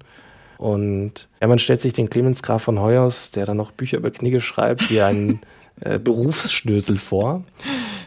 Und 0.59 1.29
ja, 1.41 1.49
man 1.49 1.59
stellt 1.59 1.81
sich 1.81 1.93
den 1.93 2.09
Clemens 2.09 2.43
Graf 2.43 2.63
von 2.63 2.81
Hoyers, 2.81 3.31
der 3.33 3.45
dann 3.45 3.57
noch 3.57 3.73
Bücher 3.73 3.99
über 3.99 4.11
Knigge 4.11 4.41
schreibt, 4.41 4.91
wie 4.91 5.03
einen 5.03 5.41
äh, 5.81 5.99
Berufsschnösel 5.99 6.99
vor. 6.99 7.45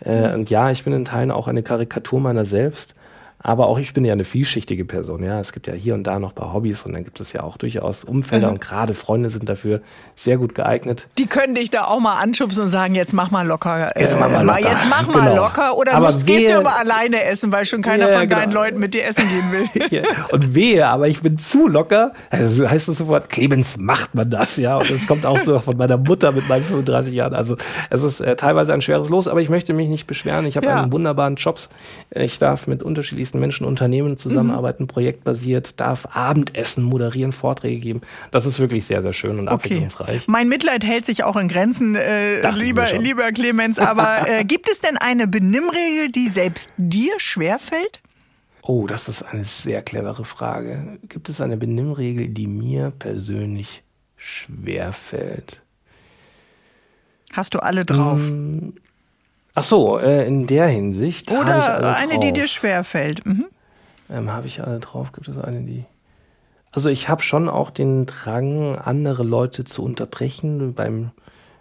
Äh, 0.03 0.33
und 0.33 0.49
ja, 0.49 0.71
ich 0.71 0.83
bin 0.83 0.93
in 0.93 1.05
Teilen 1.05 1.31
auch 1.31 1.47
eine 1.47 1.63
Karikatur 1.63 2.19
meiner 2.19 2.45
selbst. 2.45 2.95
Aber 3.41 3.67
auch 3.67 3.79
ich 3.79 3.93
bin 3.93 4.03
ja 4.03 4.11
eine 4.11 4.25
vielschichtige 4.25 4.83
Person. 4.83 5.23
Ja, 5.23 5.39
es 5.39 5.53
gibt 5.53 5.67
ja 5.67 5.73
hier 5.73 5.93
und 5.93 6.03
da 6.03 6.19
noch 6.19 6.31
ein 6.31 6.35
paar 6.35 6.53
Hobbys 6.53 6.83
und 6.83 6.91
dann 6.91 7.05
gibt 7.05 7.21
es 7.21 7.31
ja 7.31 7.41
auch 7.41 7.55
durchaus 7.55 8.03
Umfelder 8.03 8.47
mhm. 8.47 8.53
und 8.53 8.61
gerade 8.61 8.93
Freunde 8.93 9.29
sind 9.29 9.47
dafür 9.47 9.79
sehr 10.17 10.37
gut 10.37 10.55
geeignet. 10.55 11.07
Die 11.17 11.25
können 11.25 11.55
dich 11.55 11.69
da 11.69 11.85
auch 11.85 12.01
mal 12.01 12.17
anschubsen 12.17 12.63
und 12.63 12.69
sagen, 12.69 12.95
jetzt 12.95 13.13
mach 13.13 13.31
mal 13.31 13.47
locker. 13.47 13.95
Äh, 13.95 14.01
jetzt 14.01 14.19
mach 14.19 14.29
mal 14.29 14.45
locker. 14.45 14.59
Jetzt 14.59 14.89
mach 14.89 15.07
mal 15.13 15.29
genau. 15.29 15.43
locker. 15.43 15.77
Oder 15.77 15.93
aber 15.93 16.07
musst, 16.07 16.27
wehe, 16.27 16.39
gehst 16.39 16.51
du 16.51 16.57
aber 16.57 16.77
alleine 16.77 17.23
essen, 17.23 17.49
weil 17.53 17.65
schon 17.65 17.81
keiner 17.81 18.09
ja, 18.09 18.17
von 18.19 18.27
genau. 18.27 18.41
deinen 18.41 18.51
Leuten 18.51 18.79
mit 18.79 18.93
dir 18.93 19.05
essen 19.05 19.23
gehen 19.23 19.89
will. 19.91 20.03
Und 20.33 20.53
wehe, 20.53 20.85
aber 20.85 21.07
ich 21.07 21.21
bin 21.21 21.37
zu 21.37 21.69
locker. 21.69 22.11
Also 22.29 22.69
heißt 22.69 22.89
es 22.89 22.97
sofort, 22.97 23.29
Clemens 23.29 23.77
macht 23.77 24.15
man 24.15 24.29
das, 24.29 24.57
ja. 24.57 24.75
Und 24.75 24.91
es 24.91 25.07
kommt 25.07 25.25
auch 25.25 25.39
so 25.39 25.59
von 25.59 25.77
meiner 25.77 25.97
Mutter 25.97 26.33
mit 26.33 26.49
meinen 26.49 26.65
35 26.65 27.13
Jahren. 27.13 27.33
Also 27.33 27.55
es 27.89 28.03
ist 28.03 28.19
äh, 28.19 28.35
teilweise 28.35 28.73
ein 28.73 28.81
schweres 28.81 29.07
Los, 29.07 29.29
aber 29.29 29.39
ich 29.39 29.47
möchte 29.49 29.73
mich 29.73 29.87
nicht 29.87 30.07
beschweren. 30.07 30.45
Ich 30.45 30.57
habe 30.57 30.65
ja. 30.65 30.81
einen 30.81 30.91
wunderbaren 30.91 31.35
Jobs. 31.35 31.69
Ich 32.11 32.37
darf 32.37 32.67
mit 32.67 32.83
unterschiedlichen 32.83 33.28
unterschiedlichsten 33.29 33.39
Menschen, 33.39 33.65
Unternehmen 33.65 34.17
zusammenarbeiten, 34.17 34.83
mhm. 34.83 34.87
projektbasiert, 34.87 35.79
darf 35.79 36.07
Abendessen 36.13 36.83
moderieren, 36.83 37.31
Vorträge 37.31 37.79
geben. 37.79 38.01
Das 38.31 38.45
ist 38.45 38.59
wirklich 38.59 38.85
sehr, 38.85 39.01
sehr 39.01 39.13
schön 39.13 39.39
und 39.39 39.47
okay. 39.47 39.53
abwechslungsreich. 39.53 40.27
Mein 40.27 40.47
Mitleid 40.49 40.83
hält 40.83 41.05
sich 41.05 41.23
auch 41.23 41.35
in 41.35 41.47
Grenzen, 41.47 41.95
äh, 41.95 42.49
lieber, 42.51 42.91
lieber 42.97 43.31
Clemens. 43.31 43.79
Aber 43.79 44.27
äh, 44.27 44.43
gibt 44.45 44.69
es 44.69 44.81
denn 44.81 44.97
eine 44.97 45.27
Benimmregel, 45.27 46.09
die 46.11 46.29
selbst 46.29 46.69
dir 46.77 47.13
schwerfällt? 47.19 48.01
Oh, 48.61 48.87
das 48.87 49.07
ist 49.07 49.23
eine 49.23 49.43
sehr 49.45 49.81
clevere 49.81 50.25
Frage. 50.25 50.99
Gibt 51.07 51.29
es 51.29 51.41
eine 51.41 51.57
Benimmregel, 51.57 52.29
die 52.29 52.47
mir 52.47 52.91
persönlich 52.91 53.83
schwerfällt? 54.15 55.61
Hast 57.31 57.53
du 57.53 57.59
alle 57.59 57.85
drauf? 57.85 58.19
Mm, 58.29 58.73
Ach 59.55 59.63
so, 59.63 59.97
äh, 59.97 60.27
in 60.27 60.47
der 60.47 60.67
Hinsicht. 60.67 61.31
Oder 61.31 61.95
eine, 61.95 62.19
die 62.19 62.31
dir 62.31 62.47
schwerfällt. 62.47 63.25
Mhm. 63.25 63.45
Ähm, 64.09 64.31
habe 64.31 64.47
ich 64.47 64.61
alle 64.61 64.79
drauf? 64.79 65.11
Gibt 65.11 65.27
es 65.27 65.37
eine, 65.37 65.61
die. 65.61 65.85
Also 66.71 66.89
ich 66.89 67.09
habe 67.09 67.21
schon 67.21 67.49
auch 67.49 67.71
den 67.71 68.05
Drang, 68.05 68.75
andere 68.75 69.23
Leute 69.23 69.63
zu 69.63 69.83
unterbrechen 69.83 70.73
beim 70.75 71.11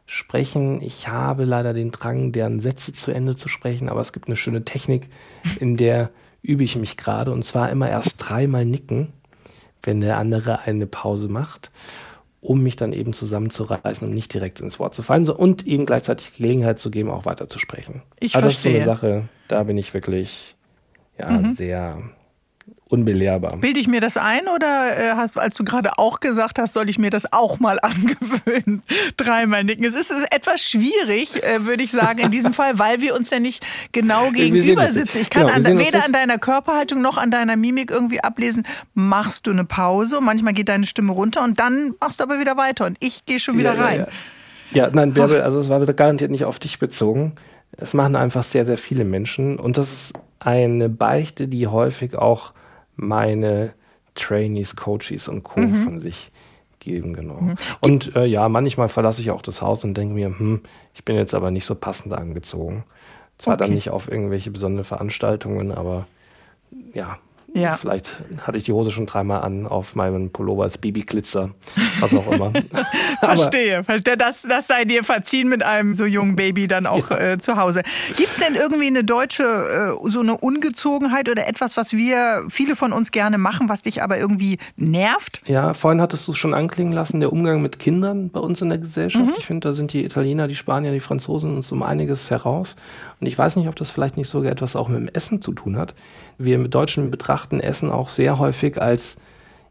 Sprechen. 0.05 0.83
Ich 0.83 1.09
habe 1.09 1.45
leider 1.45 1.73
den 1.73 1.91
Drang, 1.91 2.33
deren 2.33 2.61
Sätze 2.61 2.93
zu 2.93 3.11
Ende 3.11 3.37
zu 3.37 3.49
sprechen, 3.49 3.89
aber 3.89 4.01
es 4.01 4.13
gibt 4.13 4.29
eine 4.29 4.37
schöne 4.37 4.65
Technik, 4.65 5.09
in 5.61 5.77
der 5.77 6.11
übe 6.43 6.65
ich 6.65 6.77
mich 6.77 6.97
gerade. 6.97 7.33
Und 7.33 7.45
zwar 7.45 7.71
immer 7.71 7.89
erst 7.89 8.17
dreimal 8.19 8.65
nicken, 8.65 9.13
wenn 9.83 10.01
der 10.01 10.19
andere 10.19 10.61
eine 10.61 10.87
Pause 10.87 11.29
macht 11.29 11.71
um 12.49 12.63
mich 12.63 12.77
dann 12.77 12.93
eben 12.93 13.13
zusammenzureißen, 13.13 14.09
um 14.09 14.15
nicht 14.15 14.33
direkt 14.33 14.61
ins 14.61 14.79
Wort 14.79 14.95
zu 14.95 15.03
fallen 15.03 15.27
so, 15.27 15.37
und 15.37 15.67
ihm 15.67 15.85
gleichzeitig 15.85 16.33
die 16.33 16.43
Gelegenheit 16.43 16.79
zu 16.79 16.91
geben, 16.91 17.11
auch 17.11 17.27
weiter 17.27 17.47
zu 17.47 17.59
sprechen. 17.59 18.01
Ich 18.21 18.35
also 18.35 18.49
verstehe. 18.49 18.85
Das 18.85 18.95
ist 18.95 19.01
so 19.01 19.07
eine 19.07 19.19
Sache, 19.19 19.29
da 19.49 19.63
bin 19.65 19.77
ich 19.77 19.93
wirklich 19.93 20.57
ja, 21.19 21.29
mhm. 21.29 21.55
sehr 21.55 21.99
unbelehrbar. 22.89 23.59
Bilde 23.59 23.81
ich 23.81 23.89
mir 23.89 24.01
das 24.01 24.17
ein 24.17 24.49
oder 24.49 24.97
äh, 24.97 25.11
hast 25.15 25.39
als 25.39 25.57
du 25.57 25.65
gerade 25.65 25.99
auch 25.99 26.21
gesagt 26.21 26.59
hast, 26.59 26.73
soll 26.73 26.89
ich 26.89 26.99
mir 26.99 27.11
das 27.11 27.33
auch 27.33 27.61
mal 27.61 27.79
angewöhnen? 27.83 28.83
Dreimal 29.17 29.65
nicken. 29.65 29.85
Es 29.85 29.95
ist, 29.95 30.13
etwas 30.31 30.63
schwierig, 30.63 31.43
äh, 31.43 31.67
würde 31.67 31.83
ich 31.83 31.91
sagen, 31.91 32.19
in 32.19 32.31
diesem 32.31 32.53
Fall, 32.53 32.79
weil 32.79 33.01
wir 33.01 33.15
uns 33.15 33.31
ja 33.31 33.41
nicht 33.41 33.65
genau 33.93 34.31
gegenüber 34.31 34.87
sitzen. 34.91 35.19
Ich 35.21 35.31
kann 35.31 35.47
genau, 35.47 35.71
an, 35.71 35.79
weder 35.79 36.05
an 36.05 36.13
deiner 36.13 36.39
Körperhaltung 36.39 37.01
noch 37.01 37.19
an 37.19 37.31
deiner 37.31 37.57
Mimik 37.57 37.91
irgendwie 37.91 38.21
ablesen, 38.21 38.65
machst 38.95 39.47
du 39.47 39.51
eine 39.51 39.65
Pause 39.65 40.19
und 40.19 40.25
manchmal 40.25 40.55
geht 40.55 40.69
deine 40.69 40.87
Stimme 40.87 41.13
runter 41.13 41.45
und 41.45 41.61
dann 41.61 41.95
machst 42.01 42.21
du 42.21 42.25
aber 42.25 42.41
wieder 42.41 42.57
weiter 42.57 42.87
und 42.87 42.97
ich 43.01 43.27
gehe 43.27 43.39
schon 43.39 43.59
wieder 43.59 43.75
ja, 43.75 43.83
rein. 43.83 43.99
Ja, 44.01 44.07
ja. 44.73 44.87
ja 44.87 44.91
nein, 44.93 45.13
Bärbel, 45.13 45.43
also 45.43 45.59
es 45.59 45.69
war 45.69 45.85
garantiert 45.87 46.31
nicht 46.31 46.45
auf 46.45 46.59
dich 46.59 46.79
bezogen. 46.79 47.33
Es 47.77 47.95
machen 47.95 48.17
einfach 48.17 48.45
sehr, 48.45 48.65
sehr 48.65 48.79
viele 48.79 49.05
Menschen 49.05 49.59
und 49.59 49.77
das 49.77 49.93
ist 49.93 50.13
eine 50.41 50.89
Beichte, 50.89 51.49
die 51.49 51.67
häufig 51.67 52.17
auch 52.17 52.53
meine 52.99 53.73
Trainees, 54.15 54.77
Coaches 54.77 55.29
und 55.29 55.45
Co. 55.45 55.61
Mhm. 55.61 55.75
von 55.75 56.01
sich 56.01 56.31
geben, 56.81 57.15
genau. 57.15 57.41
Mhm. 57.41 57.55
Und 57.81 58.15
äh, 58.17 58.27
ja, 58.27 58.49
manchmal 58.49 58.89
verlasse 58.89 59.21
ich 59.21 59.31
auch 59.31 59.43
das 59.43 59.63
Haus 59.63 59.85
und 59.85 59.95
denke 59.95 60.15
mir, 60.15 60.39
hm, 60.39 60.61
ich 60.95 61.05
bin 61.05 61.17
jetzt 61.17 61.35
aber 61.35 61.51
nicht 61.51 61.65
so 61.65 61.75
passend 61.75 62.13
angezogen. 62.13 62.85
Zwar 63.39 63.55
okay. 63.55 63.65
dann 63.65 63.75
nicht 63.75 63.91
auf 63.91 64.11
irgendwelche 64.11 64.51
besonderen 64.51 64.85
Veranstaltungen, 64.85 65.73
aber 65.73 66.07
ja, 66.93 67.19
ja. 67.55 67.77
Vielleicht 67.77 68.17
hatte 68.43 68.59
ich 68.59 68.65
die 68.65 68.73
Hose 68.73 68.91
schon 68.91 69.07
dreimal 69.07 69.43
an 69.43 69.67
auf 69.67 69.97
meinem 69.97 70.31
Pullover 70.31 70.65
als 70.65 70.79
Babyglitzer, 70.79 71.51
was 72.01 72.15
auch 72.15 72.31
immer. 72.31 72.53
Verstehe. 73.21 73.83
Das, 74.19 74.43
das 74.43 74.67
sei 74.67 74.85
dir 74.85 75.03
verziehen 75.03 75.49
mit 75.49 75.63
einem 75.63 75.93
so 75.93 76.05
jungen 76.05 76.37
Baby 76.37 76.69
dann 76.69 76.87
auch 76.87 77.11
ja. 77.11 77.33
äh, 77.33 77.39
zu 77.39 77.57
Hause. 77.57 77.83
Gibt 78.17 78.31
es 78.31 78.37
denn 78.37 78.55
irgendwie 78.55 78.87
eine 78.87 79.03
deutsche, 79.03 79.45
äh, 79.45 80.09
so 80.09 80.21
eine 80.21 80.37
Ungezogenheit 80.37 81.29
oder 81.29 81.47
etwas, 81.47 81.77
was 81.77 81.95
wir, 81.95 82.45
viele 82.49 82.77
von 82.77 82.93
uns 82.93 83.13
gerne 83.13 83.39
machen, 83.39 83.69
was 83.69 83.83
dich 83.83 84.03
aber 84.03 84.19
irgendwie 84.19 84.59
nervt? 84.77 85.43
Ja, 85.47 85.73
vorhin 85.75 86.01
hattest 86.01 86.29
du 86.29 86.33
es 86.33 86.39
schon 86.39 86.55
anklingen 86.55 86.93
lassen, 86.93 87.21
der 87.21 87.33
Umgang 87.33 87.63
mit 87.63 87.79
Kindern 87.79 88.31
bei 88.31 88.41
uns 88.41 88.61
in 88.61 88.69
der 88.69 88.79
Gesellschaft. 88.79 89.25
Mhm. 89.25 89.35
Ich 89.39 89.47
finde, 89.47 89.69
da 89.69 89.73
sind 89.73 89.93
die 89.93 90.05
Italiener, 90.05 90.49
die 90.49 90.57
Spanier, 90.57 90.93
die 90.93 91.01
Franzosen 91.01 91.57
uns 91.57 91.73
um 91.73 91.83
einiges 91.83 92.31
heraus. 92.31 92.77
Und 93.21 93.27
ich 93.27 93.37
weiß 93.37 93.57
nicht, 93.57 93.69
ob 93.69 93.77
das 93.77 93.91
vielleicht 93.91 94.17
nicht 94.17 94.29
sogar 94.29 94.53
etwas 94.53 94.77
auch 94.77 94.89
mit 94.89 95.01
dem 95.01 95.09
Essen 95.09 95.41
zu 95.41 95.53
tun 95.53 95.77
hat. 95.77 95.95
Wir 96.39 96.59
mit 96.59 96.75
Deutschen 96.75 97.11
betrachten 97.11 97.61
Essen 97.61 97.91
auch 97.91 98.09
sehr 98.09 98.39
häufig 98.39 98.81
als 98.81 99.17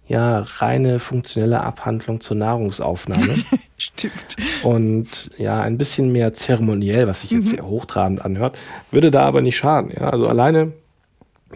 ja, 0.07 0.39
reine 0.39 0.99
funktionelle 0.99 1.61
Abhandlung 1.61 2.21
zur 2.21 2.37
Nahrungsaufnahme. 2.37 3.43
Stimmt. 3.77 4.37
Und 4.63 5.31
ja, 5.37 5.61
ein 5.61 5.77
bisschen 5.77 6.11
mehr 6.11 6.33
zeremoniell, 6.33 7.07
was 7.07 7.21
sich 7.21 7.31
jetzt 7.31 7.45
mhm. 7.45 7.49
sehr 7.49 7.67
hochtrabend 7.67 8.23
anhört, 8.23 8.57
würde 8.91 9.11
da 9.11 9.23
aber 9.23 9.41
nicht 9.41 9.57
schaden. 9.57 9.91
Ja? 9.91 10.09
Also 10.09 10.27
alleine 10.27 10.71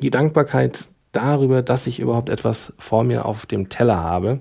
die 0.02 0.10
Dankbarkeit 0.10 0.86
darüber, 1.14 1.62
dass 1.62 1.88
ich 1.88 2.00
überhaupt 2.00 2.30
etwas 2.30 2.74
vor 2.78 3.04
mir 3.04 3.26
auf 3.26 3.46
dem 3.46 3.70
Teller 3.70 3.98
habe, 3.98 4.40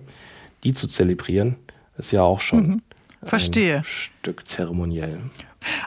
die 0.64 0.72
zu 0.72 0.88
zelebrieren, 0.88 1.56
ist 1.96 2.12
ja 2.12 2.22
auch 2.22 2.40
schon 2.40 2.66
mhm. 2.66 2.82
Verstehe. 3.22 3.78
ein 3.78 3.84
Stück 3.84 4.46
zeremoniell. 4.46 5.18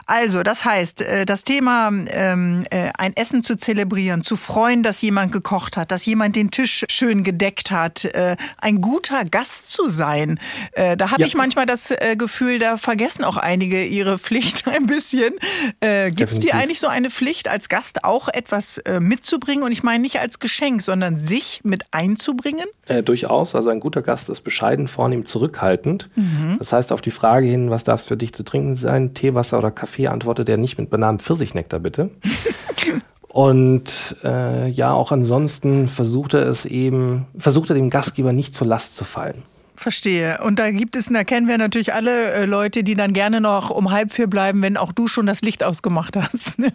Also, 0.06 0.42
das 0.42 0.64
heißt, 0.64 1.00
äh, 1.00 1.26
das 1.26 1.44
Thema, 1.44 1.88
ähm, 1.88 2.66
äh, 2.70 2.90
ein 2.96 3.16
Essen 3.16 3.42
zu 3.42 3.56
zelebrieren, 3.56 4.22
zu 4.22 4.36
freuen, 4.36 4.82
dass 4.82 5.00
jemand 5.02 5.32
gekocht 5.32 5.76
hat, 5.76 5.90
dass 5.90 6.04
jemand 6.06 6.36
den 6.36 6.50
Tisch 6.50 6.84
schön 6.88 7.24
gedeckt 7.24 7.70
hat, 7.70 8.04
äh, 8.04 8.36
ein 8.58 8.80
guter 8.80 9.24
Gast 9.24 9.70
zu 9.70 9.88
sein. 9.88 10.38
Äh, 10.72 10.96
da 10.96 11.10
habe 11.10 11.22
ja. 11.22 11.26
ich 11.26 11.34
manchmal 11.34 11.66
das 11.66 11.90
äh, 11.90 12.16
Gefühl, 12.16 12.58
da 12.58 12.76
vergessen 12.76 13.24
auch 13.24 13.36
einige 13.36 13.84
ihre 13.84 14.18
Pflicht 14.24 14.66
ein 14.68 14.86
bisschen. 14.86 15.34
Äh, 15.80 16.10
Gibt 16.10 16.32
es 16.32 16.40
dir 16.40 16.54
eigentlich 16.54 16.80
so 16.80 16.88
eine 16.88 17.10
Pflicht, 17.10 17.48
als 17.48 17.68
Gast 17.68 18.04
auch 18.04 18.28
etwas 18.28 18.80
mitzubringen? 19.00 19.64
Und 19.64 19.72
ich 19.72 19.82
meine 19.82 20.02
nicht 20.02 20.20
als 20.20 20.38
Geschenk, 20.38 20.82
sondern 20.82 21.18
sich 21.18 21.60
mit 21.64 21.84
einzubringen? 21.92 22.66
durchaus. 23.04 23.54
Also 23.54 23.70
ein 23.70 23.80
guter 23.80 24.02
Gast 24.02 24.28
ist 24.28 24.42
bescheiden, 24.42 24.88
vornehm, 24.88 25.24
zurückhaltend. 25.24 26.10
Mhm. 26.16 26.56
Das 26.58 26.72
heißt, 26.72 26.92
auf 26.92 27.00
die 27.00 27.10
Frage 27.10 27.46
hin, 27.46 27.70
was 27.70 27.84
darf 27.84 28.00
es 28.00 28.06
für 28.06 28.18
dich 28.18 28.34
zu 28.34 28.42
trinken 28.42 28.76
sein, 28.76 29.14
Tee, 29.14 29.34
Wasser 29.34 29.63
oder 29.64 29.72
Kaffee, 29.72 30.08
antwortet 30.08 30.48
er 30.48 30.56
nicht 30.56 30.78
mit 30.78 30.90
Bananen-Pfirsichnecktar, 30.90 31.80
bitte. 31.80 32.10
Und 33.28 34.16
äh, 34.22 34.68
ja, 34.68 34.92
auch 34.92 35.10
ansonsten 35.10 35.88
versucht 35.88 36.34
er 36.34 36.46
es 36.46 36.66
eben, 36.66 37.26
versucht 37.36 37.68
er 37.70 37.74
dem 37.74 37.90
Gastgeber 37.90 38.32
nicht 38.32 38.54
zur 38.54 38.68
Last 38.68 38.94
zu 38.94 39.02
fallen. 39.02 39.42
Verstehe. 39.74 40.38
Und 40.40 40.60
da 40.60 40.70
gibt 40.70 40.94
es, 40.94 41.06
da 41.06 41.24
kennen 41.24 41.48
wir 41.48 41.58
natürlich 41.58 41.92
alle 41.92 42.32
äh, 42.32 42.44
Leute, 42.44 42.84
die 42.84 42.94
dann 42.94 43.12
gerne 43.12 43.40
noch 43.40 43.70
um 43.70 43.90
halb 43.90 44.12
vier 44.12 44.28
bleiben, 44.28 44.62
wenn 44.62 44.76
auch 44.76 44.92
du 44.92 45.08
schon 45.08 45.26
das 45.26 45.40
Licht 45.40 45.64
ausgemacht 45.64 46.16
hast. 46.16 46.58
Ne? 46.58 46.72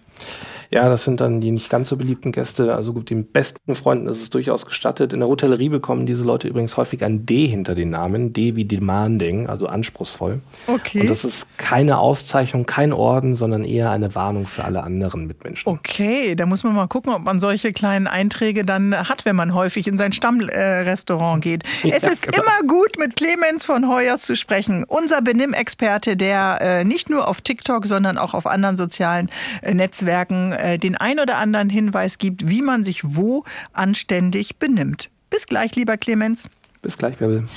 Ja, 0.71 0.87
das 0.87 1.03
sind 1.03 1.19
dann 1.19 1.41
die 1.41 1.49
nicht 1.49 1.69
ganz 1.69 1.89
so 1.89 1.97
beliebten 1.97 2.31
Gäste. 2.31 2.75
Also 2.75 2.93
gut, 2.93 3.09
den 3.09 3.25
besten 3.25 3.73
Freunden 3.73 4.07
ist 4.07 4.21
es 4.21 4.29
durchaus 4.29 4.67
gestattet. 4.67 5.13
In 5.13 5.19
der 5.19 5.27
Hotellerie 5.27 5.69
bekommen 5.69 6.05
diese 6.05 6.23
Leute 6.23 6.47
übrigens 6.47 6.77
häufig 6.77 7.03
ein 7.03 7.25
D 7.25 7.47
hinter 7.47 7.73
den 7.73 7.89
Namen. 7.89 8.33
D 8.33 8.55
wie 8.55 8.65
demanding, 8.65 9.47
also 9.47 9.65
anspruchsvoll. 9.65 10.41
Okay. 10.67 11.01
Und 11.01 11.09
das 11.09 11.25
ist 11.25 11.47
keine 11.57 11.97
Auszeichnung, 11.97 12.67
kein 12.67 12.93
Orden, 12.93 13.35
sondern 13.35 13.63
eher 13.63 13.89
eine 13.89 14.13
Warnung 14.13 14.45
für 14.45 14.63
alle 14.63 14.83
anderen 14.83 15.25
Mitmenschen. 15.25 15.71
Okay, 15.71 16.35
da 16.35 16.45
muss 16.45 16.63
man 16.63 16.75
mal 16.75 16.87
gucken, 16.87 17.13
ob 17.13 17.23
man 17.23 17.39
solche 17.39 17.73
kleinen 17.73 18.05
Einträge 18.05 18.63
dann 18.63 18.95
hat, 19.09 19.25
wenn 19.25 19.35
man 19.35 19.55
häufig 19.55 19.87
in 19.87 19.97
sein 19.97 20.11
Stammrestaurant 20.13 21.43
geht. 21.43 21.63
Es 21.89 22.03
ja, 22.03 22.09
ist 22.09 22.21
genau. 22.21 22.43
immer 22.43 22.67
gut, 22.67 22.99
mit 22.99 23.15
Clemens 23.15 23.65
von 23.65 23.89
Heuers 23.89 24.21
zu 24.21 24.35
sprechen. 24.35 24.83
Unser 24.87 25.21
Benimmexperte, 25.21 26.15
der 26.15 26.59
äh, 26.61 26.83
nicht 26.83 27.09
nur 27.09 27.27
auf 27.27 27.41
TikTok, 27.41 27.87
sondern 27.87 28.17
auch 28.17 28.33
auf 28.33 28.45
anderen 28.45 28.77
sozialen 28.77 29.29
äh, 29.61 29.73
Netzwerken 29.73 30.53
äh, 30.59 30.77
den 30.77 30.95
ein 30.95 31.19
oder 31.19 31.37
anderen 31.37 31.69
Hinweis 31.69 32.17
gibt, 32.17 32.47
wie 32.49 32.61
man 32.61 32.83
sich 32.83 33.01
wo 33.03 33.43
anständig 33.73 34.57
benimmt. 34.57 35.09
Bis 35.29 35.45
gleich, 35.45 35.75
lieber 35.75 35.97
Clemens. 35.97 36.49
Bis 36.81 36.97
gleich, 36.97 37.17
Bärbel. 37.17 37.47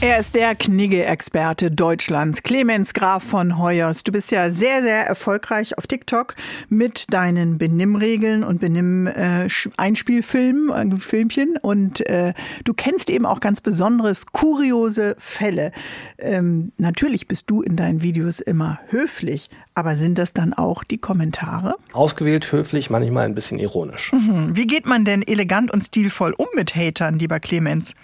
Er 0.00 0.20
ist 0.20 0.36
der 0.36 0.54
Knigge-Experte 0.54 1.72
Deutschlands, 1.72 2.44
Clemens 2.44 2.94
Graf 2.94 3.24
von 3.24 3.58
Heuers. 3.58 4.04
Du 4.04 4.12
bist 4.12 4.30
ja 4.30 4.48
sehr, 4.48 4.80
sehr 4.80 5.04
erfolgreich 5.04 5.76
auf 5.76 5.88
TikTok 5.88 6.36
mit 6.68 7.12
deinen 7.12 7.58
Benimmregeln 7.58 8.44
und 8.44 8.60
Benimm-Einspielfilmen, 8.60 10.92
äh, 10.92 10.96
Filmchen. 10.98 11.56
Und 11.60 12.06
äh, 12.06 12.32
du 12.62 12.74
kennst 12.74 13.10
eben 13.10 13.26
auch 13.26 13.40
ganz 13.40 13.60
besonderes, 13.60 14.26
kuriose 14.26 15.16
Fälle. 15.18 15.72
Ähm, 16.18 16.70
natürlich 16.76 17.26
bist 17.26 17.50
du 17.50 17.62
in 17.62 17.74
deinen 17.74 18.00
Videos 18.00 18.38
immer 18.38 18.78
höflich, 18.90 19.48
aber 19.74 19.96
sind 19.96 20.16
das 20.16 20.32
dann 20.32 20.54
auch 20.54 20.84
die 20.84 20.98
Kommentare? 20.98 21.74
Ausgewählt 21.92 22.52
höflich, 22.52 22.88
manchmal 22.88 23.24
ein 23.24 23.34
bisschen 23.34 23.58
ironisch. 23.58 24.12
Mhm. 24.12 24.54
Wie 24.54 24.68
geht 24.68 24.86
man 24.86 25.04
denn 25.04 25.26
elegant 25.26 25.72
und 25.72 25.84
stilvoll 25.84 26.34
um 26.36 26.46
mit 26.54 26.76
Hatern, 26.76 27.18
lieber 27.18 27.40
Clemens? 27.40 27.96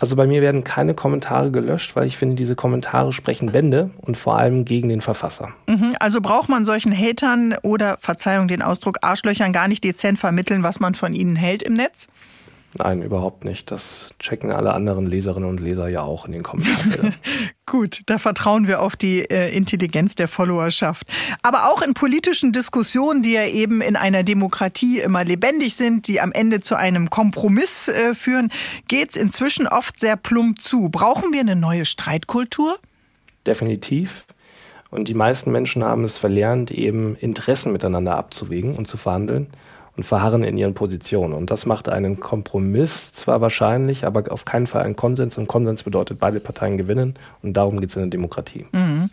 Also 0.00 0.16
bei 0.16 0.26
mir 0.26 0.40
werden 0.40 0.64
keine 0.64 0.94
Kommentare 0.94 1.50
gelöscht, 1.50 1.94
weil 1.94 2.06
ich 2.06 2.16
finde, 2.16 2.34
diese 2.34 2.56
Kommentare 2.56 3.12
sprechen 3.12 3.52
Bände 3.52 3.90
und 4.00 4.16
vor 4.16 4.38
allem 4.38 4.64
gegen 4.64 4.88
den 4.88 5.02
Verfasser. 5.02 5.50
Mhm, 5.66 5.94
also 6.00 6.22
braucht 6.22 6.48
man 6.48 6.64
solchen 6.64 6.96
Hatern 6.96 7.54
oder, 7.62 7.98
Verzeihung 8.00 8.48
den 8.48 8.62
Ausdruck, 8.62 8.98
Arschlöchern 9.02 9.52
gar 9.52 9.68
nicht 9.68 9.84
dezent 9.84 10.18
vermitteln, 10.18 10.62
was 10.62 10.80
man 10.80 10.94
von 10.94 11.12
ihnen 11.12 11.36
hält 11.36 11.62
im 11.62 11.74
Netz? 11.74 12.08
Nein, 12.78 13.02
überhaupt 13.02 13.44
nicht. 13.44 13.70
Das 13.70 14.14
checken 14.20 14.52
alle 14.52 14.72
anderen 14.72 15.06
Leserinnen 15.06 15.48
und 15.48 15.58
Leser 15.58 15.88
ja 15.88 16.02
auch 16.02 16.26
in 16.26 16.32
den 16.32 16.44
Kommentarfeldern. 16.44 17.14
Gut, 17.66 18.02
da 18.06 18.18
vertrauen 18.18 18.68
wir 18.68 18.80
auf 18.80 18.94
die 18.94 19.22
äh, 19.22 19.54
Intelligenz 19.54 20.14
der 20.14 20.28
Followerschaft. 20.28 21.06
Aber 21.42 21.70
auch 21.70 21.82
in 21.82 21.94
politischen 21.94 22.52
Diskussionen, 22.52 23.22
die 23.22 23.32
ja 23.32 23.46
eben 23.46 23.80
in 23.80 23.96
einer 23.96 24.22
Demokratie 24.22 25.00
immer 25.00 25.24
lebendig 25.24 25.74
sind, 25.74 26.06
die 26.06 26.20
am 26.20 26.30
Ende 26.30 26.60
zu 26.60 26.76
einem 26.76 27.10
Kompromiss 27.10 27.88
äh, 27.88 28.14
führen, 28.14 28.52
geht 28.86 29.10
es 29.10 29.16
inzwischen 29.16 29.66
oft 29.66 29.98
sehr 29.98 30.16
plump 30.16 30.60
zu. 30.60 30.90
Brauchen 30.90 31.32
wir 31.32 31.40
eine 31.40 31.56
neue 31.56 31.84
Streitkultur? 31.84 32.78
Definitiv. 33.46 34.26
Und 34.90 35.08
die 35.08 35.14
meisten 35.14 35.50
Menschen 35.50 35.82
haben 35.82 36.04
es 36.04 36.18
verlernt, 36.18 36.70
eben 36.70 37.16
Interessen 37.16 37.72
miteinander 37.72 38.16
abzuwägen 38.16 38.76
und 38.76 38.86
zu 38.86 38.96
verhandeln 38.96 39.48
und 40.00 40.04
verharren 40.04 40.44
in 40.44 40.56
ihren 40.56 40.72
Positionen. 40.72 41.34
Und 41.34 41.50
das 41.50 41.66
macht 41.66 41.90
einen 41.90 42.20
Kompromiss 42.20 43.12
zwar 43.12 43.42
wahrscheinlich, 43.42 44.06
aber 44.06 44.32
auf 44.32 44.46
keinen 44.46 44.66
Fall 44.66 44.82
einen 44.82 44.96
Konsens. 44.96 45.36
Und 45.36 45.46
Konsens 45.46 45.82
bedeutet, 45.82 46.18
beide 46.18 46.40
Parteien 46.40 46.78
gewinnen. 46.78 47.16
Und 47.42 47.52
darum 47.52 47.78
geht 47.78 47.90
es 47.90 47.96
in 47.96 48.02
der 48.04 48.08
Demokratie. 48.08 48.64
Mhm. 48.72 49.10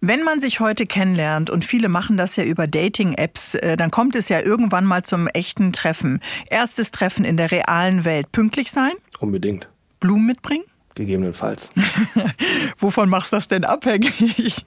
Wenn 0.00 0.22
man 0.22 0.40
sich 0.40 0.60
heute 0.60 0.86
kennenlernt, 0.86 1.50
und 1.50 1.64
viele 1.64 1.88
machen 1.88 2.16
das 2.16 2.36
ja 2.36 2.44
über 2.44 2.68
Dating-Apps, 2.68 3.56
äh, 3.56 3.76
dann 3.76 3.90
kommt 3.90 4.14
es 4.14 4.28
ja 4.28 4.38
irgendwann 4.38 4.84
mal 4.84 5.02
zum 5.02 5.26
echten 5.26 5.72
Treffen. 5.72 6.20
Erstes 6.50 6.92
Treffen 6.92 7.24
in 7.24 7.36
der 7.36 7.50
realen 7.50 8.04
Welt. 8.04 8.30
Pünktlich 8.30 8.70
sein? 8.70 8.92
Unbedingt. 9.18 9.66
Blumen 9.98 10.24
mitbringen? 10.24 10.62
Gegebenenfalls. 10.94 11.70
Wovon 12.78 13.08
machst 13.08 13.32
du 13.32 13.36
das 13.36 13.48
denn 13.48 13.64
abhängig? 13.64 14.64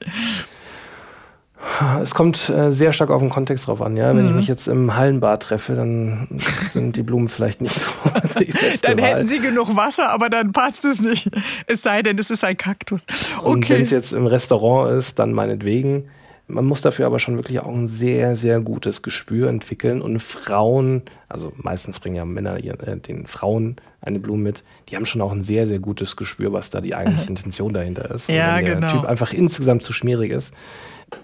Es 2.02 2.16
kommt 2.16 2.50
äh, 2.50 2.72
sehr 2.72 2.92
stark 2.92 3.10
auf 3.12 3.22
den 3.22 3.30
Kontext 3.30 3.68
drauf 3.68 3.82
an, 3.82 3.96
ja. 3.96 4.16
Wenn 4.16 4.24
mhm. 4.24 4.30
ich 4.30 4.36
mich 4.36 4.48
jetzt 4.48 4.68
im 4.68 4.96
Hallenbad 4.96 5.44
treffe, 5.44 5.76
dann 5.76 6.28
sind 6.72 6.96
die 6.96 7.04
Blumen 7.04 7.28
vielleicht 7.28 7.62
nicht 7.62 7.76
so. 7.76 7.92
dann 8.82 8.98
Wahl. 8.98 9.06
hätten 9.06 9.28
sie 9.28 9.40
genug 9.40 9.76
Wasser, 9.76 10.10
aber 10.10 10.30
dann 10.30 10.52
passt 10.52 10.86
es 10.86 11.02
nicht. 11.02 11.30
Es 11.68 11.82
sei 11.82 12.02
denn, 12.02 12.18
es 12.18 12.32
ist 12.32 12.44
ein 12.44 12.58
Kaktus. 12.58 13.02
Okay. 13.40 13.50
Und 13.50 13.70
wenn 13.70 13.82
es 13.82 13.90
jetzt 13.90 14.14
im 14.14 14.26
Restaurant 14.26 14.98
ist, 14.98 15.20
dann 15.20 15.34
meinetwegen. 15.34 16.06
Man 16.48 16.66
muss 16.66 16.82
dafür 16.82 17.06
aber 17.06 17.20
schon 17.20 17.38
wirklich 17.38 17.62
auch 17.62 17.74
ein 17.74 17.88
sehr, 17.88 18.36
sehr 18.36 18.60
gutes 18.60 19.02
Gespür 19.02 19.48
entwickeln. 19.48 20.02
Und 20.02 20.20
Frauen, 20.20 21.04
also 21.30 21.54
meistens 21.56 22.00
bringen 22.00 22.18
ja 22.18 22.26
Männer 22.26 22.58
äh, 22.58 22.98
den 22.98 23.26
Frauen 23.26 23.78
eine 24.02 24.20
Blume 24.20 24.44
mit, 24.44 24.64
die 24.90 24.96
haben 24.98 25.06
schon 25.06 25.22
auch 25.22 25.32
ein 25.32 25.44
sehr, 25.44 25.68
sehr 25.68 25.80
gutes 25.80 26.18
Gespür, 26.18 26.52
was 26.52 26.70
da 26.70 26.82
die 26.82 26.94
eigentliche 26.94 27.28
Intention 27.30 27.74
dahinter 27.74 28.12
ist. 28.12 28.28
Ja, 28.28 28.50
und 28.50 28.58
wenn 28.58 28.66
der 28.66 28.76
genau. 28.76 28.88
Typ 28.90 29.06
einfach 29.06 29.32
insgesamt 29.32 29.84
zu 29.84 29.94
schmierig 29.94 30.32
ist, 30.32 30.54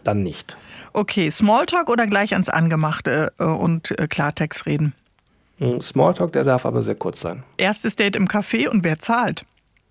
dann 0.04 0.24
nicht. 0.24 0.58
Okay, 0.94 1.30
Smalltalk 1.30 1.90
oder 1.90 2.08
gleich 2.08 2.34
ans 2.34 2.50
Angemachte 2.50 3.32
äh, 3.40 3.44
und 3.44 3.98
äh, 4.00 4.08
Klartext 4.08 4.66
reden? 4.66 4.94
Hm, 5.60 5.82
Smalltalk, 5.82 6.34
der 6.34 6.44
darf 6.44 6.66
aber 6.66 6.84
sehr 6.84 6.96
kurz 6.96 7.20
sein. 7.20 7.44
Erstes 7.58 7.96
Date 7.96 8.16
im 8.16 8.28
Café 8.28 8.68
und 8.68 8.84
wer 8.84 9.00
zahlt? 9.00 9.46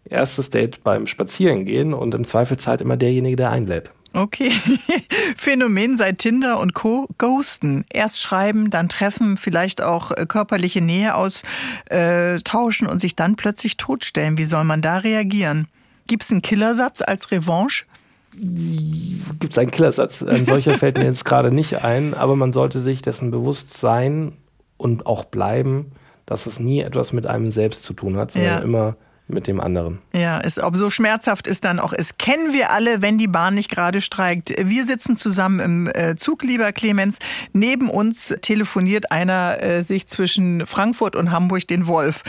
Erstes 0.09 0.51
Date 0.51 0.85
beim 0.85 1.07
Spazierengehen 1.07 1.93
und 1.93 2.15
im 2.15 2.25
Zweifel 2.25 2.57
zahlt 2.59 2.81
immer 2.81 2.97
derjenige, 2.97 3.37
der 3.37 3.51
einlädt. 3.51 3.93
Okay. 4.13 4.51
Phänomen 5.37 5.99
seit 5.99 6.19
Tinder 6.19 6.59
und 6.59 6.73
Co. 6.73 7.07
Ghosten. 7.19 7.85
Erst 7.93 8.23
schreiben, 8.23 8.71
dann 8.71 8.89
treffen, 8.89 9.37
vielleicht 9.37 9.83
auch 9.83 10.11
äh, 10.11 10.25
körperliche 10.27 10.81
Nähe 10.81 11.15
austauschen 11.15 12.87
und 12.87 13.01
sich 13.01 13.15
dann 13.15 13.37
plötzlich 13.37 13.77
totstellen. 13.77 14.39
Wie 14.39 14.45
soll 14.45 14.65
man 14.65 14.81
da 14.81 14.99
reagieren? 14.99 15.69
Gibt 16.07 16.23
es 16.23 16.31
einen 16.31 16.41
Killersatz 16.41 17.03
als 17.03 17.31
Revanche? 17.31 17.85
Gibt 18.37 19.53
es 19.53 19.59
einen 19.59 19.71
Killersatz. 19.71 20.23
Ein 20.23 20.47
solcher 20.47 20.75
fällt 20.79 20.99
mir 20.99 21.05
jetzt 21.05 21.25
gerade 21.25 21.51
nicht 21.51 21.85
ein, 21.85 22.15
aber 22.15 22.37
man 22.37 22.53
sollte 22.53 22.81
sich 22.81 23.03
dessen 23.03 23.31
bewusst 23.31 23.77
sein 23.77 24.33
und 24.77 25.07
auch 25.07 25.25
bleiben, 25.25 25.93
dass 26.27 26.47
es 26.47 26.61
nie 26.61 26.81
etwas 26.81 27.13
mit 27.13 27.27
einem 27.27 27.51
selbst 27.51 27.85
zu 27.85 27.93
tun 27.93 28.17
hat, 28.17 28.33
sondern 28.33 28.59
ja. 28.59 28.59
immer 28.59 28.97
mit 29.29 29.49
dem 29.49 29.61
anderen. 29.61 29.99
Ja, 30.13 30.41
es, 30.41 30.59
ob 30.59 30.77
so 30.77 30.89
schmerzhaft 30.89 31.47
ist 31.47 31.65
dann 31.65 31.81
auch, 31.81 31.93
es 31.93 32.17
kennen 32.17 32.53
wir 32.53 32.71
alle, 32.71 33.03
wenn 33.03 33.19
die 33.19 33.27
Bahn 33.27 33.55
nicht 33.55 33.71
gerade 33.71 34.01
streikt. 34.01 34.55
Wir 34.57 34.87
sitzen 34.87 35.17
zusammen 35.17 35.61
im 35.61 35.91
äh, 35.93 36.15
Zug, 36.17 36.45
lieber 36.45 36.73
Clemens. 36.73 37.19
Neben 37.53 37.91
uns 37.91 38.35
telefoniert 38.41 39.11
einer 39.11 39.63
äh, 39.63 39.83
sich 39.83 40.07
zwischen 40.07 40.67
Frankfurt 40.67 41.17
und 41.17 41.33
Hamburg 41.33 41.67
den 41.67 41.89
Wolf. 41.89 42.23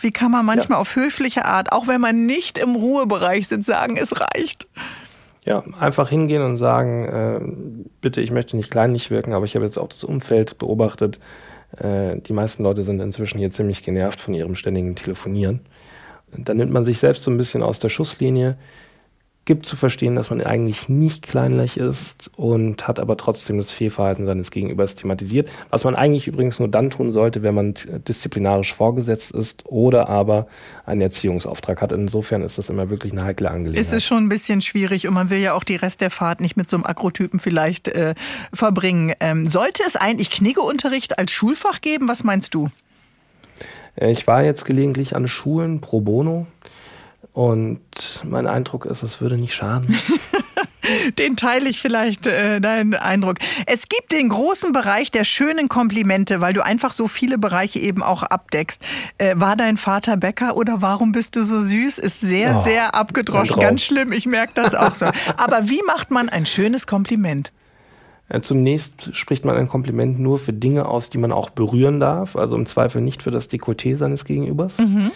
Wie 0.00 0.10
kann 0.10 0.30
man 0.32 0.44
manchmal 0.46 0.76
ja. 0.76 0.80
auf 0.80 0.96
höfliche 0.96 1.44
Art, 1.44 1.72
auch 1.72 1.86
wenn 1.86 2.00
man 2.00 2.26
nicht 2.26 2.58
im 2.58 2.74
Ruhebereich 2.74 3.48
sitzt, 3.48 3.66
sagen, 3.66 3.96
es 3.96 4.20
reicht? 4.20 4.68
Ja, 5.44 5.64
einfach 5.78 6.08
hingehen 6.08 6.42
und 6.42 6.56
sagen, 6.56 7.04
äh, 7.04 7.40
bitte, 8.00 8.20
ich 8.20 8.30
möchte 8.30 8.56
nicht 8.56 8.70
kleinlich 8.70 9.10
wirken, 9.10 9.32
aber 9.32 9.44
ich 9.44 9.54
habe 9.54 9.64
jetzt 9.64 9.78
auch 9.78 9.88
das 9.88 10.04
Umfeld 10.04 10.58
beobachtet. 10.58 11.18
Äh, 11.76 12.20
die 12.20 12.32
meisten 12.32 12.62
Leute 12.62 12.82
sind 12.84 13.00
inzwischen 13.00 13.38
hier 13.38 13.50
ziemlich 13.50 13.82
genervt 13.82 14.20
von 14.20 14.34
ihrem 14.34 14.54
ständigen 14.54 14.94
Telefonieren. 14.94 15.60
Dann 16.36 16.56
nimmt 16.56 16.72
man 16.72 16.84
sich 16.84 16.98
selbst 16.98 17.24
so 17.24 17.30
ein 17.30 17.36
bisschen 17.36 17.62
aus 17.62 17.78
der 17.78 17.88
Schusslinie. 17.88 18.56
Gibt 19.44 19.66
zu 19.66 19.76
verstehen, 19.76 20.14
dass 20.14 20.30
man 20.30 20.40
eigentlich 20.40 20.88
nicht 20.88 21.26
kleinlich 21.26 21.76
ist 21.76 22.30
und 22.36 22.86
hat 22.86 23.00
aber 23.00 23.16
trotzdem 23.16 23.58
das 23.58 23.72
Fehlverhalten 23.72 24.24
seines 24.24 24.52
Gegenübers 24.52 24.94
thematisiert. 24.94 25.50
Was 25.70 25.82
man 25.82 25.96
eigentlich 25.96 26.28
übrigens 26.28 26.60
nur 26.60 26.68
dann 26.68 26.90
tun 26.90 27.12
sollte, 27.12 27.42
wenn 27.42 27.54
man 27.54 27.74
disziplinarisch 28.06 28.72
vorgesetzt 28.72 29.32
ist 29.32 29.64
oder 29.66 30.08
aber 30.08 30.46
einen 30.86 31.00
Erziehungsauftrag 31.00 31.82
hat. 31.82 31.90
Insofern 31.90 32.42
ist 32.42 32.58
das 32.58 32.68
immer 32.68 32.88
wirklich 32.88 33.12
eine 33.12 33.24
heikle 33.24 33.50
Angelegenheit. 33.50 33.84
Es 33.84 33.92
ist 33.92 34.04
schon 34.04 34.24
ein 34.24 34.28
bisschen 34.28 34.60
schwierig 34.60 35.08
und 35.08 35.14
man 35.14 35.28
will 35.28 35.38
ja 35.38 35.54
auch 35.54 35.64
die 35.64 35.76
Rest 35.76 36.00
der 36.00 36.10
Fahrt 36.10 36.40
nicht 36.40 36.56
mit 36.56 36.68
so 36.68 36.76
einem 36.76 36.86
Akrotypen 36.86 37.40
vielleicht 37.40 37.88
äh, 37.88 38.14
verbringen. 38.52 39.12
Ähm, 39.18 39.48
sollte 39.48 39.82
es 39.86 39.96
eigentlich 39.96 40.30
Kniggeunterricht 40.30 41.18
als 41.18 41.32
Schulfach 41.32 41.80
geben? 41.80 42.08
Was 42.08 42.22
meinst 42.22 42.54
du? 42.54 42.68
Äh, 43.96 44.10
ich 44.10 44.26
war 44.26 44.44
jetzt 44.44 44.64
gelegentlich 44.64 45.16
an 45.16 45.28
Schulen 45.28 45.80
pro 45.80 46.00
bono. 46.00 46.46
Und 47.32 47.80
mein 48.24 48.46
Eindruck 48.46 48.84
ist, 48.84 49.02
es 49.02 49.22
würde 49.22 49.38
nicht 49.38 49.54
schaden. 49.54 49.96
den 51.18 51.36
teile 51.36 51.68
ich 51.70 51.80
vielleicht, 51.80 52.26
äh, 52.26 52.60
deinen 52.60 52.94
Eindruck. 52.94 53.38
Es 53.66 53.88
gibt 53.88 54.12
den 54.12 54.28
großen 54.28 54.72
Bereich 54.72 55.10
der 55.10 55.24
schönen 55.24 55.68
Komplimente, 55.68 56.42
weil 56.42 56.52
du 56.52 56.62
einfach 56.62 56.92
so 56.92 57.08
viele 57.08 57.38
Bereiche 57.38 57.78
eben 57.78 58.02
auch 58.02 58.22
abdeckst. 58.22 58.82
Äh, 59.16 59.34
war 59.38 59.56
dein 59.56 59.78
Vater 59.78 60.18
Bäcker 60.18 60.56
oder 60.56 60.82
warum 60.82 61.12
bist 61.12 61.36
du 61.36 61.44
so 61.44 61.62
süß? 61.62 61.98
Ist 61.98 62.20
sehr, 62.20 62.56
oh, 62.58 62.62
sehr 62.62 62.94
abgedroschen. 62.94 63.60
Ganz 63.60 63.82
schlimm, 63.82 64.12
ich 64.12 64.26
merke 64.26 64.52
das 64.54 64.74
auch 64.74 64.94
so. 64.94 65.06
Aber 65.38 65.70
wie 65.70 65.80
macht 65.86 66.10
man 66.10 66.28
ein 66.28 66.44
schönes 66.44 66.86
Kompliment? 66.86 67.50
Zunächst 68.40 69.14
spricht 69.14 69.44
man 69.44 69.56
ein 69.56 69.68
Kompliment 69.68 70.18
nur 70.18 70.38
für 70.38 70.54
Dinge 70.54 70.86
aus, 70.86 71.10
die 71.10 71.18
man 71.18 71.32
auch 71.32 71.50
berühren 71.50 72.00
darf, 72.00 72.34
also 72.34 72.56
im 72.56 72.64
Zweifel 72.64 73.02
nicht 73.02 73.22
für 73.22 73.30
das 73.30 73.50
Dekolleté 73.50 73.96
seines 73.96 74.24
Gegenübers. 74.24 74.78
Mhm. 74.78 75.10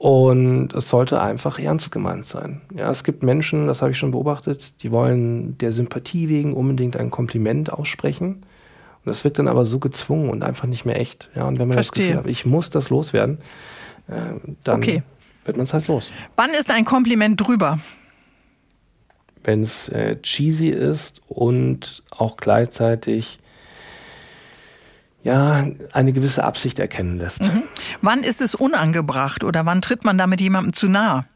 Und 0.00 0.72
es 0.72 0.88
sollte 0.88 1.20
einfach 1.20 1.58
ernst 1.58 1.90
gemeint 1.90 2.24
sein. 2.24 2.62
Ja, 2.74 2.90
es 2.90 3.04
gibt 3.04 3.22
Menschen, 3.22 3.66
das 3.66 3.82
habe 3.82 3.90
ich 3.90 3.98
schon 3.98 4.12
beobachtet, 4.12 4.82
die 4.82 4.92
wollen 4.92 5.58
der 5.58 5.72
Sympathie 5.72 6.30
wegen 6.30 6.54
unbedingt 6.54 6.96
ein 6.96 7.10
Kompliment 7.10 7.70
aussprechen. 7.70 8.36
Und 8.36 9.04
das 9.04 9.24
wirkt 9.24 9.38
dann 9.38 9.46
aber 9.46 9.66
so 9.66 9.78
gezwungen 9.78 10.30
und 10.30 10.42
einfach 10.42 10.66
nicht 10.66 10.86
mehr 10.86 10.98
echt. 10.98 11.28
Ja, 11.34 11.46
und 11.46 11.58
wenn 11.58 11.68
man 11.68 11.74
Verstehe. 11.74 12.04
das 12.04 12.12
Gefühl 12.12 12.24
hat, 12.24 12.30
ich 12.30 12.46
muss 12.46 12.70
das 12.70 12.88
loswerden, 12.88 13.40
äh, 14.08 14.40
dann 14.64 14.78
okay. 14.78 15.02
wird 15.44 15.58
man 15.58 15.64
es 15.64 15.74
halt 15.74 15.86
los. 15.86 16.10
Wann 16.34 16.52
ist 16.52 16.70
ein 16.70 16.86
Kompliment 16.86 17.38
drüber? 17.38 17.78
Wenn 19.44 19.60
es 19.60 19.90
äh, 19.90 20.16
cheesy 20.22 20.70
ist 20.70 21.20
und 21.28 22.04
auch 22.08 22.38
gleichzeitig 22.38 23.38
ja, 25.22 25.66
eine 25.92 26.12
gewisse 26.12 26.44
Absicht 26.44 26.78
erkennen 26.78 27.18
lässt. 27.18 27.42
Mhm. 27.42 27.62
Wann 28.02 28.22
ist 28.22 28.40
es 28.40 28.54
unangebracht 28.54 29.44
oder 29.44 29.66
wann 29.66 29.82
tritt 29.82 30.04
man 30.04 30.18
damit 30.18 30.40
jemandem 30.40 30.72
zu 30.72 30.88
nahe? 30.88 31.26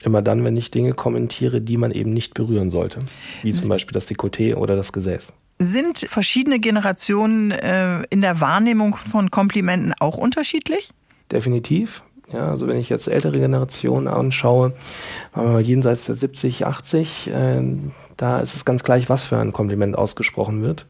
Immer 0.00 0.22
dann, 0.22 0.44
wenn 0.44 0.56
ich 0.56 0.70
Dinge 0.70 0.94
kommentiere, 0.94 1.60
die 1.60 1.76
man 1.76 1.92
eben 1.92 2.12
nicht 2.12 2.34
berühren 2.34 2.70
sollte. 2.70 2.98
Wie 3.42 3.52
zum 3.52 3.68
Beispiel 3.68 3.92
das 3.92 4.08
Dekolleté 4.08 4.56
oder 4.56 4.74
das 4.74 4.92
Gesäß. 4.92 5.32
Sind 5.60 5.98
verschiedene 5.98 6.58
Generationen 6.58 7.52
äh, 7.52 8.02
in 8.10 8.20
der 8.20 8.40
Wahrnehmung 8.40 8.96
von 8.96 9.30
Komplimenten 9.30 9.94
auch 10.00 10.16
unterschiedlich? 10.16 10.90
Definitiv. 11.30 12.02
Ja, 12.32 12.50
also 12.50 12.66
wenn 12.66 12.78
ich 12.78 12.88
jetzt 12.88 13.08
ältere 13.08 13.38
Generationen 13.38 14.08
anschaue, 14.08 14.72
jenseits 15.60 16.06
der 16.06 16.14
70, 16.14 16.66
80, 16.66 17.28
äh, 17.28 17.62
da 18.16 18.40
ist 18.40 18.56
es 18.56 18.64
ganz 18.64 18.84
gleich, 18.84 19.10
was 19.10 19.26
für 19.26 19.38
ein 19.38 19.52
Kompliment 19.52 19.96
ausgesprochen 19.96 20.62
wird. 20.62 20.86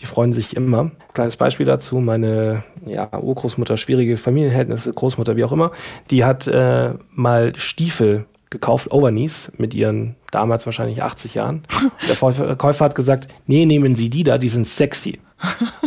Die 0.00 0.06
freuen 0.06 0.32
sich 0.32 0.56
immer. 0.56 0.90
Kleines 1.12 1.36
Beispiel 1.36 1.66
dazu, 1.66 1.98
meine 1.98 2.64
ja, 2.84 3.08
Urgroßmutter, 3.16 3.76
schwierige 3.76 4.16
Familienverhältnisse, 4.16 4.92
Großmutter, 4.92 5.36
wie 5.36 5.44
auch 5.44 5.52
immer, 5.52 5.70
die 6.10 6.24
hat 6.24 6.46
äh, 6.46 6.94
mal 7.10 7.54
Stiefel 7.56 8.26
gekauft, 8.50 8.90
Overknees, 8.92 9.52
mit 9.56 9.74
ihren 9.74 10.16
damals 10.30 10.66
wahrscheinlich 10.66 11.02
80 11.02 11.34
Jahren. 11.34 11.62
Der 12.08 12.16
Verkäufer 12.16 12.84
hat 12.84 12.94
gesagt, 12.94 13.28
nee, 13.46 13.66
nehmen 13.66 13.94
Sie 13.94 14.10
die 14.10 14.24
da, 14.24 14.38
die 14.38 14.48
sind 14.48 14.66
sexy. 14.66 15.20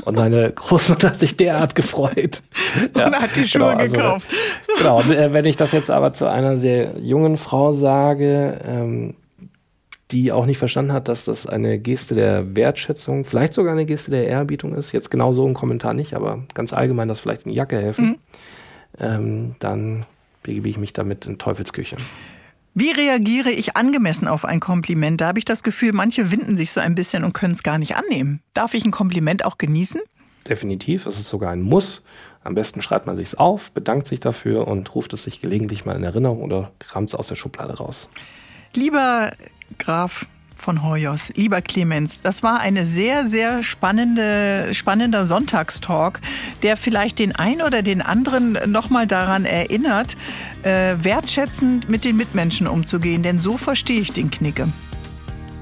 Und 0.06 0.16
meine 0.16 0.52
Großmutter 0.56 1.10
hat 1.10 1.20
sich 1.20 1.36
derart 1.36 1.76
gefreut. 1.76 2.44
Ja, 2.96 3.08
und 3.08 3.16
hat 3.16 3.36
die 3.36 3.46
Schuhe 3.46 3.72
genau, 3.72 3.78
also, 3.78 3.96
gekauft. 3.96 4.28
Genau, 4.78 5.02
äh, 5.02 5.34
wenn 5.34 5.46
ich 5.46 5.56
das 5.56 5.72
jetzt 5.72 5.90
aber 5.90 6.14
zu 6.14 6.30
einer 6.30 6.58
sehr 6.58 7.00
jungen 7.00 7.38
Frau 7.38 7.74
sage, 7.74 8.60
ähm, 8.66 9.16
die 10.12 10.32
auch 10.32 10.46
nicht 10.46 10.58
verstanden 10.58 10.94
hat, 10.94 11.08
dass 11.08 11.26
das 11.26 11.46
eine 11.46 11.80
Geste 11.80 12.16
der 12.16 12.56
Wertschätzung, 12.56 13.26
vielleicht 13.26 13.54
sogar 13.54 13.74
eine 13.74 13.86
Geste 13.86 14.12
der 14.12 14.28
Ehrerbietung 14.28 14.74
ist. 14.74 14.94
Jetzt 14.94 15.12
genau 15.12 15.34
so 15.34 15.46
ein 15.46 15.54
Kommentar 15.54 15.94
nicht, 15.94 16.14
aber 16.14 16.44
ganz 16.54 16.72
allgemein, 16.72 17.08
dass 17.08 17.20
vielleicht 17.20 17.46
eine 17.46 17.54
Jacke 17.54 17.78
helfen. 17.78 18.06
Mhm. 18.06 18.18
Ähm, 19.00 19.56
dann 19.60 20.06
begebe 20.44 20.70
ich 20.70 20.78
mich 20.78 20.94
damit 20.94 21.26
in 21.26 21.38
Teufelsküche. 21.38 21.98
Wie 22.74 22.92
reagiere 22.92 23.50
ich 23.50 23.76
angemessen 23.76 24.28
auf 24.28 24.46
ein 24.46 24.60
Kompliment? 24.60 25.20
Da 25.20 25.28
habe 25.28 25.40
ich 25.40 25.46
das 25.46 25.64
Gefühl, 25.64 25.94
manche 25.94 26.32
winden 26.32 26.58
sich 26.58 26.72
so 26.72 26.80
ein 26.80 26.96
bisschen 26.96 27.24
und 27.24 27.34
können 27.34 27.56
es 27.56 27.64
gar 27.64 27.80
nicht 27.80 27.96
annehmen. 27.96 28.42
Darf 28.54 28.76
ich 28.76 28.86
ein 28.86 28.92
Kompliment 28.92 29.44
auch 29.46 29.58
genießen? 29.58 30.00
Definitiv, 30.48 31.06
es 31.06 31.18
ist 31.20 31.28
sogar 31.28 31.52
ein 31.52 31.62
Muss. 31.62 32.04
Am 32.44 32.56
besten 32.56 32.82
schreibt 32.82 33.08
man 33.08 33.16
sich 33.16 33.38
auf, 33.38 33.72
bedankt 33.72 34.08
sich 34.08 34.20
dafür 34.20 34.68
und 34.68 34.94
ruft 34.96 35.12
es 35.14 35.24
sich 35.24 35.42
gelegentlich 35.42 35.86
mal 35.86 35.96
in 35.96 36.04
Erinnerung 36.04 36.42
oder 36.44 36.72
kramt 36.80 37.10
es 37.10 37.16
aus 37.16 37.28
der 37.28 37.36
Schublade 37.36 37.74
raus. 37.78 38.08
Lieber 38.74 39.32
Graf 39.78 40.26
von 40.56 40.84
Hoyos, 40.84 41.32
lieber 41.36 41.62
Clemens, 41.62 42.22
das 42.22 42.42
war 42.42 42.60
eine 42.60 42.86
sehr, 42.86 43.28
sehr 43.28 43.62
spannende, 43.64 44.74
spannender 44.74 45.26
Sonntagstalk, 45.26 46.20
der 46.64 46.78
vielleicht 46.78 47.20
den 47.20 47.36
einen 47.36 47.62
oder 47.62 47.84
den 47.84 48.02
anderen 48.02 48.58
nochmal 48.66 49.08
daran 49.08 49.46
erinnert, 49.46 50.18
äh, 50.64 50.96
wertschätzend 51.00 51.90
mit 51.90 52.04
den 52.04 52.18
Mitmenschen 52.18 52.68
umzugehen, 52.68 53.22
denn 53.24 53.40
so 53.40 53.58
verstehe 53.58 54.02
ich 54.02 54.12
den 54.12 54.32
Knicke. 54.32 54.68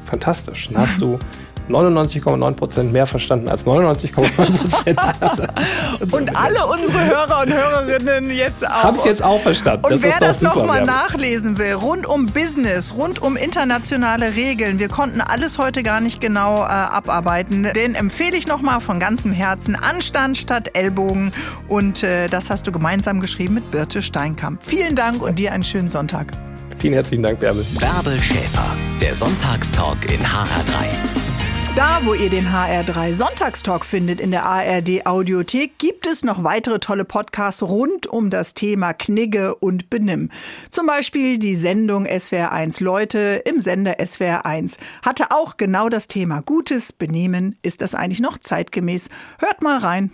Fantastisch. 0.06 0.70
Dann 0.70 0.82
hast 0.82 1.02
du 1.02 1.20
99,9 1.70 2.56
Prozent 2.56 2.94
mehr 2.94 3.08
verstanden 3.08 3.50
als 3.50 3.66
99,9 3.66 4.58
Prozent. 4.58 5.00
und 6.12 6.36
alle 6.36 6.66
unsere 6.66 7.06
Hörer 7.06 7.42
und 7.44 7.54
Hörerinnen 7.54 8.32
jetzt 8.32 8.66
auch. 8.66 8.84
Haben 8.84 8.98
es 8.98 9.06
jetzt 9.06 9.24
auch 9.24 9.42
verstanden. 9.42 9.86
Und 9.86 9.94
das 9.94 10.02
wer 10.02 10.20
das 10.20 10.42
nochmal 10.42 10.84
nachlesen 10.84 11.58
will, 11.58 11.74
rund 11.74 12.08
um 12.08 12.28
Business, 12.28 12.94
rund 12.96 13.22
um 13.22 13.36
internationale 13.36 14.36
Regeln, 14.36 14.80
wir 14.80 14.90
konnten 14.90 15.22
alles 15.22 15.58
heute 15.58 15.84
gar 15.84 16.02
nicht 16.02 16.22
genau 16.22 16.58
äh, 16.58 16.68
abarbeiten, 16.68 17.68
den 17.76 17.96
empfehle 17.96 18.38
ich 18.38 18.48
nochmal 18.48 18.82
von 18.82 19.00
ganzem 19.00 19.32
Herzen 19.32 19.76
Anstand 19.76 20.38
statt 20.38 20.72
Ellbogen. 20.74 21.32
Und 21.68 22.04
äh, 22.04 22.28
das 22.28 22.50
hast 22.50 22.68
du 22.68 22.72
gemeinsam 22.72 23.20
geschrieben 23.20 23.56
mit 23.56 23.72
Birte 23.72 24.02
Steinkamp. 24.02 24.62
Vielen 24.64 24.96
Dank 24.96 25.22
und 25.22 25.40
dir 25.40 25.52
einen 25.52 25.64
schönen 25.64 25.90
Sonntag. 25.90 26.28
Vielen 26.78 26.94
herzlichen 26.94 27.24
Dank, 27.24 27.40
Bärbel. 27.40 27.66
Bärbel 27.80 28.22
Schäfer, 28.22 28.76
der 29.02 29.16
Sonntagstalk 29.16 30.12
in 30.12 30.20
HR3. 30.20 31.25
Da, 31.76 32.00
wo 32.06 32.14
ihr 32.14 32.30
den 32.30 32.48
HR3 32.48 33.12
Sonntagstalk 33.12 33.84
findet 33.84 34.22
in 34.22 34.32
der 34.32 34.46
ARD 34.46 35.06
Audiothek, 35.06 35.78
gibt 35.78 36.08
es 36.08 36.24
noch 36.24 36.46
weitere 36.46 36.80
tolle 36.80 37.04
Podcasts 37.04 37.62
rund 37.62 38.08
um 38.08 38.30
das 38.30 38.54
Thema 38.54 38.94
Knigge 38.94 39.54
und 39.56 39.90
Benimm. 39.90 40.32
Zum 40.70 40.88
Beispiel 40.88 41.38
die 41.38 41.56
Sendung 41.56 42.06
SWR1 42.08 42.82
Leute 42.82 43.42
im 43.44 43.60
Sender 43.60 44.00
SWR1 44.00 44.78
hatte 45.02 45.32
auch 45.32 45.58
genau 45.58 45.90
das 45.90 46.08
Thema 46.08 46.42
Gutes 46.42 46.94
Benehmen. 46.94 47.58
Ist 47.62 47.82
das 47.82 47.94
eigentlich 47.94 48.22
noch 48.22 48.38
zeitgemäß? 48.38 49.10
Hört 49.40 49.62
mal 49.62 49.78
rein. 49.78 50.12